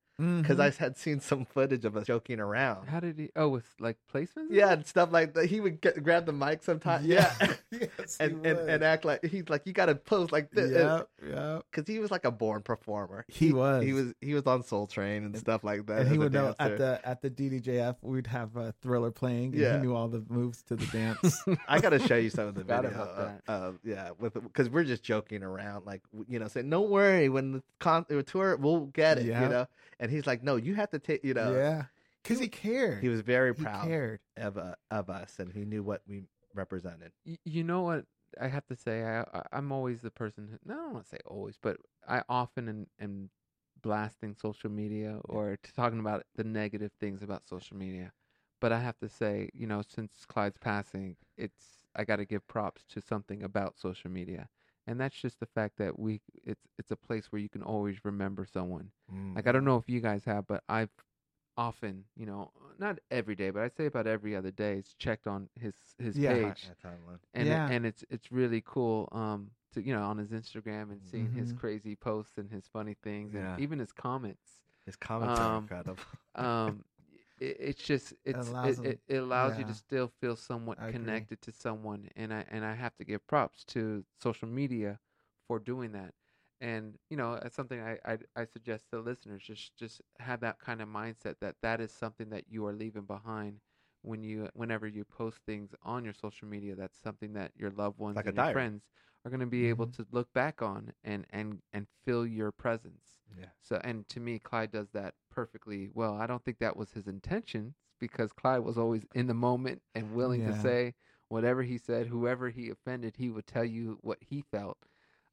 because 0.42 0.58
Mhm. 0.58 0.60
I 0.60 0.70
had 0.84 0.96
seen 0.96 1.20
some 1.20 1.44
footage 1.44 1.84
of 1.84 1.96
us 1.96 2.06
joking 2.06 2.38
around. 2.40 2.86
How 2.88 3.00
did 3.00 3.18
he? 3.18 3.30
Oh, 3.36 3.48
with 3.48 3.64
like 3.80 3.96
placements? 4.12 4.46
Yeah, 4.50 4.66
stuff? 4.66 4.72
and 4.78 4.86
stuff 4.86 5.12
like 5.12 5.34
that. 5.34 5.46
He 5.46 5.60
would 5.60 5.80
get, 5.80 6.02
grab 6.02 6.26
the 6.26 6.32
mic 6.32 6.62
sometimes. 6.62 7.06
Yeah. 7.06 7.32
Yeah. 7.40 7.54
Yes, 7.98 8.18
and, 8.20 8.44
and 8.46 8.58
and 8.68 8.84
act 8.84 9.04
like 9.04 9.24
he's 9.24 9.48
like 9.48 9.62
you 9.66 9.72
got 9.72 9.86
to 9.86 9.94
pose 9.94 10.30
like 10.30 10.50
this 10.50 10.70
yeah, 10.70 11.02
yeah. 11.26 11.60
because 11.70 11.88
he 11.92 11.98
was 11.98 12.10
like 12.10 12.24
a 12.26 12.30
born 12.30 12.60
performer. 12.62 13.24
He 13.28 13.52
was. 13.52 13.82
He 13.82 13.92
was 13.94 14.12
he 14.20 14.34
was 14.34 14.46
on 14.46 14.62
Soul 14.62 14.86
Train 14.86 15.24
and 15.24 15.36
stuff 15.36 15.64
like 15.64 15.86
that. 15.86 16.00
and 16.02 16.08
he 16.10 16.18
would 16.18 16.32
know 16.32 16.54
at 16.60 16.76
the 16.78 17.00
at 17.02 17.22
the 17.22 17.30
DDJF 17.30 17.96
we'd 18.02 18.26
have 18.26 18.56
a 18.56 18.72
thriller 18.82 19.10
playing. 19.10 19.52
And 19.52 19.54
Yeah. 19.54 19.76
he 19.76 19.82
knew 19.86 19.94
all 19.96 20.08
the 20.08 20.22
moves 20.28 20.62
to 20.64 20.76
the 20.76 20.86
dance. 20.92 21.42
I 21.66 21.80
got 21.80 21.90
to 21.90 21.98
show 21.98 22.16
you 22.16 22.28
some 22.30 22.46
of 22.48 22.54
the 22.54 22.60
Forgot 22.62 22.84
video. 22.84 23.02
about 23.02 23.40
uh, 23.48 23.50
uh, 23.50 23.72
yeah, 23.84 24.10
with 24.18 24.34
because 24.34 24.68
we're 24.68 24.84
just 24.84 25.02
joking 25.02 25.42
around, 25.42 25.86
like 25.86 26.02
you 26.28 26.38
know, 26.38 26.48
saying, 26.48 26.68
"Don't 26.68 26.90
worry, 26.90 27.28
when 27.30 27.52
the 27.52 27.62
con 27.80 28.04
the 28.08 28.22
tour, 28.22 28.56
we'll 28.56 28.86
get 28.86 29.18
it," 29.18 29.24
Yeah. 29.26 29.42
you 29.42 29.48
know. 29.48 29.66
And 29.98 30.10
he's 30.12 30.26
like, 30.26 30.42
"No, 30.42 30.56
you 30.56 30.74
have 30.74 30.90
to 30.90 30.98
take," 30.98 31.24
you 31.24 31.34
know. 31.34 31.54
yeah, 31.54 31.84
because 32.22 32.38
he 32.40 32.48
cared. 32.48 33.02
He 33.02 33.08
was 33.08 33.20
very 33.22 33.54
He 33.54 33.62
proud 33.64 33.86
cared. 33.86 34.20
of 34.36 34.56
uh, 34.58 34.74
of 34.90 35.10
us, 35.10 35.38
and 35.38 35.52
he 35.52 35.64
knew 35.64 35.82
what 35.82 36.02
we 36.08 36.24
represented. 36.54 37.12
Y- 37.26 37.38
you 37.44 37.64
know 37.64 37.82
what 37.82 38.04
I 38.40 38.48
have 38.48 38.66
to 38.66 38.76
say? 38.76 39.02
I, 39.04 39.20
I 39.22 39.42
I'm 39.52 39.72
always 39.72 40.02
the 40.02 40.10
person. 40.10 40.48
Who, 40.50 40.58
no, 40.64 40.74
I 40.74 40.82
don't 40.84 40.92
want 40.94 41.04
to 41.04 41.10
say 41.10 41.18
always, 41.26 41.58
but 41.60 41.76
I 42.08 42.22
often 42.28 42.68
am, 42.68 42.86
am 43.00 43.30
blasting 43.82 44.34
social 44.34 44.70
media 44.70 45.18
or 45.24 45.58
talking 45.74 45.98
about 46.00 46.24
the 46.36 46.44
negative 46.44 46.92
things 47.00 47.22
about 47.22 47.48
social 47.48 47.76
media. 47.76 48.12
But 48.60 48.72
I 48.72 48.78
have 48.78 48.98
to 49.00 49.08
say, 49.08 49.50
you 49.54 49.66
know, 49.66 49.82
since 49.86 50.24
Clyde's 50.26 50.58
passing, 50.58 51.16
it's 51.36 51.84
I 51.96 52.04
got 52.04 52.16
to 52.16 52.24
give 52.24 52.46
props 52.46 52.84
to 52.90 53.00
something 53.00 53.42
about 53.42 53.78
social 53.78 54.10
media, 54.10 54.48
and 54.86 55.00
that's 55.00 55.16
just 55.20 55.40
the 55.40 55.46
fact 55.46 55.76
that 55.78 55.98
we 55.98 56.20
it's 56.44 56.66
it's 56.78 56.90
a 56.90 56.96
place 56.96 57.32
where 57.32 57.40
you 57.40 57.48
can 57.48 57.62
always 57.62 58.04
remember 58.04 58.44
someone. 58.44 58.90
Like 59.34 59.46
I 59.46 59.52
don't 59.52 59.64
know 59.64 59.76
if 59.76 59.88
you 59.88 60.00
guys 60.00 60.24
have, 60.24 60.46
but 60.46 60.62
I've 60.68 60.90
often, 61.56 62.04
you 62.16 62.26
know, 62.26 62.52
not 62.78 62.98
every 63.10 63.34
day, 63.36 63.50
but 63.50 63.62
I'd 63.62 63.76
say 63.76 63.86
about 63.86 64.06
every 64.06 64.34
other 64.36 64.50
day, 64.50 64.76
it's 64.76 64.94
checked 64.94 65.26
on 65.26 65.48
his 65.58 65.74
his 65.98 66.18
Yeah. 66.18 66.28
page 66.28 66.72
Yeah, 66.72 66.74
and 67.34 67.48
Yeah. 67.48 67.52
it, 67.52 67.62
and 67.66 67.86
it's 67.86 68.04
it's 68.10 68.32
really 68.32 68.62
cool 68.64 69.08
um 69.12 69.50
to 69.72 69.82
you 69.82 69.92
know 69.94 70.02
on 70.02 70.18
his 70.18 70.30
Instagram 70.30 70.90
and 70.92 71.02
seeing 71.02 71.30
his 71.32 71.52
Mhm. 71.52 71.52
crazy 71.52 71.96
posts 71.96 72.38
and 72.38 72.50
his 72.50 72.66
funny 72.68 72.94
things 73.02 73.34
Yeah. 73.34 73.40
and 73.40 73.52
even 73.56 73.78
his 73.78 73.92
comments. 73.92 74.62
His 74.86 74.96
comments 74.96 75.40
are 75.40 75.50
Um, 75.50 75.54
incredible. 75.54 76.02
Um, 76.34 76.84
it, 77.42 77.56
it's 77.60 77.82
just 77.82 78.14
it's 78.24 78.54
allows 78.54 78.76
it, 78.76 78.78
him- 78.78 78.94
it, 78.94 79.00
it 79.08 79.16
allows 79.16 79.58
you 79.58 79.64
to 79.64 79.74
still 79.74 80.08
feel 80.20 80.36
somewhat 80.36 80.78
I 80.78 80.88
agree. 80.88 81.28
connected 81.28 81.42
to 81.42 81.52
someone, 81.52 82.08
and 82.16 82.32
I 82.32 82.44
and 82.50 82.64
I 82.64 82.74
have 82.74 82.96
to 82.96 83.04
give 83.04 83.26
props 83.26 83.64
to 83.66 84.04
social 84.20 84.48
media 84.48 85.00
for 85.46 85.58
doing 85.58 85.92
that. 85.92 86.14
And 86.60 86.98
you 87.10 87.16
know, 87.16 87.34
it's 87.34 87.56
something 87.56 87.80
I, 87.80 87.98
I 88.04 88.18
I 88.36 88.44
suggest 88.44 88.90
to 88.90 89.00
listeners 89.00 89.42
just 89.42 89.76
just 89.76 90.02
have 90.20 90.40
that 90.40 90.58
kind 90.60 90.80
of 90.82 90.88
mindset 90.88 91.36
that 91.40 91.56
that 91.62 91.80
is 91.80 91.92
something 91.92 92.30
that 92.30 92.44
you 92.48 92.66
are 92.66 92.72
leaving 92.72 93.04
behind 93.06 93.60
when 94.02 94.22
you 94.22 94.48
whenever 94.54 94.86
you 94.86 95.04
post 95.04 95.38
things 95.46 95.74
on 95.82 96.04
your 96.04 96.14
social 96.14 96.48
media. 96.48 96.74
That's 96.76 96.98
something 96.98 97.32
that 97.34 97.52
your 97.56 97.70
loved 97.70 97.98
ones 97.98 98.22
Like 98.22 98.26
and 98.26 98.34
your 98.34 98.44
diary. 98.44 98.44
friends 98.44 98.84
are 99.24 99.30
going 99.30 99.40
to 99.40 99.46
be 99.46 99.66
able 99.66 99.86
Mhm. 99.86 99.88
to 99.88 100.06
look 100.12 100.32
back 100.32 100.62
on 100.62 100.92
and 101.04 101.26
and 101.30 101.60
and 101.72 101.86
feel 102.04 102.26
your 102.26 102.52
presence. 102.52 103.20
Yeah. 103.36 103.46
So, 103.60 103.80
and 103.84 104.08
to 104.08 104.20
me, 104.20 104.38
Clyde 104.38 104.72
does 104.72 104.90
that 104.90 105.14
perfectly 105.30 105.88
well. 105.92 106.14
I 106.14 106.26
don't 106.26 106.44
think 106.44 106.58
that 106.58 106.76
was 106.76 106.92
his 106.92 107.06
intention 107.06 107.74
because 107.98 108.32
Clyde 108.32 108.60
was 108.64 108.78
always 108.78 109.06
in 109.14 109.26
the 109.26 109.34
moment 109.34 109.82
and 109.94 110.12
willing 110.12 110.44
to 110.44 110.52
say 110.52 110.94
whatever 111.28 111.62
he 111.62 111.78
said. 111.78 112.06
Whoever 112.08 112.50
he 112.50 112.68
offended, 112.70 113.16
he 113.16 113.30
would 113.30 113.46
tell 113.46 113.64
you 113.64 113.98
what 114.02 114.18
he 114.20 114.42
felt. 114.42 114.78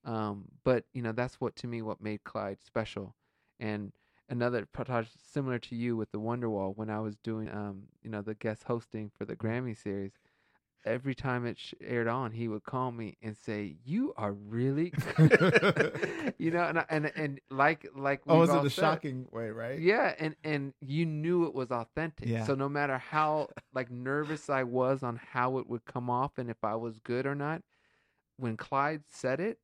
Um, 0.04 0.46
but 0.64 0.86
you 0.94 1.02
know, 1.02 1.12
that's 1.12 1.40
what 1.42 1.56
to 1.58 1.68
me 1.68 1.82
what 1.82 2.02
made 2.02 2.24
Clyde 2.24 2.62
special. 2.62 3.16
And 3.60 3.92
another 4.30 4.66
Pratash, 4.66 5.08
similar 5.32 5.60
to 5.60 5.76
you 5.76 5.96
with 5.98 6.12
the 6.12 6.20
Wonderwall, 6.20 6.76
when 6.76 6.90
I 6.90 7.00
was 7.00 7.18
doing, 7.18 7.50
um, 7.50 7.84
you 8.04 8.10
know, 8.10 8.22
the 8.22 8.36
guest 8.36 8.64
hosting 8.64 9.10
for 9.18 9.26
the 9.26 9.36
Grammy 9.36 9.76
series. 9.76 10.12
Every 10.86 11.14
time 11.14 11.46
it 11.46 11.58
sh- 11.60 11.74
aired 11.82 12.08
on, 12.08 12.32
he 12.32 12.48
would 12.48 12.64
call 12.64 12.92
me 12.94 13.18
and 13.22 13.36
say, 13.36 13.76
"You 13.84 14.14
are 14.16 14.32
really," 14.32 14.92
good." 15.18 16.34
you 16.38 16.52
know, 16.52 16.64
and 16.64 16.80
I- 16.80 16.86
and 16.90 17.12
and 17.18 17.42
like 17.50 17.86
like 17.94 18.22
oh, 18.30 18.40
was 18.40 18.50
it 18.50 18.66
a 18.66 18.70
said, 18.70 18.82
shocking 18.82 19.28
way, 19.30 19.50
right? 19.50 19.78
yeah, 19.78 20.16
and 20.18 20.38
and 20.46 20.74
you 20.80 21.06
knew 21.06 21.44
it 21.44 21.54
was 21.54 21.70
authentic. 21.70 22.28
Yeah. 22.30 22.46
So 22.46 22.56
no 22.56 22.70
matter 22.70 22.98
how 22.98 23.50
like 23.74 23.92
nervous 23.92 24.50
I 24.50 24.64
was 24.64 25.04
on 25.04 25.18
how 25.18 25.58
it 25.58 25.68
would 25.68 25.84
come 25.84 26.10
off 26.10 26.38
and 26.38 26.50
if 26.50 26.64
I 26.64 26.76
was 26.76 27.00
good 27.00 27.26
or 27.26 27.36
not, 27.36 27.62
when 28.38 28.56
Clyde 28.56 29.04
said 29.10 29.42
it, 29.42 29.60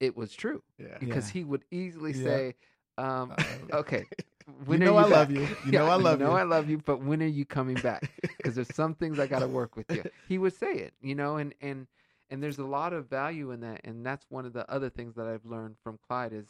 it 0.00 0.16
was 0.16 0.32
true 0.32 0.64
Yeah. 0.78 0.96
because 0.98 1.28
Yeah. 1.28 1.32
he 1.34 1.44
would 1.44 1.64
easily 1.70 2.12
Yeah. 2.12 2.24
say, 2.24 2.54
um, 2.98 3.32
Uh, 3.38 3.44
"Okay, 3.72 4.06
You 4.68 4.78
know 4.78 4.96
are 4.96 5.00
I 5.00 5.04
you 5.04 5.10
love 5.10 5.30
back?" 5.30 5.30
you. 5.30 5.46
You 5.62 5.72
know 5.72 5.86
I 5.88 5.96
love 5.96 6.20
you. 6.20 6.26
know 6.26 6.32
you. 6.32 6.36
I 6.36 6.42
love 6.42 6.68
you, 6.68 6.78
but 6.78 7.02
when 7.02 7.22
are 7.22 7.26
you 7.26 7.44
coming 7.44 7.80
back? 7.80 8.04
Because 8.40 8.54
there's 8.54 8.74
some 8.74 8.94
things 8.94 9.18
I 9.18 9.26
got 9.26 9.40
to 9.40 9.48
work 9.48 9.76
with 9.76 9.90
you. 9.90 10.04
He 10.26 10.38
would 10.38 10.54
say 10.54 10.72
it, 10.72 10.94
you 11.02 11.14
know, 11.14 11.36
and 11.36 11.54
and 11.60 11.86
and 12.30 12.42
there's 12.42 12.58
a 12.58 12.64
lot 12.64 12.92
of 12.92 13.08
value 13.08 13.50
in 13.50 13.60
that, 13.60 13.80
and 13.84 14.04
that's 14.04 14.26
one 14.30 14.46
of 14.46 14.52
the 14.52 14.68
other 14.70 14.88
things 14.88 15.14
that 15.16 15.26
I've 15.26 15.44
learned 15.44 15.76
from 15.82 15.98
Clyde 16.06 16.32
is 16.32 16.46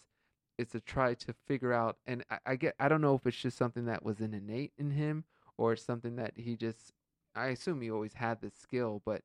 is 0.59 0.69
to 0.69 0.81
try 0.81 1.15
to 1.15 1.33
figure 1.47 1.73
out. 1.73 1.97
And 2.07 2.25
I, 2.31 2.39
I 2.47 2.57
get, 2.57 2.75
I 2.79 2.89
don't 2.89 3.01
know 3.01 3.15
if 3.15 3.27
it's 3.27 3.37
just 3.37 3.57
something 3.59 3.87
that 3.87 4.05
was 4.05 4.21
in 4.21 4.35
innate 4.35 4.73
in 4.79 4.91
him, 4.93 5.25
or 5.59 5.77
something 5.77 6.17
that 6.17 6.35
he 6.37 6.57
just. 6.57 6.93
I 7.35 7.47
assume 7.49 7.81
he 7.81 7.91
always 7.91 8.15
had 8.15 8.41
this 8.41 8.55
skill, 8.55 9.03
but 9.05 9.23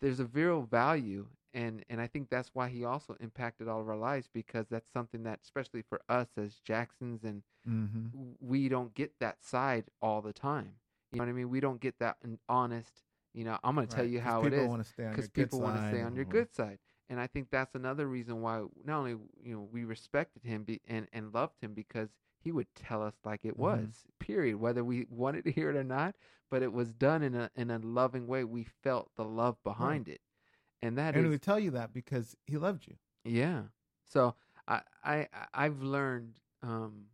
there's 0.00 0.20
a 0.20 0.26
real 0.26 0.62
value 0.62 1.26
and 1.54 1.84
and 1.88 2.00
I 2.00 2.08
think 2.08 2.30
that's 2.30 2.50
why 2.54 2.68
he 2.68 2.84
also 2.84 3.16
impacted 3.20 3.68
all 3.68 3.80
of 3.80 3.88
our 3.88 3.96
lives 3.96 4.28
because 4.32 4.68
that's 4.68 4.92
something 4.92 5.24
that 5.24 5.40
especially 5.42 5.82
for 5.82 6.02
us 6.08 6.28
as 6.36 6.56
Jacksons 6.60 7.24
and 7.24 7.42
Mm-hmm. 7.68 8.06
we 8.40 8.68
don't 8.68 8.94
get 8.94 9.12
that 9.20 9.44
side 9.44 9.84
all 10.02 10.22
the 10.22 10.32
time. 10.32 10.74
You 11.12 11.18
know 11.18 11.24
what 11.24 11.30
I 11.30 11.34
mean? 11.34 11.50
We 11.50 11.60
don't 11.60 11.80
get 11.80 11.98
that 12.00 12.16
honest, 12.48 13.02
you 13.32 13.44
know, 13.44 13.58
I'm 13.64 13.74
going 13.74 13.86
to 13.86 13.94
tell 13.94 14.04
you 14.04 14.20
how 14.20 14.46
it 14.46 14.52
is 14.52 14.70
want 14.70 14.82
to 14.82 14.88
stay 14.88 15.06
on 15.06 15.18
your 15.18 15.28
because 15.28 15.28
people 15.28 15.60
want 15.60 15.76
to 15.76 15.82
stay 15.82 16.00
on 16.02 16.14
your 16.16 16.24
good 16.24 16.54
side. 16.54 16.78
And 17.08 17.20
I 17.20 17.26
think 17.26 17.50
that's 17.50 17.74
another 17.74 18.06
reason 18.08 18.40
why 18.40 18.62
not 18.84 18.98
only, 18.98 19.16
you 19.42 19.54
know, 19.54 19.68
we 19.70 19.84
respected 19.84 20.42
him 20.44 20.64
be, 20.64 20.80
and 20.88 21.06
and 21.12 21.32
loved 21.34 21.60
him 21.60 21.74
because 21.74 22.10
he 22.40 22.52
would 22.52 22.74
tell 22.74 23.02
us 23.02 23.14
like 23.24 23.44
it 23.44 23.56
Mhm. 23.58 23.58
was. 23.58 24.06
Period, 24.18 24.56
whether 24.58 24.84
we 24.84 25.06
wanted 25.10 25.44
to 25.44 25.52
hear 25.52 25.70
it 25.70 25.76
or 25.76 25.84
not, 25.84 26.14
but 26.50 26.62
it 26.62 26.72
was 26.72 26.92
done 26.92 27.22
in 27.22 27.34
a 27.34 27.50
in 27.56 27.70
a 27.70 27.78
loving 27.78 28.26
way. 28.26 28.44
We 28.44 28.64
felt 28.64 29.10
the 29.16 29.24
love 29.24 29.62
behind 29.62 30.08
it. 30.08 30.20
And 30.84 30.98
that 30.98 31.14
and 31.16 31.28
we 31.30 31.38
tell 31.38 31.58
you 31.58 31.70
that 31.72 31.92
because 31.92 32.36
he 32.46 32.56
loved 32.58 32.86
you. 32.86 32.96
yeah. 33.24 33.62
So 34.04 34.34
I 34.68 34.82
I 35.02 35.28
I've 35.52 35.82
learned 35.82 36.40
um 36.62 37.06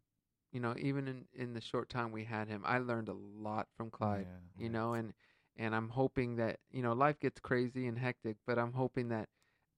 you 0.52 0.60
know 0.60 0.74
even 0.78 1.06
in 1.08 1.24
in 1.34 1.54
the 1.54 1.60
short 1.60 1.88
time 1.88 2.10
we 2.12 2.24
had 2.24 2.48
him 2.48 2.62
I 2.64 2.78
learned 2.78 3.08
a 3.08 3.14
lot 3.14 3.68
from 3.76 3.90
Clyde 3.90 4.26
Yeah. 4.56 4.62
you 4.64 4.68
know 4.70 4.94
and 4.94 5.12
and 5.56 5.74
I'm 5.74 5.88
hoping 5.90 6.36
that 6.36 6.58
you 6.72 6.82
know 6.82 6.92
life 6.92 7.18
gets 7.20 7.38
crazy 7.40 7.86
and 7.86 7.98
hectic 7.98 8.36
but 8.46 8.58
I'm 8.58 8.72
hoping 8.72 9.08
that 9.08 9.28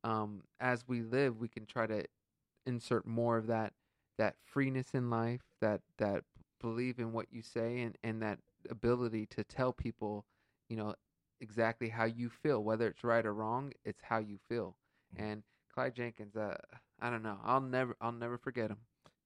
um 0.04 0.42
as 0.60 0.88
we 0.88 1.02
live 1.02 1.38
we 1.38 1.48
can 1.48 1.66
try 1.66 1.86
to 1.86 2.04
insert 2.66 3.06
more 3.06 3.36
of 3.36 3.46
that 3.48 3.74
that 4.18 4.36
freeness 4.44 4.94
in 4.94 5.10
life 5.10 5.42
that 5.60 5.80
that 5.98 6.24
believe 6.60 6.98
in 6.98 7.12
what 7.12 7.26
you 7.30 7.42
say 7.42 7.80
and 7.82 7.96
and 8.02 8.22
that 8.22 8.38
ability 8.70 9.26
to 9.26 9.44
tell 9.44 9.72
people 9.72 10.24
you 10.68 10.76
know 10.76 10.94
exactly 11.42 11.90
how 11.90 12.04
you 12.04 12.30
feel 12.30 12.64
whether 12.64 12.86
it's 12.88 13.04
right 13.04 13.26
or 13.26 13.34
wrong 13.34 13.72
it's 13.84 14.02
how 14.02 14.18
you 14.18 14.38
feel 14.48 14.76
and 15.16 15.42
Clyde 15.74 15.94
Jenkins 15.94 16.36
uh 16.36 16.56
I 17.00 17.10
don't 17.10 17.22
know 17.22 17.38
I'll 17.44 17.60
never 17.60 17.96
I'll 18.00 18.12
never 18.12 18.38
forget 18.38 18.70
him 18.70 18.78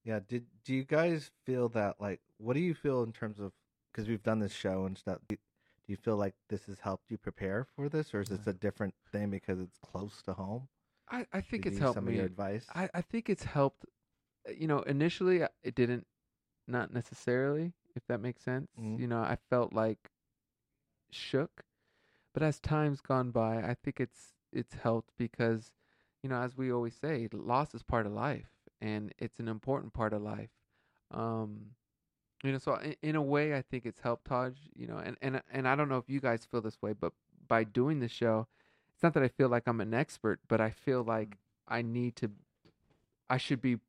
Yeah. 0.03 0.19
Did 0.27 0.45
do 0.65 0.73
you 0.73 0.83
guys 0.83 1.31
feel 1.45 1.69
that 1.69 1.95
like 1.99 2.21
what 2.37 2.53
do 2.55 2.61
you 2.61 2.73
feel 2.73 3.03
in 3.03 3.11
terms 3.13 3.39
of 3.39 3.51
because 3.91 4.07
we've 4.09 4.23
done 4.23 4.39
this 4.39 4.53
show 4.53 4.85
and 4.85 4.97
stuff? 4.97 5.19
Do 5.29 5.37
you 5.87 5.97
feel 5.97 6.17
like 6.17 6.35
this 6.49 6.65
has 6.67 6.79
helped 6.79 7.11
you 7.11 7.17
prepare 7.17 7.65
for 7.75 7.89
this, 7.89 8.13
or 8.13 8.21
is 8.21 8.29
this 8.29 8.47
a 8.47 8.53
different 8.53 8.93
thing 9.11 9.29
because 9.29 9.59
it's 9.59 9.77
close 9.79 10.21
to 10.23 10.33
home? 10.33 10.67
I 11.09 11.25
I 11.33 11.41
think 11.41 11.63
Did 11.63 11.73
it's 11.73 11.79
helped 11.79 11.95
some 11.95 12.05
me 12.07 12.13
of 12.13 12.17
your 12.17 12.25
advice. 12.25 12.65
I, 12.75 12.89
I 12.93 13.01
think 13.01 13.29
it's 13.29 13.43
helped. 13.43 13.85
uh, 14.47 14.51
You 14.51 14.67
know, 14.67 14.79
initially 14.81 15.43
uh, 15.43 15.49
it 15.63 15.75
didn't, 15.75 16.05
not 16.67 16.93
necessarily, 16.93 17.73
if 17.95 18.03
that 18.07 18.21
makes 18.21 18.43
sense. 18.43 18.69
Mhm. 18.79 18.99
You 18.99 19.07
know, 19.07 19.21
I 19.21 19.37
felt 19.49 19.73
like 19.73 20.11
shook, 21.11 21.63
but 22.37 22.45
as 22.45 22.59
time's 22.59 23.01
gone 23.01 23.31
by, 23.31 23.63
I 23.63 23.75
think 23.83 23.99
it's 23.99 24.35
it's 24.53 24.75
helped 24.75 25.09
because, 25.17 25.71
you 26.21 26.29
know, 26.29 26.39
as 26.39 26.55
we 26.55 26.71
always 26.71 26.93
say, 26.93 27.27
loss 27.33 27.73
is 27.73 27.81
part 27.81 28.05
of 28.05 28.11
life, 28.11 28.51
and 28.79 29.11
it's 29.17 29.39
an 29.39 29.47
important 29.47 29.91
part 29.91 30.13
of 30.13 30.21
life. 30.21 30.51
Um, 31.09 31.71
you 32.43 32.51
know, 32.51 32.59
so 32.59 32.75
in, 32.75 32.95
in 33.01 33.15
a 33.15 33.23
way, 33.23 33.55
I 33.55 33.63
think 33.63 33.87
it's 33.87 34.01
helped 34.01 34.25
Taj. 34.25 34.53
You 34.75 34.85
know, 34.85 34.97
and 34.97 35.17
and 35.19 35.41
and 35.51 35.67
I 35.67 35.75
don't 35.75 35.89
know 35.89 35.97
if 35.97 36.07
you 36.11 36.19
guys 36.19 36.45
feel 36.45 36.61
this 36.61 36.79
way, 36.79 36.93
but 36.93 37.11
by 37.47 37.63
doing 37.63 38.01
the 38.01 38.07
show, 38.07 38.45
it's 38.93 39.01
not 39.01 39.15
that 39.15 39.23
I 39.23 39.29
feel 39.29 39.49
like 39.49 39.63
I'm 39.65 39.81
an 39.81 39.95
expert, 39.95 40.39
but 40.47 40.61
I 40.61 40.69
feel 40.69 41.01
like 41.03 41.37
I 41.67 41.81
need 41.81 42.15
to. 42.17 42.29
I 43.31 43.37
should 43.37 43.63
be. 43.63 43.79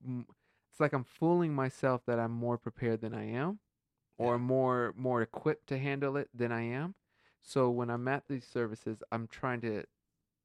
It's 0.71 0.81
like 0.81 0.95
I'm 0.95 1.05
fooling 1.05 1.55
myself 1.55 2.01
that 2.07 2.19
I'm 2.19 2.33
more 2.33 2.57
prepared 2.57 3.03
than 3.03 3.13
I 3.13 3.25
am, 3.29 3.59
or 4.17 4.37
Yeah. 4.37 4.39
more 4.39 4.95
more 4.97 5.21
equipped 5.21 5.67
to 5.67 5.77
handle 5.77 6.17
it 6.17 6.31
than 6.33 6.51
I 6.51 6.63
am. 6.63 6.95
So 7.41 7.71
when 7.71 7.91
I'm 7.91 8.09
at 8.09 8.29
these 8.29 8.47
services, 8.47 9.03
I'm 9.13 9.27
trying 9.29 9.61
to 9.63 9.85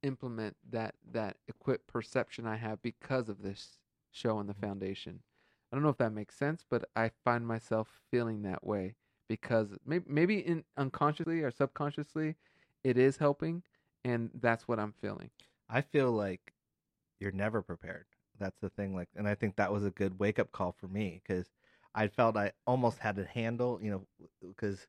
implement 0.04 0.58
that 0.72 0.96
that 1.04 1.38
equipped 1.48 1.88
perception 1.88 2.46
I 2.48 2.58
have 2.58 2.82
because 2.82 3.30
of 3.30 3.41
this 3.41 3.80
show 4.12 4.39
and 4.39 4.50
the 4.50 4.54
Mhm. 4.58 4.68
foundation. 4.68 5.24
I 5.72 5.76
don't 5.76 5.84
know 5.84 5.89
if 5.89 5.98
that 5.98 6.14
makes 6.14 6.36
sense, 6.36 6.64
but 6.70 6.89
I 6.96 7.10
find 7.10 7.48
myself 7.48 8.02
feeling 8.12 8.44
that 8.44 8.66
way 8.66 8.96
because 9.28 9.78
maybe 9.86 10.06
maybe 10.10 10.39
in 10.39 10.66
unconsciously 10.78 11.41
or 11.41 11.52
subconsciously, 11.52 12.38
it 12.84 12.98
is 12.98 13.18
helping, 13.18 13.64
and 14.04 14.32
that's 14.36 14.68
what 14.68 14.80
I'm 14.80 14.94
feeling. 14.94 15.32
I 15.70 15.82
feel 15.82 16.12
like 16.12 16.54
you're 17.20 17.32
never 17.32 17.64
prepared. 17.64 18.08
That's 18.38 18.60
the 18.62 18.70
thing. 18.70 18.96
Like, 18.96 19.10
and 19.16 19.28
I 19.28 19.36
think 19.36 19.56
that 19.58 19.72
was 19.74 19.86
a 19.86 19.91
good 19.91 20.20
wake 20.20 20.39
up 20.39 20.52
call 20.54 20.74
for 20.74 20.88
me 20.88 21.22
because 21.24 21.54
I 21.96 22.08
felt 22.10 22.38
I 22.38 22.54
almost 22.68 23.00
had 23.00 23.18
it 23.20 23.28
handle, 23.28 23.82
you 23.84 23.91
know, 23.91 24.08
because, 24.41 24.88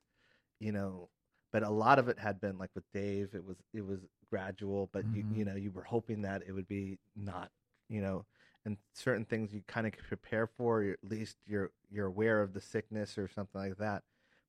you 0.59 0.71
know, 0.73 1.11
but 1.55 1.63
a 1.63 1.69
lot 1.69 1.99
of 1.99 2.09
it 2.09 2.19
had 2.19 2.41
been 2.41 2.57
like 2.57 2.71
with 2.75 2.83
Dave, 2.93 3.29
it 3.33 3.45
was 3.45 3.55
it 3.73 3.85
was 3.85 4.01
gradual, 4.29 4.89
but 4.91 5.05
Mhm. 5.05 5.15
you 5.15 5.25
you 5.31 5.45
know 5.45 5.55
you 5.55 5.71
were 5.71 5.83
hoping 5.85 6.21
that 6.23 6.43
it 6.45 6.51
would 6.51 6.67
be 6.67 6.99
not, 7.15 7.49
you 7.89 8.01
know, 8.01 8.25
and 8.65 8.77
certain 8.93 9.23
things 9.23 9.53
you 9.53 9.61
kind 9.65 9.87
of 9.87 9.93
prepare 9.93 10.47
for, 10.47 10.83
at 10.83 10.99
least 11.09 11.37
you're 11.47 11.71
you're 11.89 12.07
aware 12.07 12.41
of 12.41 12.53
the 12.53 12.59
sickness 12.59 13.17
or 13.17 13.29
something 13.29 13.61
like 13.61 13.77
that. 13.77 14.03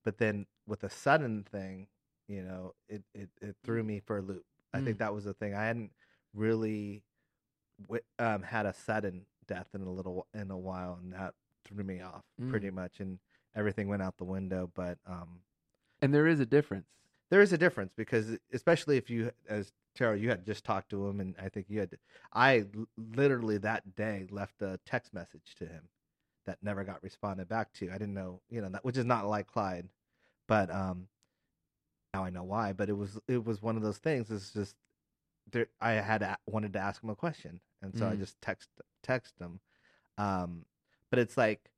But 0.04 0.18
then 0.18 0.46
with 0.66 0.82
a 0.82 0.90
sudden 0.90 1.44
thing, 1.44 1.86
you 2.26 2.42
know, 2.42 2.74
it 2.88 3.04
it, 3.14 3.30
it 3.40 3.56
threw 3.64 3.84
me 3.84 4.00
for 4.04 4.18
a 4.18 4.22
loop. 4.22 4.44
I 4.74 4.80
think 4.80 4.96
Mm. 4.96 4.98
that 4.98 5.14
was 5.14 5.24
the 5.24 5.34
thing. 5.34 5.54
I 5.54 5.64
hadn't 5.66 5.92
really 6.34 7.04
um, 8.18 8.42
had 8.42 8.66
a 8.66 8.72
sudden 8.72 9.26
death 9.46 9.68
in 9.74 9.82
a 9.82 9.90
little 9.92 10.26
in 10.34 10.50
a 10.50 10.58
while, 10.58 10.98
and 11.02 11.12
that 11.12 11.34
threw 11.64 11.84
me 11.84 12.00
off 12.00 12.24
pretty 12.48 12.70
much, 12.70 13.00
and 13.00 13.18
everything 13.54 13.88
went 13.88 14.02
out 14.02 14.16
the 14.16 14.24
window. 14.24 14.70
But 14.74 14.98
um, 15.06 15.40
And 16.02 16.14
there 16.14 16.26
is 16.26 16.40
a 16.40 16.46
difference. 16.46 16.86
there 17.30 17.40
is 17.40 17.52
a 17.52 17.58
difference 17.58 17.92
because, 17.96 18.36
especially 18.52 18.96
if 18.96 19.10
you, 19.10 19.32
as 19.48 19.72
Taryll, 19.98 20.20
you 20.20 20.28
had 20.28 20.44
just 20.44 20.64
talked 20.64 20.90
to 20.90 21.06
him, 21.06 21.20
and 21.20 21.34
I 21.42 21.48
think 21.48 21.66
you 21.68 21.80
had. 21.80 21.96
I 22.32 22.66
literally 22.96 23.58
that 23.58 23.94
day 23.96 24.26
left 24.30 24.60
a 24.62 24.78
text 24.84 25.14
message 25.14 25.54
to 25.58 25.66
him 25.66 25.88
that 26.44 26.58
never 26.62 26.84
got 26.84 27.02
responded 27.02 27.48
back 27.48 27.72
to. 27.74 27.88
I 27.90 27.98
didn't 27.98 28.14
know, 28.14 28.40
you 28.50 28.60
know, 28.60 28.68
that 28.68 28.84
which 28.84 28.96
is 28.96 29.04
not 29.04 29.26
like 29.26 29.46
Clyde, 29.46 29.88
but 30.46 30.70
um, 30.70 31.08
now 32.14 32.24
I 32.24 32.30
know 32.30 32.44
why. 32.44 32.72
But 32.72 32.88
it 32.88 32.96
was 32.96 33.18
it 33.26 33.44
was 33.44 33.62
one 33.62 33.76
of 33.76 33.82
those 33.82 33.98
things. 33.98 34.30
It's 34.30 34.52
just 34.52 34.76
there. 35.50 35.68
I 35.80 35.92
had 35.92 36.22
a, 36.22 36.36
wanted 36.46 36.72
to 36.74 36.78
ask 36.78 37.02
him 37.02 37.10
a 37.10 37.16
question, 37.16 37.60
and 37.82 37.96
so 37.96 38.06
I 38.06 38.14
Mm. 38.14 38.18
just 38.18 38.40
text 38.40 38.68
text 39.02 39.34
him. 39.40 39.60
Um, 40.18 40.64
but 41.10 41.18
it's 41.18 41.36
like, 41.36 41.70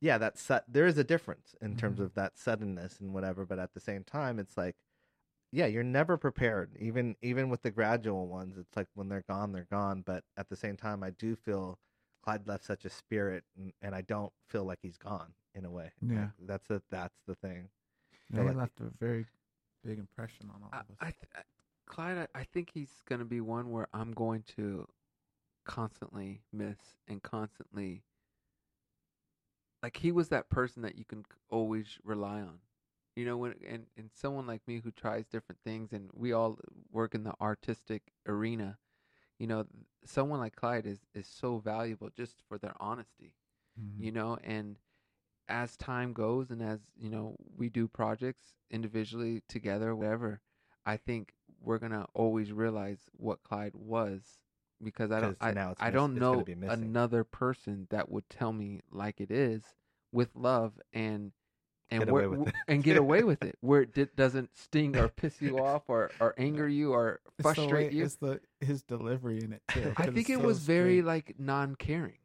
yeah, 0.00 0.18
that 0.18 0.38
su- 0.38 0.60
there 0.68 0.86
is 0.86 0.98
a 0.98 1.04
difference 1.04 1.54
in 1.60 1.76
terms 1.76 1.98
Mhm. 1.98 2.04
of 2.04 2.14
that 2.14 2.38
suddenness 2.38 3.00
and 3.00 3.12
whatever. 3.12 3.44
But 3.44 3.58
at 3.58 3.74
the 3.74 3.80
same 3.80 4.02
time, 4.04 4.38
it's 4.38 4.56
like, 4.56 4.76
yeah, 5.52 5.66
you're 5.66 5.82
never 5.82 6.16
prepared. 6.16 6.76
Even 6.78 7.16
even 7.22 7.48
with 7.50 7.62
the 7.62 7.70
gradual 7.70 8.26
ones, 8.28 8.56
it's 8.56 8.76
like 8.76 8.88
when 8.94 9.08
they're 9.08 9.24
gone, 9.28 9.52
they're 9.52 9.64
gone. 9.70 10.02
But 10.02 10.24
at 10.36 10.48
the 10.48 10.56
same 10.56 10.76
time, 10.76 11.02
I 11.02 11.10
do 11.10 11.34
feel 11.36 11.78
Clyde 12.22 12.46
left 12.46 12.64
such 12.64 12.84
a 12.84 12.90
spirit, 12.90 13.44
and, 13.56 13.72
and 13.82 13.94
I 13.94 14.02
don't 14.02 14.32
feel 14.48 14.64
like 14.64 14.78
he's 14.82 14.98
gone 14.98 15.32
in 15.54 15.64
a 15.64 15.70
way. 15.70 15.90
Yeah. 16.02 16.20
Like, 16.20 16.30
that's 16.46 16.66
the 16.68 16.82
that's 16.90 17.18
the 17.26 17.34
thing. 17.34 17.68
Yeah, 18.30 18.42
he 18.42 18.46
like- 18.48 18.56
left 18.56 18.80
a 18.80 18.90
very 18.98 19.26
big 19.84 19.98
impression 19.98 20.50
on 20.50 20.62
all 20.62 20.68
I, 20.72 20.80
of 20.80 20.90
us. 20.90 20.96
I, 21.00 21.04
th- 21.06 21.16
I 21.34 21.42
Clyde, 21.86 22.28
I, 22.34 22.38
I 22.40 22.44
think 22.44 22.70
he's 22.72 23.02
going 23.08 23.18
to 23.18 23.24
be 23.24 23.40
one 23.40 23.70
where 23.70 23.88
I'm 23.92 24.12
going 24.12 24.44
to 24.56 24.86
constantly 25.64 26.42
miss 26.52 26.78
and 27.08 27.22
constantly 27.22 28.02
like 29.82 29.96
he 29.96 30.12
was 30.12 30.28
that 30.28 30.50
person 30.50 30.82
that 30.82 30.96
you 30.96 31.04
can 31.04 31.24
always 31.50 31.98
rely 32.04 32.40
on. 32.40 32.58
You 33.16 33.24
know, 33.26 33.36
when 33.36 33.54
and, 33.68 33.86
and 33.96 34.10
someone 34.12 34.46
like 34.46 34.62
me 34.66 34.80
who 34.82 34.90
tries 34.90 35.26
different 35.26 35.60
things 35.64 35.92
and 35.92 36.10
we 36.14 36.32
all 36.32 36.58
work 36.92 37.14
in 37.14 37.24
the 37.24 37.34
artistic 37.40 38.12
arena, 38.26 38.78
you 39.38 39.46
know, 39.46 39.66
someone 40.04 40.40
like 40.40 40.56
Clyde 40.56 40.86
is 40.86 41.00
is 41.14 41.26
so 41.26 41.58
valuable 41.58 42.10
just 42.16 42.36
for 42.48 42.58
their 42.58 42.74
honesty 42.80 43.34
Mhm. 43.76 44.04
you 44.04 44.12
know 44.12 44.38
and 44.44 44.78
as 45.48 45.76
time 45.76 46.12
goes 46.12 46.50
and 46.50 46.62
as 46.62 46.80
you 46.96 47.10
know 47.10 47.36
we 47.56 47.68
do 47.68 47.88
projects 47.88 48.54
individually 48.70 49.42
together 49.48 49.94
whatever 49.94 50.40
i 50.86 50.96
think 50.96 51.34
we're 51.60 51.78
gonna 51.78 52.06
always 52.14 52.52
realize 52.52 53.08
what 53.12 53.42
clyde 53.42 53.74
was 53.74 54.38
because 54.82 55.10
i 55.10 55.20
don't 55.20 55.36
i, 55.40 55.52
now 55.52 55.70
it's 55.72 55.82
I 55.82 55.90
don't 55.90 56.12
it's 56.12 56.20
know 56.20 56.44
another 56.68 57.24
person 57.24 57.86
that 57.90 58.10
would 58.10 58.28
tell 58.30 58.52
me 58.52 58.80
like 58.90 59.20
it 59.20 59.30
is 59.30 59.62
with 60.12 60.30
love 60.34 60.72
and 60.92 61.32
and 61.90 62.04
Get 62.04 62.12
where- 62.12 62.24
away 62.24 62.36
with 62.38 62.48
it. 62.48 62.54
and 62.68 62.82
get 62.84 62.96
away 62.96 63.22
with 63.24 63.42
it 63.42 63.56
where 63.62 63.82
it 63.82 64.14
doesn't 64.16 64.50
sting 64.56 64.96
or 64.96 65.08
piss 65.08 65.42
you 65.42 65.58
off 65.58 65.82
or, 65.88 66.10
or 66.20 66.34
anger 66.38 66.68
you 66.68 66.92
or 66.92 67.20
It's 67.26 67.36
the 67.38 67.42
frustrate 67.42 67.92
you 67.92 68.04
It's 68.04 68.14
the 68.16 68.40
his 68.60 68.82
delivery 68.84 69.42
in 69.42 69.52
it 69.52 69.62
too. 69.72 69.92
I 69.96 70.06
think 70.06 70.30
it 70.30 70.38
so 70.38 70.44
was 70.46 70.60
very 70.60 71.02
like 71.02 71.34
non-caring. 71.38 72.18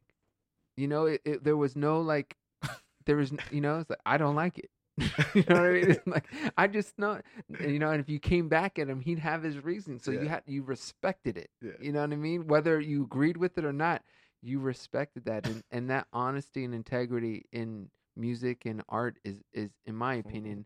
You 0.76 0.86
know, 0.88 1.06
it, 1.06 1.22
it, 1.24 1.42
there 1.42 1.56
was 1.56 1.74
no 1.74 2.00
like, 2.00 2.36
there 3.06 3.16
was, 3.16 3.32
you 3.50 3.60
know, 3.60 3.80
it's 3.80 3.90
like 3.90 3.98
I 4.06 4.18
don't 4.18 4.36
like 4.36 4.58
it. 4.58 4.70
you 5.34 5.44
know 5.48 5.56
what 5.56 5.66
I 5.66 5.72
mean? 5.72 5.90
It's 5.90 5.98
like 6.06 6.26
I 6.56 6.66
just 6.66 6.98
know, 6.98 7.20
you 7.62 7.78
know. 7.78 7.90
And 7.90 8.00
if 8.00 8.08
you 8.08 8.18
came 8.18 8.48
back 8.48 8.78
at 8.78 8.88
him, 8.88 9.00
he'd 9.00 9.18
have 9.18 9.42
his 9.42 9.62
reasons. 9.62 10.04
So 10.04 10.10
you 10.12 10.28
had 10.28 10.42
you 10.46 10.62
respected 10.62 11.36
it. 11.36 11.50
Yeah. 11.60 11.72
You 11.78 11.92
know 11.92 12.00
what 12.00 12.12
I 12.12 12.16
mean? 12.16 12.46
Whether 12.46 12.80
you 12.80 13.02
agreed 13.04 13.36
with 13.36 13.58
it 13.58 13.64
or 13.64 13.72
not, 13.72 14.02
you 14.42 14.58
respected 14.60 15.24
that, 15.26 15.44
and 15.44 15.62
and 15.70 15.90
that 15.90 16.06
honesty 16.12 16.64
and 16.64 16.74
integrity 16.74 17.46
in 17.52 17.90
music 18.16 18.64
and 18.66 18.82
art 18.88 19.18
is 19.24 19.42
is, 19.52 19.70
in 19.86 19.94
my 19.94 20.14
Mm-hmm. 20.26 20.54
opinion, 20.54 20.64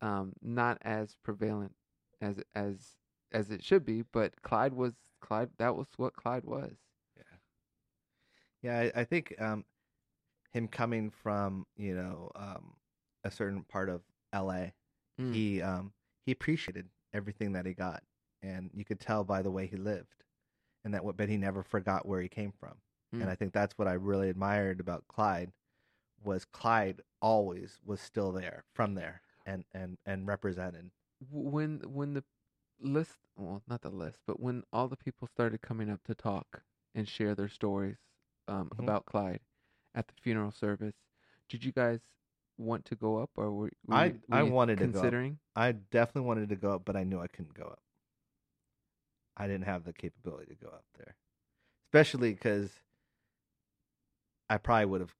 um, 0.00 0.32
not 0.42 0.78
as 0.82 1.16
prevalent 1.22 1.72
as 2.20 2.40
as 2.54 2.96
as 3.32 3.50
it 3.50 3.62
should 3.64 3.84
be. 3.84 4.02
But 4.02 4.42
Clyde 4.42 4.74
was 4.74 4.94
Clyde. 5.20 5.50
That 5.58 5.76
was 5.76 5.88
what 5.96 6.14
Clyde 6.16 6.44
was. 6.44 6.76
Yeah, 8.62 8.78
I, 8.94 9.00
I 9.00 9.04
think 9.04 9.34
um, 9.40 9.64
him 10.52 10.68
coming 10.68 11.10
from 11.10 11.66
you 11.76 11.94
know 11.94 12.30
um, 12.34 12.74
a 13.24 13.30
certain 13.30 13.64
part 13.64 13.88
of 13.88 14.02
L.A., 14.32 14.74
Mm. 15.20 15.34
he 15.34 15.60
um, 15.62 15.92
he 16.24 16.32
appreciated 16.32 16.88
everything 17.12 17.52
that 17.52 17.66
he 17.66 17.74
got, 17.74 18.02
and 18.42 18.70
you 18.74 18.84
could 18.84 18.98
tell 19.00 19.24
by 19.24 19.42
the 19.42 19.50
way 19.50 19.66
he 19.66 19.76
lived, 19.76 20.24
and 20.84 20.94
that 20.94 21.04
what 21.04 21.16
but 21.16 21.28
he 21.28 21.36
never 21.36 21.62
forgot 21.62 22.06
where 22.06 22.20
he 22.22 22.28
came 22.28 22.52
from, 22.52 22.80
Mm. 23.14 23.20
and 23.22 23.30
I 23.30 23.34
think 23.34 23.52
that's 23.52 23.76
what 23.78 23.88
I 23.88 23.92
really 23.92 24.30
admired 24.30 24.80
about 24.80 25.06
Clyde, 25.08 25.52
was 26.24 26.44
Clyde 26.46 27.02
always 27.20 27.78
was 27.84 28.00
still 28.00 28.32
there 28.32 28.64
from 28.74 28.94
there 28.94 29.22
and 29.46 29.64
and 29.72 29.98
and 30.06 30.26
represented. 30.26 30.90
When 31.30 31.80
when 31.86 32.14
the 32.14 32.24
list 32.80 33.18
well 33.36 33.62
not 33.68 33.82
the 33.82 33.90
list 33.90 34.20
but 34.26 34.40
when 34.40 34.64
all 34.72 34.88
the 34.88 34.96
people 34.96 35.28
started 35.28 35.60
coming 35.62 35.88
up 35.90 36.02
to 36.04 36.14
talk 36.14 36.62
and 36.94 37.06
share 37.08 37.34
their 37.34 37.48
stories 37.48 37.98
um, 38.48 38.70
Mhm. 38.74 38.80
about 38.80 39.06
clyde 39.06 39.40
at 39.94 40.08
the 40.08 40.14
funeral 40.20 40.50
service 40.50 40.94
did 41.48 41.64
you 41.64 41.70
guys 41.72 42.00
want 42.58 42.84
to 42.86 42.94
go 42.96 43.18
up 43.18 43.30
or 43.36 43.50
were, 43.50 43.70
were 43.86 43.94
I- 43.94 44.06
you, 44.06 44.20
were 44.28 44.36
I 44.36 44.42
wanted 44.42 44.78
to 44.78 44.86
go 44.86 44.90
up. 44.90 44.92
considering 44.94 45.38
I 45.56 45.72
definitely 45.72 46.26
wanted 46.28 46.48
to 46.50 46.56
go 46.56 46.72
up, 46.72 46.82
but 46.84 46.96
I 46.96 47.04
knew 47.04 47.20
I 47.20 47.26
couldn't 47.26 47.54
go 47.54 47.64
up. 47.64 47.80
I 49.36 49.46
didn't 49.46 49.64
have 49.64 49.84
the 49.84 49.92
capability 49.92 50.54
to 50.54 50.64
go 50.64 50.68
up 50.68 50.84
there, 50.98 51.14
especially 51.88 52.32
because 52.32 52.70
I 54.50 54.58
probably 54.58 54.86
would 54.86 55.00
have 55.00 55.14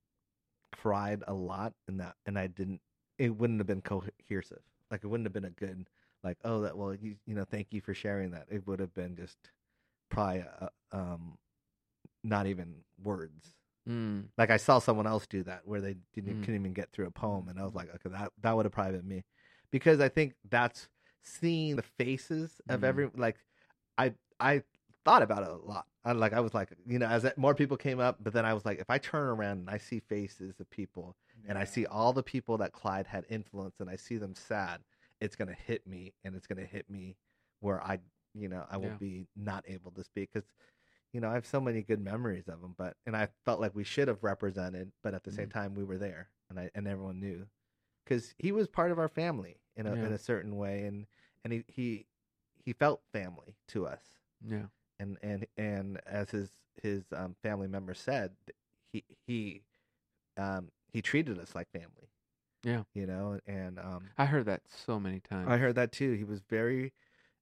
cried 0.72 1.22
a 1.26 1.32
lot 1.34 1.72
in 1.88 1.96
that, 1.98 2.16
and 2.26 2.38
I 2.38 2.46
didn't. 2.46 2.80
It 3.18 3.30
wouldn't 3.36 3.60
have 3.60 3.66
been 3.66 3.80
cohesive. 3.82 4.62
Like 4.90 5.04
it 5.04 5.06
wouldn't 5.06 5.26
have 5.26 5.32
been 5.32 5.44
a 5.46 5.50
good, 5.50 5.88
like, 6.22 6.36
oh, 6.44 6.60
that 6.62 6.76
well, 6.76 6.94
you, 6.94 7.16
you 7.26 7.34
know, 7.34 7.44
thank 7.44 7.68
you 7.70 7.80
for 7.80 7.94
sharing 7.94 8.30
that. 8.32 8.46
It 8.50 8.66
would 8.66 8.80
have 8.80 8.92
been 8.94 9.16
just 9.16 9.38
probably, 10.10 10.44
uh, 10.60 10.68
um, 10.92 11.38
not 12.22 12.46
even 12.46 12.74
words. 13.02 13.54
Mm. 13.88 14.24
Like 14.38 14.50
I 14.50 14.56
saw 14.56 14.78
someone 14.78 15.06
else 15.06 15.26
do 15.26 15.42
that 15.44 15.62
where 15.64 15.80
they 15.80 15.96
didn't 16.14 16.36
Mm. 16.36 16.40
couldn't 16.42 16.60
even 16.60 16.72
get 16.72 16.90
through 16.92 17.06
a 17.06 17.10
poem, 17.10 17.48
and 17.48 17.58
I 17.58 17.64
was 17.64 17.74
like, 17.74 17.88
okay, 17.94 18.08
that 18.10 18.32
that 18.42 18.56
would 18.56 18.64
have 18.66 18.72
probably 18.72 18.98
been 18.98 19.08
me, 19.08 19.24
because 19.70 20.00
I 20.00 20.08
think 20.08 20.34
that's 20.48 20.88
seeing 21.22 21.76
the 21.76 21.82
faces 21.82 22.60
of 22.68 22.80
Mm. 22.80 22.84
every 22.84 23.10
like, 23.16 23.36
I 23.98 24.14
I 24.40 24.62
thought 25.04 25.22
about 25.22 25.42
it 25.42 25.48
a 25.50 25.56
lot. 25.56 25.86
I 26.04 26.12
like 26.12 26.32
I 26.32 26.40
was 26.40 26.54
like, 26.54 26.70
you 26.86 26.98
know, 26.98 27.06
as 27.06 27.22
that, 27.22 27.38
more 27.38 27.54
people 27.54 27.76
came 27.76 28.00
up, 28.00 28.18
but 28.20 28.32
then 28.32 28.44
I 28.44 28.54
was 28.54 28.64
like, 28.64 28.78
if 28.80 28.90
I 28.90 28.98
turn 28.98 29.28
around 29.28 29.58
and 29.58 29.70
I 29.70 29.78
see 29.78 30.00
faces 30.00 30.58
of 30.60 30.68
people, 30.70 31.16
and 31.48 31.56
I 31.58 31.64
see 31.64 31.86
all 31.86 32.12
the 32.12 32.22
people 32.22 32.58
that 32.58 32.72
Clyde 32.72 33.06
had 33.06 33.24
influenced, 33.28 33.80
and 33.80 33.88
I 33.90 33.96
see 33.96 34.16
them 34.16 34.34
sad, 34.34 34.80
it's 35.20 35.36
gonna 35.36 35.54
hit 35.66 35.86
me, 35.86 36.14
and 36.24 36.34
it's 36.34 36.46
gonna 36.46 36.64
hit 36.64 36.88
me 36.90 37.16
where 37.60 37.80
I, 37.82 38.00
you 38.34 38.48
know, 38.48 38.64
I 38.70 38.76
will 38.78 38.88
Yeah. 38.88 38.96
be 38.98 39.26
not 39.36 39.64
able 39.68 39.92
to 39.92 40.02
speak 40.02 40.30
because 40.32 40.48
you 41.12 41.20
know, 41.20 41.28
I 41.30 41.34
have 41.34 41.46
so 41.46 41.60
many 41.60 41.82
good 41.82 42.00
memories 42.00 42.48
of 42.48 42.62
him, 42.62 42.74
but 42.76 42.96
and 43.06 43.16
I 43.16 43.28
felt 43.44 43.60
like 43.60 43.74
we 43.74 43.84
should 43.84 44.08
have 44.08 44.22
represented, 44.24 44.92
but 45.02 45.14
at 45.14 45.24
the 45.24 45.32
same 45.32 45.48
Mhm. 45.48 45.52
time 45.52 45.74
we 45.74 45.84
were 45.84 45.98
there, 45.98 46.30
and 46.50 46.58
I 46.58 46.70
and 46.74 46.86
everyone 46.88 47.20
knew, 47.20 47.46
because 48.04 48.34
he 48.38 48.52
was 48.52 48.68
part 48.68 48.90
of 48.92 48.98
our 48.98 49.08
family 49.08 49.60
in 49.76 49.86
a 49.86 49.94
Yeah. 49.94 50.06
in 50.06 50.12
a 50.12 50.18
certain 50.18 50.56
way, 50.56 50.84
and 50.86 51.06
and 51.44 51.52
he 51.52 51.64
he 51.68 52.06
he 52.64 52.72
felt 52.72 53.02
family 53.12 53.56
to 53.68 53.86
us, 53.86 54.20
yeah 54.46 54.66
and 54.98 55.18
and 55.22 55.46
and 55.56 56.00
as 56.06 56.30
his 56.30 56.50
his 56.82 57.04
um, 57.12 57.34
family 57.42 57.68
member 57.68 57.94
said, 57.94 58.32
he 58.92 59.04
he 59.26 59.62
um 60.36 60.70
he 60.92 61.02
treated 61.02 61.38
us 61.38 61.54
like 61.54 61.70
family, 61.70 62.10
Yeah. 62.64 62.82
you 62.94 63.06
know, 63.06 63.38
and 63.46 63.78
um 63.78 64.10
i 64.18 64.24
heard 64.26 64.46
that 64.46 64.62
so 64.68 64.98
many 65.00 65.20
times 65.20 65.48
I 65.50 65.56
heard 65.58 65.74
that 65.76 65.92
too. 65.92 66.12
He 66.12 66.24
was 66.24 66.40
very, 66.40 66.92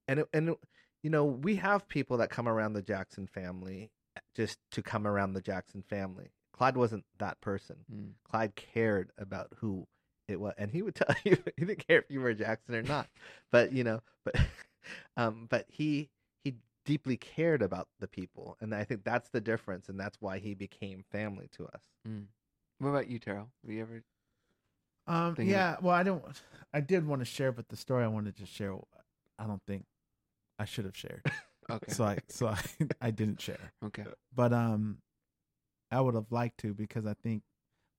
and 0.07 0.19
it, 0.21 0.29
and 0.33 0.49
it- 0.49 0.59
you 1.03 1.09
know 1.09 1.25
we 1.25 1.55
have 1.57 1.87
people 1.87 2.17
that 2.17 2.29
come 2.29 2.47
around 2.47 2.73
the 2.73 2.81
Jackson 2.81 3.27
family 3.27 3.91
just 4.35 4.57
to 4.71 4.81
come 4.81 5.07
around 5.07 5.33
the 5.33 5.41
Jackson 5.41 5.81
family. 5.81 6.31
Clyde 6.53 6.77
wasn't 6.77 7.05
that 7.17 7.39
person. 7.41 7.77
Mm. 7.93 8.11
Clyde 8.29 8.55
cared 8.55 9.11
about 9.17 9.47
who 9.57 9.87
it 10.27 10.39
was, 10.39 10.53
and 10.57 10.71
he 10.71 10.81
would 10.81 10.95
tell 10.95 11.15
you 11.23 11.37
he 11.57 11.65
didn't 11.65 11.87
care 11.87 11.99
if 11.99 12.09
you 12.09 12.21
were 12.21 12.33
Jackson 12.33 12.75
or 12.75 12.83
not. 12.83 13.07
but 13.51 13.71
you 13.73 13.83
know, 13.83 14.01
but 14.23 14.35
um, 15.17 15.47
but 15.49 15.65
he 15.69 16.09
he 16.43 16.55
deeply 16.85 17.17
cared 17.17 17.61
about 17.61 17.87
the 17.99 18.07
people, 18.07 18.57
and 18.61 18.73
I 18.75 18.83
think 18.83 19.03
that's 19.03 19.29
the 19.29 19.41
difference, 19.41 19.89
and 19.89 19.99
that's 19.99 20.17
why 20.21 20.39
he 20.39 20.53
became 20.53 21.03
family 21.11 21.49
to 21.57 21.65
us. 21.67 21.81
Mm. 22.07 22.25
What 22.79 22.89
about 22.89 23.07
you, 23.09 23.19
Taryll? 23.19 23.47
Have 23.63 23.71
you 23.71 23.81
ever? 23.81 24.03
Um, 25.07 25.35
Thinking- 25.35 25.53
yeah. 25.53 25.77
Well, 25.81 25.95
I 25.95 26.03
don't. 26.03 26.23
I 26.73 26.79
did 26.81 27.05
want 27.05 27.21
to 27.21 27.25
share, 27.25 27.51
but 27.51 27.69
the 27.69 27.75
story 27.75 28.03
I 28.03 28.07
wanted 28.07 28.37
to 28.37 28.45
share, 28.45 28.75
I 29.37 29.45
don't 29.45 29.61
think 29.67 29.85
I 30.61 30.65
should 30.65 30.85
have 30.85 30.95
shared. 30.97 31.23
Okay. 31.69 31.91
So 31.91 32.03
I, 32.03 32.17
so 32.27 32.47
I, 32.47 32.59
I 33.01 33.11
didn't 33.11 33.39
share. 33.39 33.71
okay. 33.85 34.03
But 34.35 34.51
um, 34.51 34.97
I 35.91 36.01
would 36.01 36.15
have 36.15 36.31
liked 36.31 36.57
to 36.59 36.73
because 36.73 37.05
I 37.05 37.13
think, 37.13 37.43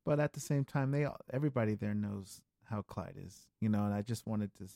but 0.04 0.20
at 0.20 0.32
the 0.32 0.40
same 0.40 0.64
time, 0.64 0.90
they 0.90 1.04
all, 1.04 1.16
everybody 1.32 1.74
there 1.74 1.94
knows 1.94 2.42
how 2.64 2.82
Clyde 2.82 3.16
is, 3.24 3.46
you 3.60 3.68
know. 3.68 3.84
And 3.84 3.94
I 3.94 4.02
just 4.02 4.26
wanted 4.26 4.54
to. 4.56 4.66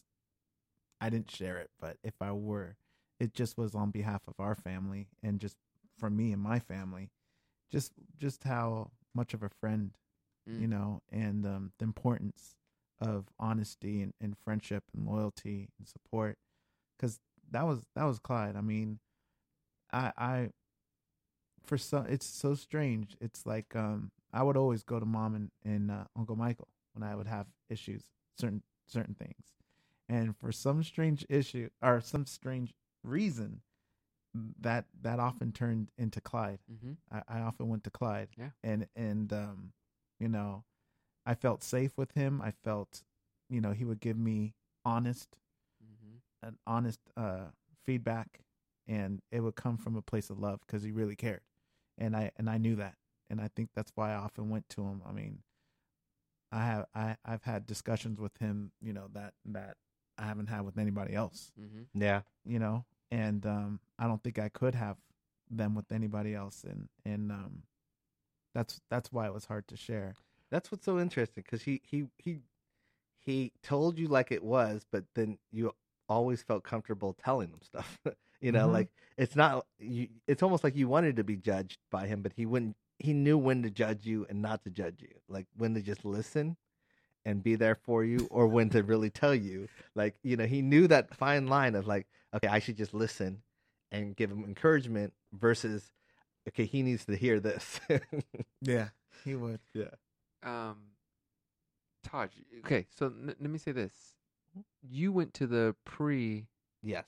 I 1.01 1.11
didn't 1.11 1.31
share 1.31 1.59
it, 1.59 1.71
but 1.79 1.97
if 2.03 2.15
I 2.21 2.33
were, 2.33 2.77
it 3.21 3.35
just 3.35 3.59
was 3.59 3.75
on 3.75 3.91
behalf 3.91 4.23
of 4.29 4.35
our 4.39 4.55
family 4.55 5.09
and 5.23 5.39
just 5.41 5.57
for 5.99 6.09
me 6.09 6.33
and 6.33 6.41
my 6.41 6.59
family, 6.59 7.11
just 7.71 7.93
just 8.19 8.45
how 8.45 8.93
much 9.15 9.35
of 9.35 9.43
a 9.43 9.51
friend 9.61 9.91
Mm. 10.49 10.61
you 10.61 10.69
know, 10.69 11.01
and 11.11 11.45
um, 11.45 11.73
the 11.79 11.85
importance 11.85 12.55
of 13.01 13.27
honesty 13.39 14.01
and, 14.01 14.13
and 14.21 14.37
friendship 14.45 14.85
and 14.95 15.05
loyalty 15.05 15.71
and 15.79 15.89
support, 15.89 16.39
because 16.97 17.19
that 17.51 17.67
was 17.67 17.87
that 17.95 18.05
was 18.05 18.19
Clyde. 18.19 18.57
I 18.57 18.61
mean, 18.61 18.99
I 19.93 20.13
I 20.17 20.51
for 21.65 21.79
some 21.79 22.07
it's 22.07 22.27
so 22.27 22.55
strange. 22.55 23.17
It's 23.21 23.47
like 23.47 23.75
um, 23.75 24.11
I 24.33 24.43
would 24.43 24.57
always 24.57 24.83
go 24.83 25.01
to 25.01 25.07
mom 25.07 25.35
and, 25.35 25.51
and 25.65 25.91
uh, 25.91 26.05
Uncle 26.17 26.37
Michael 26.37 26.69
when 26.95 27.03
I 27.09 27.15
would 27.15 27.27
have 27.27 27.47
issues, 27.69 28.05
certain 28.39 28.63
certain 28.87 29.15
things, 29.15 29.55
and 30.09 30.37
for 30.37 30.53
some 30.53 30.83
strange 30.83 31.27
issue 31.29 31.69
or 31.83 32.01
some 32.01 32.27
strange 32.27 32.73
reason, 33.05 33.63
that 34.61 34.87
that 35.03 35.19
often 35.19 35.53
turned 35.53 35.91
into 35.99 36.21
Clyde. 36.21 36.61
Mm-hmm. 36.73 36.93
I, 37.11 37.39
I 37.39 37.41
often 37.41 37.69
went 37.69 37.85
to 37.85 37.91
Clyde. 37.91 38.29
Yeah. 38.39 38.51
And 38.63 38.87
and 38.95 39.33
um, 39.33 39.73
you 40.21 40.29
know, 40.29 40.65
I 41.25 41.35
felt 41.35 41.63
safe 41.63 41.93
with 41.97 42.13
him. 42.13 42.41
I 42.41 42.53
felt, 42.65 43.03
you 43.51 43.61
know, 43.61 43.73
he 43.73 43.85
would 43.85 44.01
give 44.01 44.17
me 44.17 44.55
honest. 44.85 45.37
An 46.47 46.57
honest 46.67 47.01
uh 47.17 47.47
feedback 47.85 48.41
and 48.89 49.21
it 49.33 49.41
would 49.41 49.57
come 49.57 49.77
from 49.77 49.97
a 49.97 50.03
place 50.03 50.31
of 50.31 50.39
love 50.39 50.61
because 50.67 50.83
he 50.83 50.93
really 50.93 51.17
cared. 51.17 51.41
And 51.99 52.17
I 52.17 52.31
and 52.37 52.49
I 52.49 52.59
knew 52.59 52.77
that. 52.77 52.95
And 53.29 53.41
I 53.41 53.49
think 53.55 53.71
that's 53.75 53.93
why 53.97 54.13
I 54.13 54.17
often 54.17 54.49
went 54.49 54.69
to 54.71 54.83
him. 54.83 55.03
I 55.09 55.13
mean, 55.13 55.39
I 56.53 56.65
have 56.65 56.87
I 56.95 57.17
I've 57.25 57.43
had 57.43 57.67
discussions 57.67 58.21
with 58.21 58.37
him, 58.39 58.71
you 58.81 58.93
know, 58.93 59.09
that 59.15 59.35
that 59.47 59.77
I 60.19 60.25
haven't 60.27 60.49
had 60.49 60.63
with 60.63 60.79
anybody 60.79 61.15
else 61.15 61.53
Mm-hmm. 61.61 62.01
Yeah, 62.01 62.23
you 62.45 62.59
know 62.59 62.85
and 63.13 63.47
um 63.47 63.79
i 64.01 64.07
don't 64.09 64.21
think 64.25 64.37
i 64.37 64.49
could 64.49 64.75
have 64.75 64.97
them 65.49 65.77
with 65.77 65.93
anybody 65.93 66.35
else 66.35 66.65
and 66.65 66.89
and 67.05 67.31
um 67.31 67.63
that's 68.53 68.81
that's 68.91 69.13
why 69.13 69.27
it 69.27 69.33
was 69.33 69.45
hard 69.45 69.69
to 69.69 69.77
share 69.77 70.17
that's 70.51 70.73
what's 70.73 70.85
so 70.85 70.99
interesting 70.99 71.45
because 71.47 71.63
he 71.63 71.81
he 71.85 72.07
he 72.19 72.41
he 73.27 73.53
told 73.63 73.99
you 73.99 74.07
like 74.07 74.31
it 74.31 74.45
was, 74.45 74.87
but 74.91 75.05
then 75.15 75.39
you 75.51 75.75
always 76.09 76.43
felt 76.43 76.65
comfortable 76.65 77.15
telling 77.25 77.51
them 77.51 77.61
stuff. 77.63 77.99
you 78.41 78.53
know, 78.53 78.69
Mhm. 78.69 78.73
like 78.73 78.89
it's 79.17 79.37
not. 79.37 79.67
You, 79.79 80.09
it's 80.27 80.43
almost 80.43 80.65
like 80.65 80.77
you 80.77 80.89
wanted 80.89 81.17
to 81.17 81.25
be 81.25 81.37
judged 81.37 81.79
by 81.91 82.07
him, 82.07 82.23
but 82.23 82.33
he 82.35 82.47
wouldn't. 82.47 82.77
He 82.99 83.13
knew 83.13 83.37
when 83.39 83.63
to 83.63 83.71
judge 83.71 84.07
you 84.07 84.27
and 84.29 84.41
not 84.43 84.65
to 84.65 84.71
judge 84.71 85.03
you, 85.03 85.15
like 85.29 85.47
when 85.57 85.75
to 85.75 85.81
just 85.83 86.05
listen 86.05 86.57
and 87.25 87.43
be 87.43 87.57
there 87.57 87.75
for 87.75 88.05
you, 88.05 88.27
or 88.31 88.47
when 88.47 88.71
to 88.71 88.83
really 88.83 89.11
tell 89.11 89.35
you. 89.35 89.69
Like 89.95 90.15
you 90.23 90.37
know, 90.37 90.47
he 90.47 90.63
knew 90.63 90.87
that 90.89 91.15
fine 91.15 91.47
line 91.47 91.75
of 91.75 91.87
like, 91.87 92.07
okay, 92.35 92.49
I 92.49 92.59
should 92.59 92.77
just 92.77 92.95
listen 92.95 93.43
and 93.93 94.17
give 94.17 94.31
him 94.31 94.45
encouragement 94.45 95.13
versus, 95.33 95.91
okay, 96.49 96.65
he 96.65 96.83
needs 96.83 97.05
to 97.07 97.17
hear 97.17 97.39
this. 97.41 97.81
yeah 98.63 98.89
he 99.25 99.35
would 99.35 99.61
Yeah. 99.75 99.91
Um, 100.43 100.77
Taj. 102.05 102.31
Okay, 102.65 102.87
so 102.95 103.07
n- 103.07 103.35
let 103.41 103.51
me 103.51 103.59
say 103.59 103.73
this: 103.73 103.93
you 104.83 105.13
went 105.13 105.35
to 105.35 105.47
the 105.47 105.75
pre. 105.85 106.47
yes. 106.83 107.05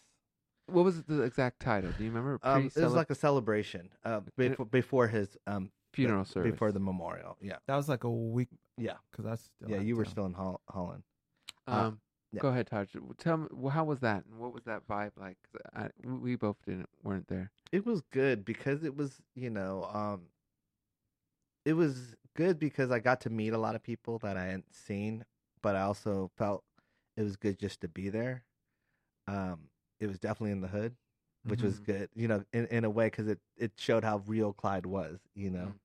What 0.66 0.84
was 0.84 1.02
the 1.04 1.22
exact 1.22 1.60
title? 1.60 1.90
Do 1.96 2.04
you 2.04 2.10
remember? 2.10 2.38
Um, 2.42 2.70
it 2.76 2.82
was 2.82 2.92
like 2.92 3.08
a 3.08 3.14
celebration 3.14 3.88
uh, 4.04 4.20
before, 4.36 4.66
before 4.66 5.08
his 5.08 5.34
um, 5.46 5.70
funeral 5.94 6.24
the- 6.24 6.30
service. 6.30 6.50
before 6.52 6.72
the 6.72 6.80
memorial. 6.80 7.38
Yeah, 7.40 7.56
that 7.66 7.76
was 7.76 7.88
like 7.88 8.04
a 8.04 8.10
week 8.10 8.48
yeah, 8.76 8.94
because 9.10 9.24
that's 9.24 9.42
still 9.44 9.70
yeah. 9.70 9.80
You 9.80 9.96
were 9.96 10.04
to- 10.04 10.10
still 10.10 10.26
in 10.26 10.34
Hol- 10.34 10.60
Holland. 10.68 11.04
uh, 11.66 11.70
Um, 11.86 12.00
yeah. 12.32 12.40
go 12.40 12.48
ahead, 12.48 12.66
Taj. 12.66 12.88
Tell 13.16 13.38
me, 13.38 13.46
well, 13.50 13.70
how 13.70 13.84
was 13.84 14.00
that, 14.00 14.26
and 14.26 14.38
what 14.38 14.52
was 14.52 14.64
that 14.64 14.86
vibe 14.86 15.12
like? 15.16 15.38
I, 15.74 15.88
we 16.04 16.12
we 16.18 16.36
both 16.36 16.56
didn't 16.66 16.90
weren't 17.02 17.28
there. 17.28 17.50
It 17.72 17.86
was 17.86 18.02
good 18.12 18.44
because 18.44 18.84
it 18.84 18.94
was, 18.94 19.22
you 19.34 19.48
know, 19.48 19.84
um, 19.90 20.26
it 21.64 21.72
was 21.72 22.14
good 22.36 22.58
because 22.58 22.90
I 22.90 22.98
got 22.98 23.22
to 23.22 23.30
meet 23.30 23.54
a 23.54 23.58
lot 23.58 23.74
of 23.74 23.82
people 23.82 24.18
that 24.18 24.36
I 24.36 24.44
hadn't 24.44 24.74
seen, 24.74 25.24
but 25.62 25.76
I 25.76 25.80
also 25.82 26.30
felt 26.36 26.62
it 27.18 27.24
was 27.24 27.36
good 27.36 27.58
just 27.58 27.82
to 27.82 27.88
be 27.88 28.10
there. 28.10 28.44
Um, 29.26 29.68
it 30.00 30.06
was 30.08 30.18
definitely 30.18 30.52
in 30.52 30.60
the 30.62 30.68
hood, 30.68 30.96
which 31.44 31.62
was 31.62 31.78
Mhm. 31.78 31.84
good, 31.86 32.10
you 32.14 32.28
know, 32.28 32.44
in 32.52 32.66
in 32.68 32.84
a 32.84 32.90
way 32.90 33.06
because 33.08 33.28
it 33.28 33.40
it 33.56 33.72
showed 33.76 34.04
how 34.04 34.18
real 34.26 34.52
Clyde 34.54 34.86
was, 34.86 35.20
you 35.34 35.50
know, 35.50 35.74
Mm. 35.74 35.78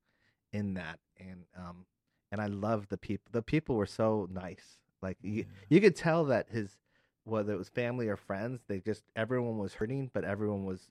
in 0.53 0.73
that, 0.75 0.99
and 1.17 1.45
um, 1.57 1.85
and 2.31 2.41
I 2.41 2.47
loved 2.47 2.89
the 2.89 2.97
people. 2.97 3.29
The 3.31 3.43
people 3.43 3.75
were 3.75 3.85
so 3.87 4.27
nice. 4.31 4.79
Like 5.01 5.17
you, 5.21 5.45
Yeah. 5.45 5.65
you 5.69 5.81
could 5.81 5.95
tell 5.95 6.25
that 6.25 6.49
his 6.49 6.77
whether 7.25 7.53
it 7.53 7.57
was 7.57 7.69
family 7.69 8.09
or 8.09 8.17
friends, 8.17 8.63
they 8.67 8.79
just 8.81 9.03
everyone 9.15 9.57
was 9.59 9.75
hurting, 9.75 10.11
but 10.13 10.25
everyone 10.25 10.65
was 10.65 10.89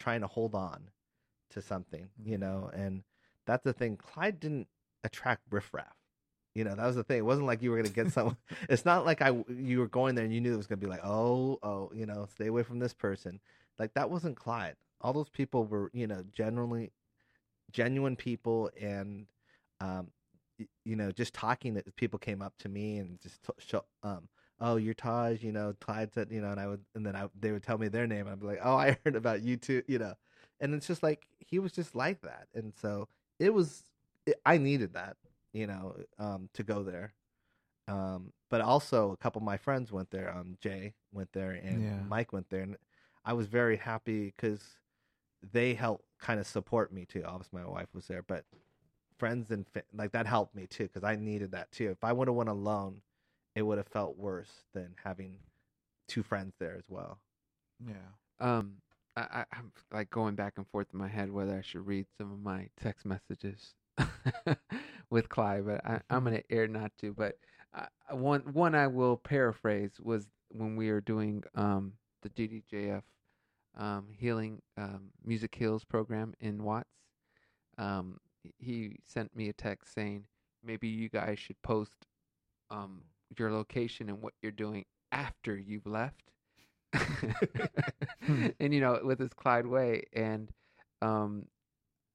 trying 0.00 0.20
to 0.22 0.28
hold 0.28 0.54
on 0.54 0.90
to 1.50 1.62
something, 1.62 2.10
you 2.24 2.38
know, 2.38 2.70
and 2.74 3.04
that's 3.46 3.64
the 3.64 3.74
thing. 3.74 3.96
Clyde 3.96 4.40
didn't 4.40 4.68
attract 5.04 5.42
riffraff. 5.50 5.96
You 6.54 6.64
know, 6.64 6.74
that 6.74 6.86
was 6.86 6.96
the 6.96 7.02
thing. 7.02 7.18
It 7.18 7.24
wasn't 7.24 7.46
like 7.46 7.62
you 7.62 7.70
were 7.70 7.76
gonna 7.76 7.88
get 7.88 8.12
someone. 8.12 8.36
it's 8.68 8.84
not 8.84 9.04
like 9.04 9.22
I 9.22 9.32
you 9.48 9.80
were 9.80 9.88
going 9.88 10.14
there 10.14 10.24
and 10.24 10.32
you 10.32 10.40
knew 10.40 10.54
it 10.54 10.56
was 10.56 10.66
gonna 10.66 10.80
be 10.80 10.86
like, 10.86 11.04
oh, 11.04 11.58
oh, 11.62 11.90
you 11.94 12.06
know, 12.06 12.26
stay 12.32 12.46
away 12.46 12.62
from 12.62 12.78
this 12.78 12.94
person. 12.94 13.40
Like 13.78 13.94
that 13.94 14.10
wasn't 14.10 14.36
Clyde. 14.36 14.76
All 15.00 15.12
those 15.12 15.28
people 15.28 15.64
were, 15.64 15.90
you 15.92 16.06
know, 16.06 16.22
generally 16.32 16.92
genuine 17.72 18.16
people, 18.16 18.70
and 18.80 19.26
um, 19.80 20.08
you 20.84 20.96
know, 20.96 21.10
just 21.10 21.34
talking. 21.34 21.74
That 21.74 21.94
people 21.96 22.18
came 22.18 22.40
up 22.40 22.54
to 22.60 22.68
me 22.68 22.98
and 22.98 23.20
just 23.20 23.42
t- 23.42 23.52
show, 23.58 23.84
um, 24.02 24.28
oh, 24.60 24.76
you're 24.76 24.94
Taj, 24.94 25.42
you 25.42 25.52
know, 25.52 25.74
Clyde 25.80 26.14
said, 26.14 26.28
you 26.30 26.40
know, 26.40 26.50
and 26.50 26.60
I 26.60 26.68
would, 26.68 26.84
and 26.94 27.04
then 27.04 27.16
I 27.16 27.28
they 27.38 27.52
would 27.52 27.62
tell 27.62 27.78
me 27.78 27.88
their 27.88 28.06
name. 28.06 28.20
and 28.26 28.30
I'd 28.30 28.40
be 28.40 28.46
like, 28.46 28.60
oh, 28.64 28.76
I 28.76 28.96
heard 29.04 29.16
about 29.16 29.42
you 29.42 29.56
too, 29.56 29.82
you 29.86 29.98
know, 29.98 30.14
and 30.60 30.72
it's 30.74 30.86
just 30.86 31.02
like 31.02 31.26
he 31.38 31.58
was 31.58 31.72
just 31.72 31.94
like 31.94 32.22
that, 32.22 32.48
and 32.54 32.72
so 32.80 33.08
it 33.38 33.52
was. 33.52 33.84
It, 34.26 34.40
I 34.46 34.56
needed 34.56 34.94
that, 34.94 35.18
you 35.54 35.66
know, 35.66 35.96
um, 36.18 36.50
to 36.54 36.64
go 36.64 36.84
there. 36.84 37.14
Um, 37.88 38.32
but 38.50 38.60
also 38.62 39.12
a 39.12 39.16
couple 39.16 39.40
of 39.40 39.44
my 39.46 39.56
friends 39.58 39.92
went 39.92 40.10
there. 40.10 40.34
Um, 40.36 40.58
Jay 40.60 40.94
went 41.12 41.32
there 41.32 41.52
and 41.52 41.82
Yeah. 41.82 42.02
Mike 42.08 42.32
went 42.32 42.50
there, 42.50 42.62
and 42.62 42.76
I 43.24 43.34
was 43.34 43.46
very 43.46 43.76
happy 43.78 44.26
because 44.36 44.62
they 45.52 45.74
helped 45.74 46.04
kind 46.20 46.40
of 46.40 46.46
support 46.46 46.92
me 46.92 47.06
too. 47.06 47.24
Obviously, 47.26 47.60
my 47.62 47.68
wife 47.68 47.88
was 47.94 48.06
there, 48.08 48.22
but 48.22 48.44
friends 49.18 49.50
and 49.50 49.66
fa- 49.68 49.84
like 49.94 50.12
that 50.12 50.26
helped 50.26 50.54
me 50.54 50.66
too 50.66 50.84
because 50.84 51.04
I 51.04 51.16
needed 51.16 51.52
that 51.52 51.72
too. 51.72 51.90
If 51.90 52.04
I 52.04 52.12
would 52.12 52.28
have 52.28 52.36
went 52.36 52.50
alone, 52.50 53.02
it 53.54 53.62
would 53.62 53.78
have 53.78 53.88
felt 53.88 54.16
worse 54.18 54.64
than 54.74 54.96
having 55.04 55.38
two 56.08 56.22
friends 56.22 56.54
there 56.58 56.76
as 56.76 56.84
well. 56.88 57.18
yeah 57.86 57.94
Um, 58.40 58.76
I, 59.16 59.20
I, 59.22 59.44
I'm 59.52 59.72
like 59.92 60.10
going 60.10 60.34
back 60.34 60.54
and 60.56 60.66
forth 60.68 60.88
in 60.92 60.98
my 60.98 61.08
head 61.08 61.30
whether 61.32 61.56
I 61.56 61.62
should 61.62 61.86
read 61.86 62.06
some 62.18 62.32
of 62.32 62.40
my 62.42 62.68
text 62.80 63.06
messages 63.06 63.74
with 65.10 65.28
Clyde, 65.28 65.66
but 65.66 65.84
I, 65.84 66.00
I'm 66.10 66.24
gonna 66.24 66.42
air 66.50 66.66
not 66.68 66.92
to. 67.00 67.12
But 67.12 67.36
uh, 67.76 67.86
one 68.14 68.40
one 68.52 68.74
I 68.74 68.86
will 68.86 69.16
paraphrase 69.16 69.92
was 70.00 70.26
when 70.50 70.76
we 70.76 70.90
were 70.90 71.00
doing 71.00 71.42
um 71.54 71.92
the 72.22 72.30
DDJF 72.30 73.02
um 73.76 74.06
healing 74.16 74.62
um 74.78 75.10
music 75.24 75.54
heals 75.54 75.84
program 75.84 76.34
in 76.40 76.62
Watts. 76.62 76.88
Um, 77.78 78.18
he 78.58 78.96
sent 79.04 79.34
me 79.34 79.48
a 79.48 79.52
text 79.52 79.94
saying 79.94 80.24
maybe 80.62 80.88
you 80.88 81.08
guys 81.08 81.38
should 81.38 81.60
post 81.62 82.06
um 82.70 83.02
your 83.38 83.50
location 83.52 84.08
and 84.08 84.22
what 84.22 84.34
you're 84.42 84.52
doing 84.52 84.84
after 85.12 85.56
you've 85.56 85.86
left. 85.86 86.30
and 88.60 88.74
you 88.74 88.80
know, 88.80 89.00
with 89.02 89.18
his 89.18 89.32
Clyde 89.32 89.66
Way, 89.66 90.04
and 90.12 90.50
um, 91.02 91.46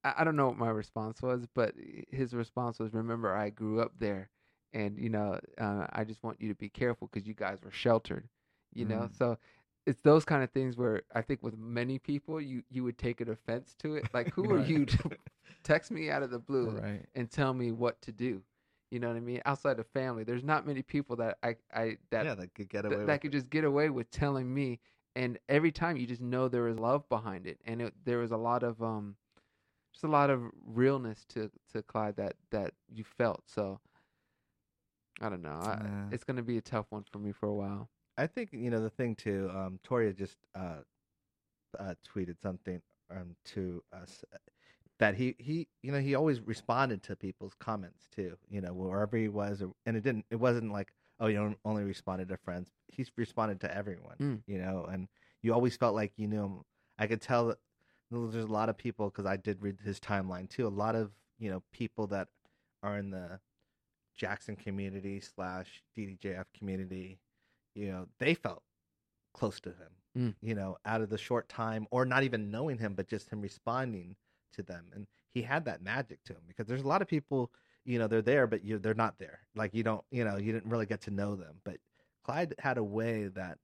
I, 0.04 0.24
don't 0.24 0.36
know 0.36 0.46
what 0.46 0.58
my 0.58 0.70
response 0.70 1.22
was, 1.22 1.46
but 1.54 1.74
his 2.10 2.34
response 2.34 2.78
was, 2.78 2.94
"Remember, 2.94 3.34
I 3.34 3.50
grew 3.50 3.80
up 3.80 3.92
there, 3.98 4.30
and 4.72 4.98
you 4.98 5.08
know, 5.08 5.38
uh, 5.58 5.86
I 5.92 6.04
just 6.04 6.22
want 6.22 6.40
you 6.40 6.48
to 6.48 6.54
be 6.54 6.68
careful 6.68 7.08
because 7.10 7.26
you 7.26 7.34
guys 7.34 7.58
were 7.62 7.70
sheltered, 7.70 8.28
you 8.72 8.84
know." 8.84 9.08
Mm. 9.10 9.16
So 9.16 9.38
it's 9.86 10.00
those 10.02 10.24
kind 10.24 10.42
of 10.42 10.50
things 10.50 10.76
where 10.76 11.02
I 11.14 11.22
think 11.22 11.42
with 11.42 11.58
many 11.58 11.98
people, 11.98 12.40
you 12.40 12.62
you 12.70 12.84
would 12.84 12.98
take 12.98 13.20
an 13.20 13.30
offense 13.30 13.74
to 13.80 13.96
it. 13.96 14.06
Like, 14.12 14.32
who 14.34 14.50
are 14.52 14.58
you 14.58 14.86
to 14.86 15.10
text 15.62 15.90
me 15.90 16.10
out 16.10 16.22
of 16.22 16.30
the 16.30 16.38
blue 16.38 16.70
Right. 16.70 17.04
and 17.14 17.30
tell 17.30 17.52
me 17.52 17.72
what 17.72 18.00
to 18.02 18.12
do. 18.12 18.42
You 18.90 18.98
know 18.98 19.08
what 19.08 19.16
I 19.16 19.20
mean? 19.20 19.40
Outside 19.44 19.78
of 19.78 19.86
family, 19.88 20.24
there's 20.24 20.42
not 20.42 20.66
many 20.66 20.82
people 20.82 21.16
that 21.16 21.38
I 21.42 21.56
I 21.72 21.98
that 22.10 22.24
yeah, 22.24 22.34
that 22.34 22.54
could 22.54 22.68
get 22.68 22.84
away 22.84 22.96
that 22.96 23.06
with 23.06 23.20
could 23.20 23.32
just 23.32 23.50
get 23.50 23.64
away 23.64 23.90
with 23.90 24.10
telling 24.10 24.52
me. 24.52 24.80
And 25.16 25.38
every 25.48 25.72
time 25.72 25.96
you 25.96 26.06
just 26.06 26.20
know 26.20 26.48
there 26.48 26.68
is 26.68 26.78
love 26.78 27.08
behind 27.08 27.46
it, 27.46 27.58
and 27.64 27.82
it, 27.82 27.94
there 28.04 28.18
was 28.18 28.30
a 28.30 28.36
lot 28.36 28.62
of 28.62 28.80
um, 28.80 29.16
just 30.00 30.08
a 30.08 30.12
lot 30.12 30.30
of 30.30 30.42
realness 30.66 31.24
to 31.28 31.50
to 31.72 31.82
Clyde 31.82 32.16
that 32.16 32.34
that 32.50 32.72
you 32.92 33.04
felt. 33.04 33.42
So 33.46 33.80
I 35.20 35.28
don't 35.28 35.42
know. 35.42 35.60
I, 35.60 35.78
Yeah. 35.82 36.04
It's 36.12 36.24
gonna 36.24 36.42
be 36.42 36.56
a 36.56 36.62
tough 36.62 36.86
one 36.90 37.04
for 37.10 37.18
me 37.18 37.32
for 37.32 37.46
a 37.46 37.54
while. 37.54 37.90
I 38.16 38.26
think 38.26 38.50
you 38.52 38.70
know 38.70 38.80
the 38.80 38.90
thing 38.90 39.14
too. 39.14 39.50
Um, 39.54 39.78
Toria 39.82 40.12
just 40.12 40.38
uh, 40.54 40.82
uh, 41.78 41.94
tweeted 42.08 42.40
something 42.40 42.80
um, 43.10 43.36
to 43.46 43.82
us 43.92 44.24
uh, 44.32 44.38
that 44.98 45.14
he 45.14 45.34
he 45.38 45.68
you 45.82 45.92
know 45.92 46.00
he 46.00 46.14
always 46.14 46.40
responded 46.40 47.02
to 47.04 47.16
people's 47.16 47.54
comments 47.60 48.06
too. 48.14 48.36
You 48.48 48.62
know 48.62 48.72
wherever 48.72 49.16
he 49.16 49.28
was, 49.28 49.62
or, 49.62 49.72
and 49.84 49.96
it 49.96 50.02
didn't. 50.02 50.24
It 50.30 50.36
wasn't 50.36 50.72
like 50.72 50.92
oh 51.18 51.26
you 51.26 51.54
only 51.64 51.84
responded 51.84 52.28
to 52.28 52.36
friends. 52.38 52.70
He's 52.88 53.10
responded 53.16 53.60
to 53.60 53.74
everyone. 53.74 54.16
Mm. 54.18 54.40
You 54.46 54.58
know, 54.58 54.88
and 54.90 55.08
you 55.42 55.52
always 55.52 55.76
felt 55.76 55.94
like 55.94 56.12
you 56.16 56.26
knew 56.26 56.42
him. 56.42 56.60
I 56.98 57.06
could 57.06 57.22
tell 57.22 57.48
that 57.48 57.58
there's 58.10 58.44
a 58.44 58.52
lot 58.52 58.68
of 58.68 58.76
people 58.76 59.08
because 59.10 59.26
I 59.26 59.36
did 59.36 59.62
read 59.62 59.78
his 59.84 60.00
timeline 60.00 60.48
too. 60.48 60.66
A 60.66 60.68
lot 60.68 60.94
of 60.94 61.10
you 61.38 61.50
know 61.50 61.62
people 61.72 62.06
that 62.08 62.28
are 62.82 62.98
in 62.98 63.10
the 63.10 63.40
Jackson 64.16 64.56
community 64.56 65.20
slash 65.20 65.82
DDJF 65.96 66.44
community 66.56 67.18
you 67.76 67.86
know, 67.86 68.08
they 68.18 68.34
felt 68.34 68.62
close 69.32 69.60
to 69.60 69.68
him, 69.70 69.92
Mm. 70.18 70.34
you 70.42 70.56
know, 70.56 70.76
out 70.84 71.02
of 71.02 71.08
the 71.08 71.16
short 71.16 71.48
time 71.48 71.86
or 71.92 72.04
not 72.04 72.24
even 72.24 72.50
knowing 72.50 72.78
him, 72.78 72.94
but 72.94 73.06
just 73.06 73.30
him 73.30 73.40
responding 73.40 74.16
to 74.54 74.62
them. 74.64 74.86
And 74.92 75.06
he 75.30 75.42
had 75.42 75.64
that 75.66 75.82
magic 75.82 76.24
to 76.24 76.32
him 76.32 76.42
because 76.48 76.66
there's 76.66 76.82
a 76.82 76.88
lot 76.88 77.00
of 77.00 77.06
people, 77.06 77.52
you 77.84 78.00
know, 78.00 78.08
they're 78.08 78.22
there, 78.22 78.48
but 78.48 78.64
you 78.64 78.80
they're 78.80 78.92
not 78.92 79.20
there. 79.20 79.38
Like 79.54 79.72
you 79.72 79.84
don't, 79.84 80.04
you 80.10 80.24
know, 80.24 80.36
you 80.36 80.52
didn't 80.52 80.68
really 80.68 80.84
get 80.86 81.00
to 81.02 81.12
know 81.12 81.36
them. 81.36 81.60
But 81.64 81.76
Clyde 82.24 82.56
had 82.58 82.76
a 82.76 82.82
way 82.84 83.28
that 83.28 83.58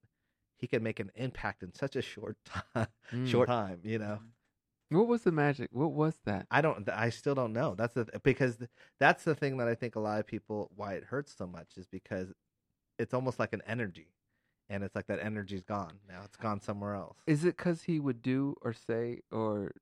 he 0.55 0.67
could 0.67 0.81
make 0.81 1.01
an 1.01 1.11
impact 1.15 1.63
in 1.63 1.73
such 1.73 1.97
a 1.97 2.01
short 2.01 2.37
time, 2.73 2.87
Mm. 3.11 3.27
short 3.27 3.47
time, 3.49 3.81
you 3.83 3.99
know. 3.99 4.19
What 4.89 5.07
was 5.07 5.23
the 5.23 5.31
magic? 5.31 5.69
What 5.71 5.91
was 5.91 6.15
that? 6.25 6.47
I 6.49 6.61
don't. 6.61 6.87
I 6.89 7.09
still 7.09 7.35
don't 7.35 7.53
know. 7.53 7.75
That's 7.75 7.93
the 7.93 8.07
because 8.23 8.57
that's 8.99 9.23
the 9.23 9.35
thing 9.35 9.57
that 9.57 9.67
I 9.67 9.75
think 9.75 9.95
a 9.95 9.99
lot 9.99 10.19
of 10.19 10.27
people 10.27 10.71
why 10.75 10.93
it 10.93 11.03
hurts 11.03 11.35
so 11.37 11.45
much 11.45 11.67
is 11.75 11.85
because 11.87 12.29
it's 12.97 13.13
almost 13.13 13.37
like 13.39 13.51
an 13.53 13.61
energy, 13.67 14.13
and 14.69 14.83
it's 14.83 14.95
like 14.95 15.07
that 15.07 15.19
energy's 15.21 15.63
gone 15.63 15.99
now. 16.07 16.21
It's 16.23 16.37
gone 16.37 16.61
somewhere 16.61 16.95
else. 16.95 17.17
Is 17.27 17.43
it 17.43 17.57
because 17.57 17.83
he 17.83 17.99
would 17.99 18.21
do 18.21 18.55
or 18.61 18.71
say 18.73 19.21
or 19.31 19.73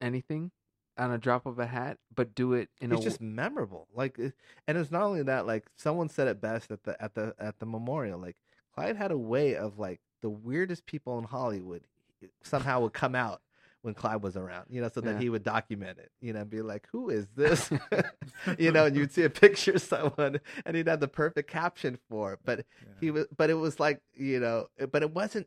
anything 0.00 0.52
on 0.98 1.10
a 1.10 1.18
drop 1.18 1.46
of 1.46 1.58
a 1.58 1.66
hat, 1.66 1.98
but 2.14 2.34
do 2.34 2.52
it 2.52 2.68
in 2.80 2.92
It's 2.92 2.98
a 3.00 3.02
It's 3.02 3.04
just 3.04 3.20
memorable. 3.20 3.88
Like, 3.94 4.18
eh, 4.20 4.30
and 4.68 4.78
it's 4.78 4.90
not 4.90 5.02
only 5.02 5.22
that. 5.24 5.46
Like 5.46 5.66
someone 5.76 6.08
said 6.08 6.28
it 6.28 6.40
best 6.40 6.70
at 6.70 6.84
the 6.84 7.00
at 7.02 7.14
the 7.14 7.34
at 7.40 7.58
the 7.58 7.66
memorial. 7.66 8.20
Like 8.20 8.36
Clyde 8.74 8.96
had 8.96 9.10
a 9.10 9.18
way 9.18 9.56
of 9.56 9.78
like 9.80 10.00
the 10.20 10.30
weirdest 10.30 10.86
people 10.86 11.18
in 11.18 11.24
Hollywood 11.24 11.82
eh, 12.22 12.28
somehow 12.42 12.80
would 12.80 12.92
come 12.92 13.16
out 13.16 13.42
when 13.82 13.94
Clyde 13.94 14.22
was 14.22 14.36
around, 14.36 14.66
you 14.70 14.80
know, 14.80 14.88
so 14.88 15.00
that 15.02 15.12
Yeah. 15.14 15.18
he 15.20 15.28
would 15.28 15.42
document 15.42 15.98
it, 15.98 16.10
you 16.20 16.32
know, 16.32 16.40
and 16.40 16.50
be 16.50 16.62
like, 16.62 16.86
"Who 16.92 17.10
is 17.10 17.26
this?" 17.36 17.70
you 18.58 18.72
know, 18.72 18.86
and 18.86 18.96
you'd 18.96 19.12
see 19.12 19.22
a 19.24 19.30
picture 19.30 19.72
of 19.72 19.82
someone, 19.82 20.40
and 20.64 20.76
he'd 20.76 20.86
have 20.88 21.00
the 21.00 21.08
perfect 21.08 21.50
caption 21.50 21.98
for 22.08 22.32
it. 22.34 22.38
But 22.44 22.64
he 23.00 23.10
was, 23.10 23.26
but 23.36 23.50
it 23.50 23.54
was 23.54 23.78
like, 23.80 24.00
you 24.14 24.40
know, 24.40 24.68
but 24.90 25.02
it 25.02 25.12
wasn't. 25.12 25.46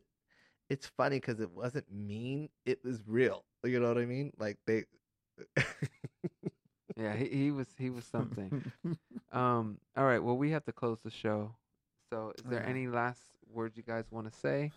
It's 0.68 0.86
funny 0.96 1.16
because 1.18 1.40
it 1.40 1.50
wasn't 1.50 1.86
mean; 1.92 2.48
it 2.64 2.80
was 2.84 3.00
real. 3.06 3.44
You 3.64 3.80
know 3.80 3.88
what 3.88 3.98
I 3.98 4.04
mean? 4.06 4.32
Like 4.38 4.58
they. 4.66 4.84
yeah. 6.96 7.14
He, 7.14 7.28
he 7.28 7.50
was 7.50 7.66
he 7.78 7.90
was 7.90 8.04
something. 8.04 8.72
um. 9.32 9.78
All 9.96 10.04
right. 10.04 10.22
Well, 10.22 10.36
we 10.36 10.50
have 10.50 10.64
to 10.64 10.72
close 10.72 10.98
the 11.04 11.10
show. 11.10 11.54
So, 12.12 12.32
is 12.38 12.44
there 12.44 12.60
Okay. 12.60 12.70
any 12.70 12.86
last 12.86 13.20
words 13.52 13.76
you 13.76 13.82
guys 13.82 14.04
want 14.10 14.30
to 14.32 14.38
say? 14.38 14.72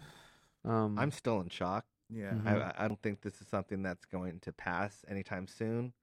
Um. 0.66 0.98
I'm 1.00 1.12
still 1.12 1.40
in 1.42 1.50
shock. 1.50 1.86
Yeah. 2.10 2.36
Mhm. 2.36 2.46
I, 2.46 2.86
I 2.86 2.88
don't 2.88 3.02
think 3.02 3.22
this 3.22 3.42
is 3.42 3.48
something 3.48 3.84
that's 3.84 4.06
going 4.06 4.40
to 4.42 4.52
pass 4.54 5.04
anytime 5.08 5.48
soon. 5.48 5.94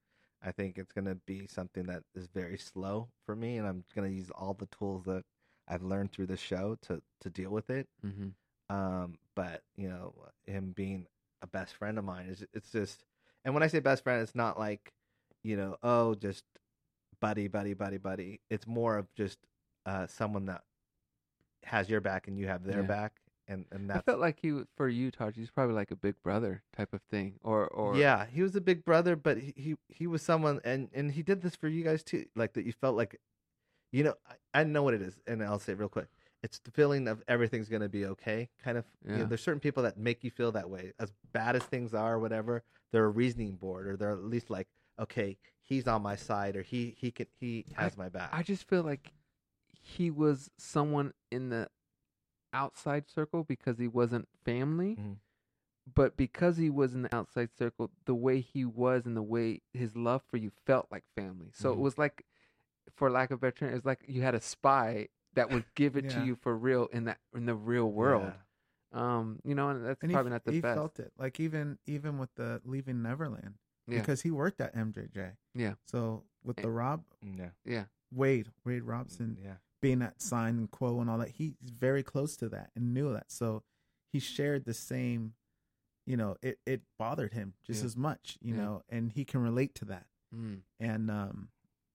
I 0.41 0.51
think 0.51 0.77
it's 0.77 0.91
going 0.93 1.05
to 1.05 1.15
be 1.15 1.47
something 1.47 1.85
that 1.87 2.03
is 2.15 2.27
very 2.27 2.57
slow 2.57 3.09
for 3.25 3.35
me, 3.35 3.57
and 3.57 3.67
I'm 3.67 3.83
going 3.95 4.09
to 4.09 4.15
use 4.15 4.29
all 4.31 4.53
the 4.53 4.67
tools 4.67 5.05
that 5.05 5.23
I've 5.67 5.83
learned 5.83 6.11
through 6.11 6.27
the 6.27 6.37
show 6.37 6.77
to 6.83 7.01
to 7.21 7.29
deal 7.29 7.51
with 7.51 7.69
it. 7.69 7.87
mhm. 8.03 8.35
Um, 8.69 9.17
but 9.35 9.63
you 9.77 9.89
know, 9.89 10.13
him 10.45 10.73
being 10.73 11.07
a 11.41 11.47
best 11.47 11.75
friend 11.75 11.97
of 11.97 12.05
mine 12.05 12.27
is 12.27 12.45
it's 12.53 12.71
just, 12.71 13.03
and 13.45 13.53
when 13.53 13.63
I 13.63 13.67
say 13.67 13.79
best 13.79 14.03
friend, 14.03 14.21
it's 14.21 14.35
not 14.35 14.59
like, 14.59 14.93
you 15.43 15.55
know, 15.57 15.77
oh, 15.83 16.15
just 16.15 16.43
buddy, 17.21 17.47
buddy, 17.47 17.73
buddy, 17.73 17.97
buddy. 17.97 18.41
It's 18.49 18.67
more 18.67 18.97
of 18.97 19.13
just 19.15 19.39
uh, 19.85 20.07
someone 20.07 20.45
that 20.47 20.63
has 21.63 21.89
your 21.89 22.01
back 22.01 22.27
and 22.27 22.37
you 22.37 22.47
have 22.47 22.63
their 22.63 22.83
Yeah. 22.83 22.87
back, 22.87 23.13
and 23.47 23.65
and 23.71 23.91
I 23.91 23.99
felt 24.01 24.19
like 24.19 24.39
he 24.41 24.61
for 24.75 24.89
you, 24.89 25.11
Taj. 25.11 25.35
He's 25.35 25.49
probably 25.49 25.75
like 25.75 25.91
a 25.91 25.95
big 25.95 26.15
brother 26.23 26.63
type 26.75 26.93
of 26.93 27.01
thing, 27.09 27.35
or 27.43 27.67
or 27.67 27.95
yeah, 27.97 28.25
he 28.25 28.41
was 28.41 28.55
a 28.55 28.61
big 28.61 28.83
brother, 28.83 29.15
but 29.15 29.37
he, 29.37 29.53
he 29.55 29.75
he 29.89 30.07
was 30.07 30.21
someone, 30.21 30.59
and 30.63 30.89
and 30.93 31.11
he 31.11 31.23
did 31.23 31.41
this 31.41 31.55
for 31.55 31.67
you 31.67 31.83
guys 31.83 32.03
too, 32.03 32.25
like 32.35 32.53
that. 32.53 32.65
You 32.65 32.73
felt 32.73 32.95
like, 32.95 33.19
you 33.91 34.03
know, 34.03 34.15
I, 34.53 34.61
I 34.61 34.63
know 34.63 34.83
what 34.83 34.93
it 34.93 35.01
is, 35.01 35.15
and 35.27 35.43
I'll 35.43 35.59
say 35.59 35.73
it 35.73 35.79
real 35.79 35.89
quick. 35.89 36.07
It's 36.43 36.59
the 36.59 36.71
feeling 36.71 37.07
of 37.07 37.23
everything's 37.27 37.69
gonna 37.69 37.89
be 37.89 38.05
okay, 38.05 38.49
kind 38.63 38.77
of. 38.77 38.85
You 39.05 39.17
know, 39.17 39.25
there's 39.25 39.41
certain 39.41 39.59
people 39.59 39.83
that 39.83 39.97
make 39.97 40.23
you 40.23 40.29
feel 40.31 40.51
that 40.51 40.69
way. 40.69 40.93
As 40.99 41.11
bad 41.33 41.55
as 41.55 41.63
things 41.63 41.93
are, 41.93 42.15
or 42.15 42.19
whatever, 42.19 42.63
they're 42.91 43.05
a 43.05 43.09
reasoning 43.09 43.55
board, 43.55 43.87
or 43.87 43.97
they're 43.97 44.11
at 44.11 44.23
least 44.23 44.49
like, 44.49 44.67
okay, 44.99 45.37
he's 45.61 45.87
on 45.87 46.01
my 46.01 46.15
side, 46.15 46.55
or 46.55 46.61
he 46.61 46.95
he 46.97 47.11
can 47.11 47.27
he 47.39 47.65
has 47.75 47.97
my 47.97 48.09
back. 48.09 48.29
I 48.31 48.43
just 48.43 48.67
feel 48.67 48.83
like 48.83 49.13
he 49.81 50.11
was 50.11 50.51
someone 50.57 51.13
in 51.31 51.49
the 51.49 51.69
outside 52.57 53.09
circle 53.09 53.43
because 53.43 53.77
he 53.77 53.87
wasn't 53.87 54.27
family. 54.43 54.95
Mhm. 54.95 55.17
But 55.93 56.17
because 56.17 56.57
he 56.57 56.69
was 56.69 56.93
in 56.93 57.03
the 57.03 57.15
outside 57.15 57.49
circle, 57.57 57.91
the 58.05 58.15
way 58.15 58.41
he 58.41 58.65
was 58.65 59.05
and 59.05 59.15
the 59.15 59.23
way 59.23 59.61
his 59.73 59.95
love 59.95 60.21
for 60.29 60.35
you 60.37 60.51
felt 60.65 60.87
like 60.91 61.05
family. 61.15 61.51
So 61.53 61.71
it 61.71 61.77
Mhm. 61.77 61.81
was 61.81 61.97
like, 61.97 62.25
for 62.93 63.09
lack 63.09 63.31
of 63.31 63.35
a 63.37 63.39
better 63.39 63.55
term, 63.55 63.69
it 63.69 63.75
was 63.75 63.85
like 63.85 64.03
you 64.07 64.21
had 64.21 64.35
a 64.35 64.41
spy 64.41 65.07
that 65.33 65.49
would 65.49 65.63
give 65.75 65.95
it 65.95 66.09
to 66.09 66.21
you 66.25 66.35
for 66.35 66.57
real 66.57 66.87
in 66.87 67.05
that 67.05 67.19
in 67.33 67.45
the 67.45 67.55
real 67.55 67.89
world. 67.91 68.33
Yeah. 68.33 68.41
Um, 68.91 69.39
you 69.43 69.53
know, 69.55 69.69
and 69.69 69.85
that's 69.85 70.01
and 70.01 70.11
probably 70.11 70.29
he, 70.31 70.33
not 70.33 70.43
the 70.45 70.51
he 70.53 70.61
best. 70.61 70.75
felt 70.75 70.99
it 70.99 71.13
like 71.17 71.39
even 71.39 71.77
even 71.85 72.17
with 72.17 72.33
the 72.35 72.61
leaving 72.65 73.01
Neverland 73.01 73.55
yeah, 73.87 73.99
because 73.99 74.21
he 74.21 74.31
worked 74.31 74.59
at 74.61 74.73
MJJ. 74.75 75.37
Yeah. 75.53 75.75
So 75.85 76.23
with 76.43 76.55
the 76.57 76.69
Rob 76.71 77.03
Yeah. 77.21 77.51
yeah, 77.65 77.85
Wade 78.11 78.51
Wade 78.65 78.83
Robson 78.83 79.37
Yeah. 79.41 79.57
Being 79.81 80.01
at 80.01 80.21
Sign 80.21 80.57
and 80.57 80.71
Quo 80.71 80.99
and 81.01 81.09
all 81.09 81.17
that, 81.19 81.29
he's 81.29 81.53
very 81.61 82.03
close 82.03 82.35
to 82.37 82.49
that 82.49 82.71
and 82.75 82.93
knew 82.93 83.13
that. 83.13 83.31
So 83.31 83.63
he 84.11 84.19
shared 84.19 84.65
the 84.65 84.73
same. 84.73 85.33
You 86.05 86.15
know, 86.17 86.37
it 86.41 86.59
it 86.65 86.81
bothered 86.97 87.33
him 87.33 87.53
just 87.65 87.81
Yeah. 87.81 87.85
as 87.87 87.97
much. 87.97 88.37
You 88.41 88.55
Yeah. 88.55 88.61
know, 88.61 88.83
and 88.89 89.11
he 89.11 89.25
can 89.25 89.41
relate 89.41 89.75
to 89.75 89.85
that. 89.85 90.07
mm. 90.33 90.61
And 90.79 91.11
um, 91.11 91.49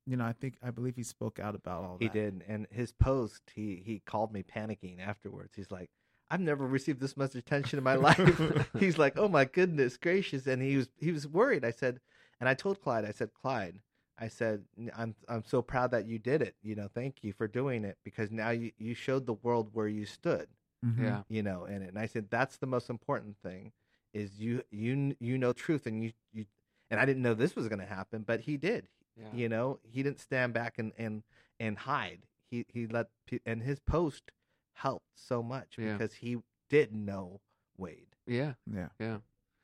you 0.07 0.17
know, 0.17 0.25
I 0.25 0.33
think 0.33 0.57
I 0.63 0.71
believe 0.71 0.97
he 0.97 1.03
spoke 1.03 1.39
out 1.39 1.55
about 1.55 1.85
all 1.85 1.97
He 1.99 2.07
that. 2.09 2.13
did, 2.13 2.45
and 2.49 2.67
his 2.71 2.93
post, 2.93 3.43
he 3.55 3.83
he 3.85 4.01
called 4.01 4.33
me 4.33 4.43
panicking 4.43 5.01
afterwards. 5.01 5.55
He's 5.57 5.71
like, 5.71 5.91
"I've 6.31 6.41
never 6.41 6.67
received 6.67 7.01
this 7.01 7.17
much 7.17 7.35
attention 7.35 7.79
in 7.79 7.85
my 7.85 7.95
life." 7.95 8.19
He's 8.79 8.99
like, 8.99 9.17
"Oh 9.17 9.29
my 9.29 9.45
goodness 9.45 9.97
gracious!" 9.97 10.47
And 10.47 10.61
he 10.61 10.77
was 10.77 10.89
he 10.99 11.11
was 11.13 11.27
worried. 11.27 11.65
I 11.65 11.71
said, 11.71 12.01
and 12.41 12.49
I 12.49 12.55
told 12.55 12.81
Clyde, 12.83 13.05
I 13.05 13.13
said, 13.13 13.33
Clyde, 13.33 13.81
I 14.25 14.29
said, 14.29 14.65
I'm 14.97 15.15
I'm 15.29 15.45
so 15.45 15.63
proud 15.63 15.91
that 15.91 16.07
you 16.07 16.19
did 16.19 16.41
it. 16.43 16.55
You 16.63 16.75
know, 16.79 16.89
thank 16.95 17.23
you 17.25 17.33
for 17.33 17.47
doing 17.61 17.85
it 17.85 17.97
because 18.05 18.31
now 18.31 18.51
you 18.51 18.71
you 18.79 18.95
showed 18.95 19.27
the 19.27 19.35
world 19.47 19.71
where 19.73 19.89
you 19.89 20.05
stood. 20.07 20.49
Mhm. 20.85 21.03
yeah, 21.03 21.23
You 21.29 21.43
know, 21.43 21.65
in 21.67 21.83
it. 21.83 21.89
And 21.89 21.99
I 21.99 22.07
said 22.07 22.25
that's 22.31 22.57
the 22.59 22.67
most 22.67 22.89
important 22.91 23.37
thing 23.43 23.73
is 24.15 24.39
you 24.41 24.63
you 24.71 25.15
you 25.21 25.39
know 25.39 25.53
truth 25.53 25.87
and 25.87 26.03
you 26.05 26.13
you 26.33 26.45
and 26.91 27.01
I 27.01 27.05
didn't 27.05 27.23
know 27.23 27.35
this 27.35 27.55
was 27.57 27.69
going 27.69 27.79
to 27.89 27.95
happen, 27.99 28.23
but 28.27 28.41
he 28.49 28.57
did 28.57 28.89
yeah. 29.17 29.33
you 29.41 29.49
know 29.49 29.79
he 29.83 30.03
didn't 30.03 30.21
stand 30.21 30.53
back 30.55 30.79
and 30.79 30.93
and 30.99 31.23
and 31.61 31.79
hide 31.79 32.21
he 32.51 32.65
he 32.69 32.87
let 32.87 33.07
pe- 33.27 33.45
and 33.47 33.63
his 33.63 33.79
post 33.81 34.31
helped 34.75 35.07
so 35.17 35.43
much 35.43 35.77
Yeah. 35.79 35.93
because 35.93 36.15
he 36.15 36.39
did 36.71 36.93
know 36.95 37.41
wade 37.77 38.17
yeah, 38.27 38.55
Yeah. 38.73 38.89
yeah. 38.99 39.19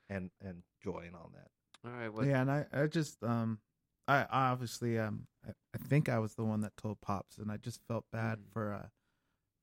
and 0.08 0.30
and 0.40 0.62
joy 0.82 1.04
and 1.06 1.16
all 1.16 1.30
that 1.34 1.50
All 1.84 1.96
right, 1.98 2.12
well, 2.12 2.26
yeah, 2.26 2.40
and 2.42 2.50
I, 2.50 2.66
I 2.72 2.86
just 2.86 3.22
um 3.22 3.58
I, 4.08 4.22
I 4.30 4.50
obviously 4.50 4.98
um 4.98 5.26
I, 5.46 5.50
I 5.74 5.78
think 5.78 6.08
I 6.08 6.18
was 6.18 6.34
the 6.34 6.44
one 6.44 6.62
that 6.62 6.76
told 6.76 7.00
Pops 7.00 7.38
and 7.38 7.50
I 7.52 7.56
just 7.58 7.80
felt 7.86 8.04
bad 8.12 8.38
Mm. 8.38 8.52
for 8.52 8.72
uh 8.74 8.86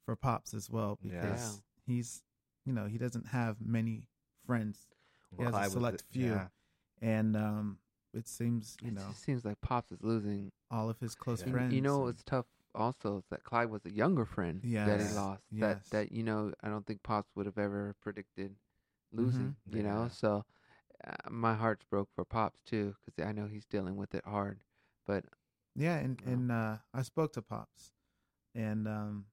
for 0.05 0.15
Pops 0.15 0.53
as 0.53 0.69
well 0.69 0.97
Yeah. 1.01 1.21
because 1.21 1.61
he's 1.85 2.21
you 2.65 2.73
know, 2.73 2.85
he 2.85 2.97
doesn't 2.97 3.27
have 3.27 3.57
many 3.59 4.07
friends 4.45 4.87
He 5.35 5.43
has 5.43 5.49
a 5.49 5.51
Clyde 5.51 5.63
was 5.65 5.73
select 5.73 5.97
the- 6.07 6.13
few. 6.19 6.31
yeah. 6.31 6.47
and 7.01 7.35
um 7.35 7.79
it 8.13 8.27
seems, 8.29 8.77
you 8.81 8.87
it 8.89 8.93
know, 8.93 9.01
just 9.09 9.23
seems 9.23 9.43
like 9.43 9.59
Pops 9.59 9.91
is 9.91 10.01
losing 10.01 10.51
all 10.71 10.89
of 10.89 10.97
his 10.99 11.15
close 11.15 11.41
Yeah. 11.45 11.51
Friends. 11.51 11.73
You 11.73 11.81
know, 11.81 12.01
and- 12.03 12.11
it's 12.11 12.23
tough. 12.23 12.45
Also, 12.73 13.17
is 13.19 13.23
that 13.29 13.43
Clyde 13.43 13.69
was 13.69 13.85
a 13.85 13.91
younger 13.91 14.25
friend 14.25 14.61
that 14.61 14.99
he 15.01 15.13
lost. 15.15 15.43
Yes. 15.49 15.87
That 15.89 15.89
that 15.91 16.11
you 16.11 16.23
know, 16.23 16.53
I 16.61 16.67
don't 16.69 16.85
think 16.85 17.03
Pops 17.03 17.29
would 17.35 17.45
have 17.45 17.57
ever 17.57 17.95
predicted 18.01 18.55
losing. 19.13 19.55
Mhm. 19.69 19.75
You 19.77 19.83
know, 19.83 20.07
so 20.11 20.45
my 21.29 21.53
heart's 21.53 21.85
broke 21.85 22.09
for 22.15 22.25
pops 22.25 22.59
too 22.65 22.95
because 23.05 23.27
I 23.27 23.31
know 23.31 23.47
he's 23.47 23.65
dealing 23.65 23.95
with 23.95 24.13
it 24.15 24.25
hard. 24.25 24.59
But 25.05 25.25
Yeah, 25.75 25.97
and 25.97 26.19
Wow. 26.21 26.31
and 26.33 26.51
uh, 26.51 26.77
I 26.93 27.01
spoke 27.03 27.33
to 27.33 27.41
pops, 27.41 27.91
and 28.53 28.87
um, 28.87 29.25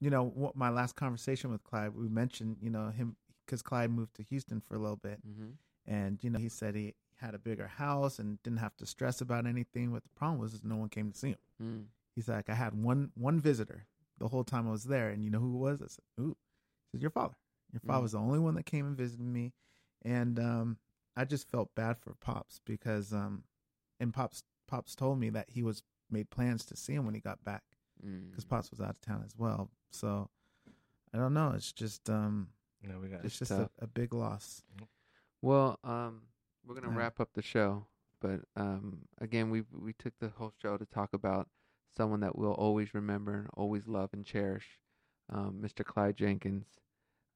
you 0.00 0.10
know, 0.10 0.24
what 0.24 0.56
my 0.56 0.68
last 0.70 0.94
conversation 0.96 1.50
with 1.50 1.64
Clyde, 1.64 1.94
we 1.94 2.08
mentioned, 2.08 2.58
you 2.62 2.70
know, 2.70 2.90
him 2.90 3.16
because 3.44 3.62
Clyde 3.62 3.90
moved 3.90 4.14
to 4.16 4.22
Houston 4.22 4.60
for 4.60 4.76
a 4.76 4.78
little 4.78 4.96
bit, 4.96 5.20
mhm. 5.26 5.54
and 5.86 6.22
you 6.22 6.30
know, 6.30 6.38
he 6.38 6.48
said 6.48 6.74
he 6.74 6.94
had 7.16 7.34
a 7.34 7.38
bigger 7.38 7.66
house 7.66 8.18
and 8.20 8.40
didn't 8.44 8.60
have 8.60 8.76
to 8.76 8.86
stress 8.86 9.20
about 9.20 9.44
anything. 9.46 9.90
But 9.92 10.04
the 10.04 10.10
problem 10.16 10.40
was, 10.40 10.54
is 10.54 10.62
no 10.62 10.76
one 10.76 10.88
came 10.88 11.10
to 11.10 11.18
see 11.18 11.30
him. 11.30 11.38
Mm. 11.62 11.84
He's 12.14 12.28
like, 12.28 12.48
I 12.48 12.54
had 12.54 12.74
one 12.74 13.10
one 13.14 13.40
visitor 13.40 13.86
the 14.18 14.28
whole 14.28 14.44
time 14.44 14.68
I 14.68 14.70
was 14.70 14.84
there, 14.84 15.10
and 15.10 15.24
you 15.24 15.30
know 15.30 15.40
who 15.40 15.54
it 15.56 15.58
was? 15.58 15.82
I 15.82 15.86
said, 15.88 16.04
Ooh, 16.20 16.36
he 16.92 16.96
said, 16.98 17.02
your 17.02 17.10
father. 17.10 17.34
Your 17.72 17.80
father 17.80 18.00
Mm. 18.00 18.02
was 18.02 18.12
the 18.12 18.18
only 18.18 18.38
one 18.38 18.54
that 18.54 18.66
came 18.66 18.86
and 18.86 18.96
visited 18.96 19.26
me, 19.26 19.52
and 20.02 20.38
um, 20.38 20.76
I 21.16 21.24
just 21.24 21.48
felt 21.50 21.74
bad 21.74 21.98
for 21.98 22.14
pops 22.14 22.60
because 22.64 23.12
um, 23.12 23.44
and 24.00 24.12
pops 24.12 24.42
pops 24.66 24.94
told 24.94 25.18
me 25.18 25.30
that 25.30 25.50
he 25.50 25.62
was 25.62 25.82
made 26.10 26.30
plans 26.30 26.64
to 26.66 26.76
see 26.76 26.94
him 26.94 27.04
when 27.04 27.14
he 27.14 27.20
got 27.20 27.42
back 27.44 27.62
Mm. 28.04 28.30
because 28.30 28.44
pops 28.44 28.70
was 28.70 28.80
out 28.80 28.90
of 28.90 29.00
town 29.00 29.22
as 29.26 29.34
well. 29.36 29.70
So 29.90 30.30
I 31.12 31.18
don't 31.18 31.34
know. 31.34 31.52
It's 31.56 31.72
just 31.72 32.08
um, 32.08 32.48
You 32.80 32.88
know, 32.90 33.00
we 33.00 33.08
got 33.08 33.24
it's 33.24 33.38
just 33.40 33.50
a, 33.50 33.68
a 33.80 33.88
big 33.88 34.14
loss. 34.14 34.62
Well, 35.42 35.78
um, 35.82 36.22
we're 36.64 36.74
gonna 36.76 36.90
Yeah. 36.90 36.96
wrap 36.96 37.18
up 37.20 37.30
the 37.34 37.42
show, 37.42 37.86
but 38.20 38.40
um, 38.56 39.00
again, 39.18 39.50
we 39.50 39.62
we 39.72 39.92
took 39.94 40.12
the 40.20 40.28
whole 40.28 40.52
show 40.62 40.76
to 40.76 40.86
talk 40.86 41.12
about 41.12 41.48
someone 41.96 42.20
that 42.20 42.36
we'll 42.38 42.52
always 42.54 42.94
remember 42.94 43.34
and 43.34 43.48
always 43.54 43.88
love 43.88 44.10
and 44.12 44.24
cherish, 44.24 44.78
um, 45.28 45.60
Mr. 45.60 45.84
Clyde 45.84 46.16
Jenkins. 46.16 46.66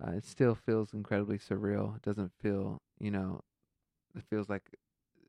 Uh, 0.02 0.12
it 0.12 0.24
still 0.24 0.54
feels 0.54 0.92
incredibly 0.94 1.38
surreal. 1.38 1.96
It 1.96 2.02
doesn't 2.02 2.32
feel, 2.40 2.82
you 2.98 3.10
know, 3.10 3.42
it 4.16 4.24
feels 4.28 4.48
like 4.48 4.62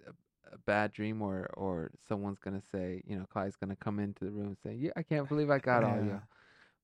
a, 0.07 0.11
a 0.53 0.57
bad 0.59 0.93
dream, 0.93 1.21
or 1.21 1.49
or 1.55 1.91
someone's 2.07 2.39
gonna 2.39 2.61
say, 2.71 3.01
you 3.05 3.17
know, 3.17 3.25
Clyde's 3.31 3.55
gonna 3.55 3.75
come 3.75 3.99
into 3.99 4.25
the 4.25 4.31
room 4.31 4.47
and 4.47 4.57
say, 4.63 4.73
"Yeah, 4.75 4.91
I 4.95 5.03
can't 5.03 5.27
believe 5.27 5.49
I 5.49 5.59
got 5.59 5.83
all 5.83 6.01
you." 6.01 6.21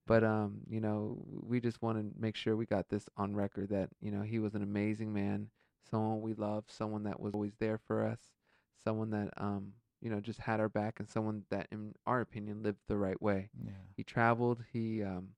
But 0.08 0.24
um, 0.24 0.62
you 0.68 0.82
know, 0.82 1.24
we 1.28 1.60
just 1.60 1.82
want 1.84 2.00
to 2.00 2.20
make 2.20 2.36
sure 2.36 2.56
we 2.56 2.66
got 2.66 2.90
this 2.90 3.08
on 3.16 3.36
record 3.36 3.70
that 3.70 3.90
you 4.02 4.12
know 4.12 4.22
he 4.24 4.40
was 4.40 4.56
an 4.56 4.64
amazing 4.64 5.14
man, 5.14 5.50
someone 5.90 6.22
we 6.22 6.34
loved, 6.34 6.72
someone 6.72 7.04
that 7.04 7.20
was 7.20 7.34
always 7.36 7.54
there 7.60 7.78
for 7.78 8.04
us, 8.06 8.20
someone 8.84 9.12
that 9.12 9.30
um, 9.38 9.74
you 10.02 10.10
know, 10.10 10.20
just 10.20 10.40
had 10.40 10.60
our 10.60 10.70
back, 10.70 11.00
and 11.00 11.10
someone 11.10 11.44
that, 11.50 11.68
in 11.72 11.94
our 12.08 12.22
opinion, 12.22 12.64
lived 12.64 12.80
the 12.88 12.98
right 12.98 13.22
way. 13.22 13.50
Yeah. 13.64 13.72
He 13.96 14.04
traveled. 14.04 14.64
He 14.72 15.04
um, 15.04 15.30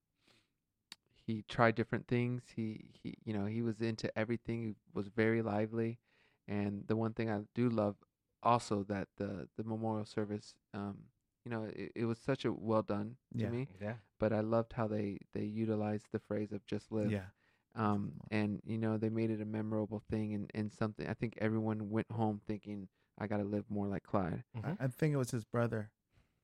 he 1.32 1.44
tried 1.48 1.76
different 1.76 2.08
things. 2.08 2.44
He 2.56 2.66
he, 3.02 3.16
you 3.24 3.34
know, 3.34 3.46
he 3.46 3.62
was 3.62 3.80
into 3.82 4.08
everything. 4.18 4.58
He 4.64 4.76
was 4.94 5.08
very 5.08 5.42
lively, 5.42 6.00
and 6.48 6.84
the 6.88 6.96
one 6.96 7.14
thing 7.14 7.30
I 7.30 7.40
do 7.56 7.70
love 7.70 7.96
also 8.44 8.84
that 8.94 9.08
the 9.18 9.48
the 9.58 9.64
memorial 9.64 10.06
service, 10.06 10.56
um, 10.74 10.98
you 11.46 11.52
know, 11.52 11.64
it, 11.82 11.92
it 11.96 12.06
was 12.06 12.20
such 12.20 12.46
a 12.46 12.52
well 12.52 12.82
done 12.84 13.16
to 13.40 13.44
Yeah. 13.46 13.50
me 13.50 13.68
yeah. 13.82 13.94
but 14.20 14.32
I 14.34 14.42
loved 14.42 14.74
how 14.74 14.88
they 14.88 15.18
they 15.34 15.44
utilized 15.44 16.08
the 16.12 16.20
phrase 16.20 16.52
of 16.52 16.66
just 16.66 16.92
live. 16.92 17.12
Yeah. 17.12 17.28
Um, 17.74 18.14
and 18.30 18.62
you 18.66 18.78
know 18.78 18.98
they 18.98 19.10
made 19.10 19.32
it 19.32 19.42
a 19.42 19.46
memorable 19.46 20.02
thing 20.10 20.34
and, 20.34 20.52
and 20.54 20.72
something. 20.72 21.08
I 21.08 21.14
think 21.14 21.38
everyone 21.40 21.90
went 21.90 22.12
home 22.12 22.42
thinking, 22.46 22.90
"I 23.18 23.28
got 23.28 23.38
to 23.38 23.44
live 23.56 23.66
more 23.70 23.88
like 23.88 24.04
Clyde." 24.04 24.44
Mhm. 24.58 24.78
I, 24.80 24.86
I 24.86 24.88
think 24.90 25.14
it 25.14 25.18
was 25.18 25.32
his 25.32 25.46
brother 25.46 25.92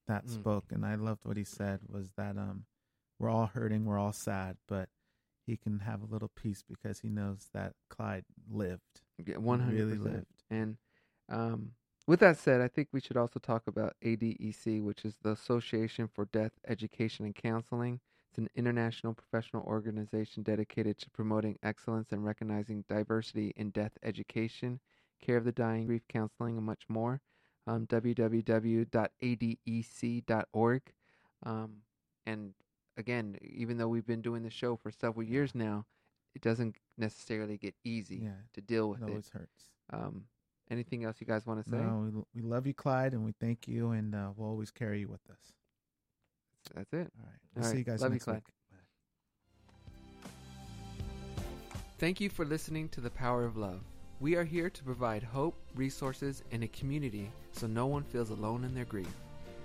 that 0.07 0.25
Mm. 0.25 0.33
spoke, 0.39 0.71
and 0.71 0.85
I 0.85 0.95
loved 0.95 1.25
what 1.25 1.35
he 1.37 1.43
said 1.43 1.81
was 1.89 2.11
that 2.15 2.37
um, 2.37 2.65
we're 3.19 3.29
all 3.29 3.47
hurting, 3.47 3.85
we're 3.85 3.99
all 3.99 4.13
sad, 4.13 4.57
but 4.67 4.89
he 5.45 5.57
can 5.57 5.79
have 5.79 6.01
a 6.01 6.05
little 6.05 6.31
peace 6.35 6.63
because 6.67 6.99
he 6.99 7.09
knows 7.09 7.47
that 7.53 7.73
Clyde 7.89 8.25
lived. 8.51 9.01
One 9.35 9.59
hundred 9.61 9.79
really 9.79 9.97
lived. 9.97 10.43
And 10.49 10.77
um, 11.29 11.71
with 12.05 12.19
that 12.19 12.37
said, 12.37 12.61
I 12.61 12.67
think 12.67 12.89
we 12.91 13.01
should 13.01 13.17
also 13.17 13.39
talk 13.39 13.63
about 13.67 13.95
ADEC, 14.03 14.83
which 14.83 15.03
is 15.05 15.15
the 15.23 15.31
Association 15.31 16.07
for 16.07 16.25
Death 16.25 16.53
Education 16.67 17.25
and 17.25 17.33
Counseling. 17.35 17.99
It's 18.29 18.37
an 18.37 18.49
international 18.55 19.13
professional 19.13 19.63
organization 19.63 20.43
dedicated 20.43 20.97
to 20.99 21.09
promoting 21.09 21.57
excellence 21.63 22.11
and 22.11 22.23
recognizing 22.23 22.85
diversity 22.87 23.53
in 23.55 23.71
death 23.71 23.97
education, 24.03 24.79
care 25.21 25.37
of 25.37 25.45
the 25.45 25.51
dying, 25.51 25.87
grief 25.87 26.03
counseling, 26.07 26.57
and 26.57 26.65
much 26.65 26.83
more. 26.87 27.21
Um, 27.65 27.87
www.adec.org. 27.87 28.91
Um, 31.43 31.71
and 32.25 32.53
again, 32.97 33.37
even 33.41 33.77
though 33.77 33.87
we've 33.87 34.05
been 34.05 34.21
doing 34.21 34.43
the 34.43 34.49
show 34.49 34.75
for 34.75 34.91
several 34.91 35.23
years 35.25 35.53
now, 35.55 35.85
it 36.35 36.41
doesn't 36.41 36.75
necessarily 36.97 37.57
get 37.57 37.73
easy 37.83 38.17
Yeah. 38.23 38.31
to 38.53 38.61
deal 38.61 38.89
with 38.89 39.01
It 39.01 39.05
it. 39.05 39.09
always 39.09 39.29
hurts. 39.29 39.69
Um, 39.91 40.25
anything 40.69 41.03
else 41.05 41.17
you 41.21 41.27
guys 41.27 41.45
want 41.45 41.63
to 41.63 41.69
say? 41.69 41.77
No, 41.77 42.09
we, 42.33 42.41
we 42.41 42.47
love 42.47 42.67
you, 42.67 42.73
Clyde, 42.73 43.13
and 43.13 43.23
we 43.23 43.33
thank 43.39 43.67
you, 43.67 43.91
and 43.91 44.13
uh, 44.13 44.31
we'll 44.35 44.49
always 44.49 44.71
carry 44.71 44.99
you 45.01 45.07
with 45.07 45.21
us. 45.31 45.39
That's 46.75 46.91
it. 46.93 47.11
All 47.19 47.25
right. 47.25 47.39
We'll 47.55 47.63
All 47.63 47.69
see 47.71 47.77
right. 47.77 47.77
you 47.79 47.83
guys 47.85 48.01
Love 48.01 48.09
you, 48.11 48.15
next 48.15 48.23
Clyde. 48.25 48.35
week. 48.35 48.43
Thank 51.99 52.21
you 52.21 52.29
for 52.29 52.45
listening 52.45 52.89
to 52.89 53.01
The 53.01 53.09
Power 53.09 53.45
of 53.45 53.57
Love. 53.57 53.81
We 54.19 54.35
are 54.35 54.43
here 54.43 54.69
to 54.69 54.83
provide 54.83 55.23
hope, 55.23 55.55
resources, 55.75 56.43
and 56.51 56.63
a 56.63 56.67
community 56.67 57.31
so 57.51 57.65
no 57.67 57.85
one 57.87 58.03
feels 58.03 58.29
alone 58.29 58.63
in 58.63 58.73
their 58.75 58.85
grief. 58.85 59.09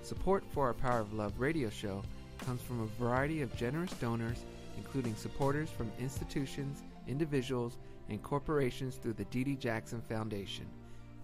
Support 0.03 0.45
for 0.53 0.67
our 0.67 0.75
Power 0.75 1.01
of 1.01 1.13
Love 1.13 1.39
radio 1.39 1.69
show 1.71 2.03
comes 2.45 2.63
from 2.63 2.81
a 2.81 3.03
variety 3.03 3.43
of 3.43 3.55
generous 3.57 3.93
donors, 3.95 4.45
including 4.77 5.15
supporters 5.15 5.71
from 5.71 5.91
institutions, 5.99 6.83
individuals, 7.07 7.79
and 8.09 8.23
corporations 8.23 8.97
through 8.97 9.15
the 9.15 9.25
Dee 9.27 9.57
Jackson 9.57 10.03
Foundation. 10.09 10.67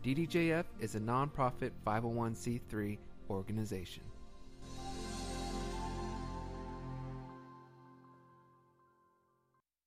DDJF 0.04 0.64
is 0.80 0.94
a 0.94 1.00
nonprofit 1.00 1.70
501c3 1.86 2.98
organization. 3.30 4.02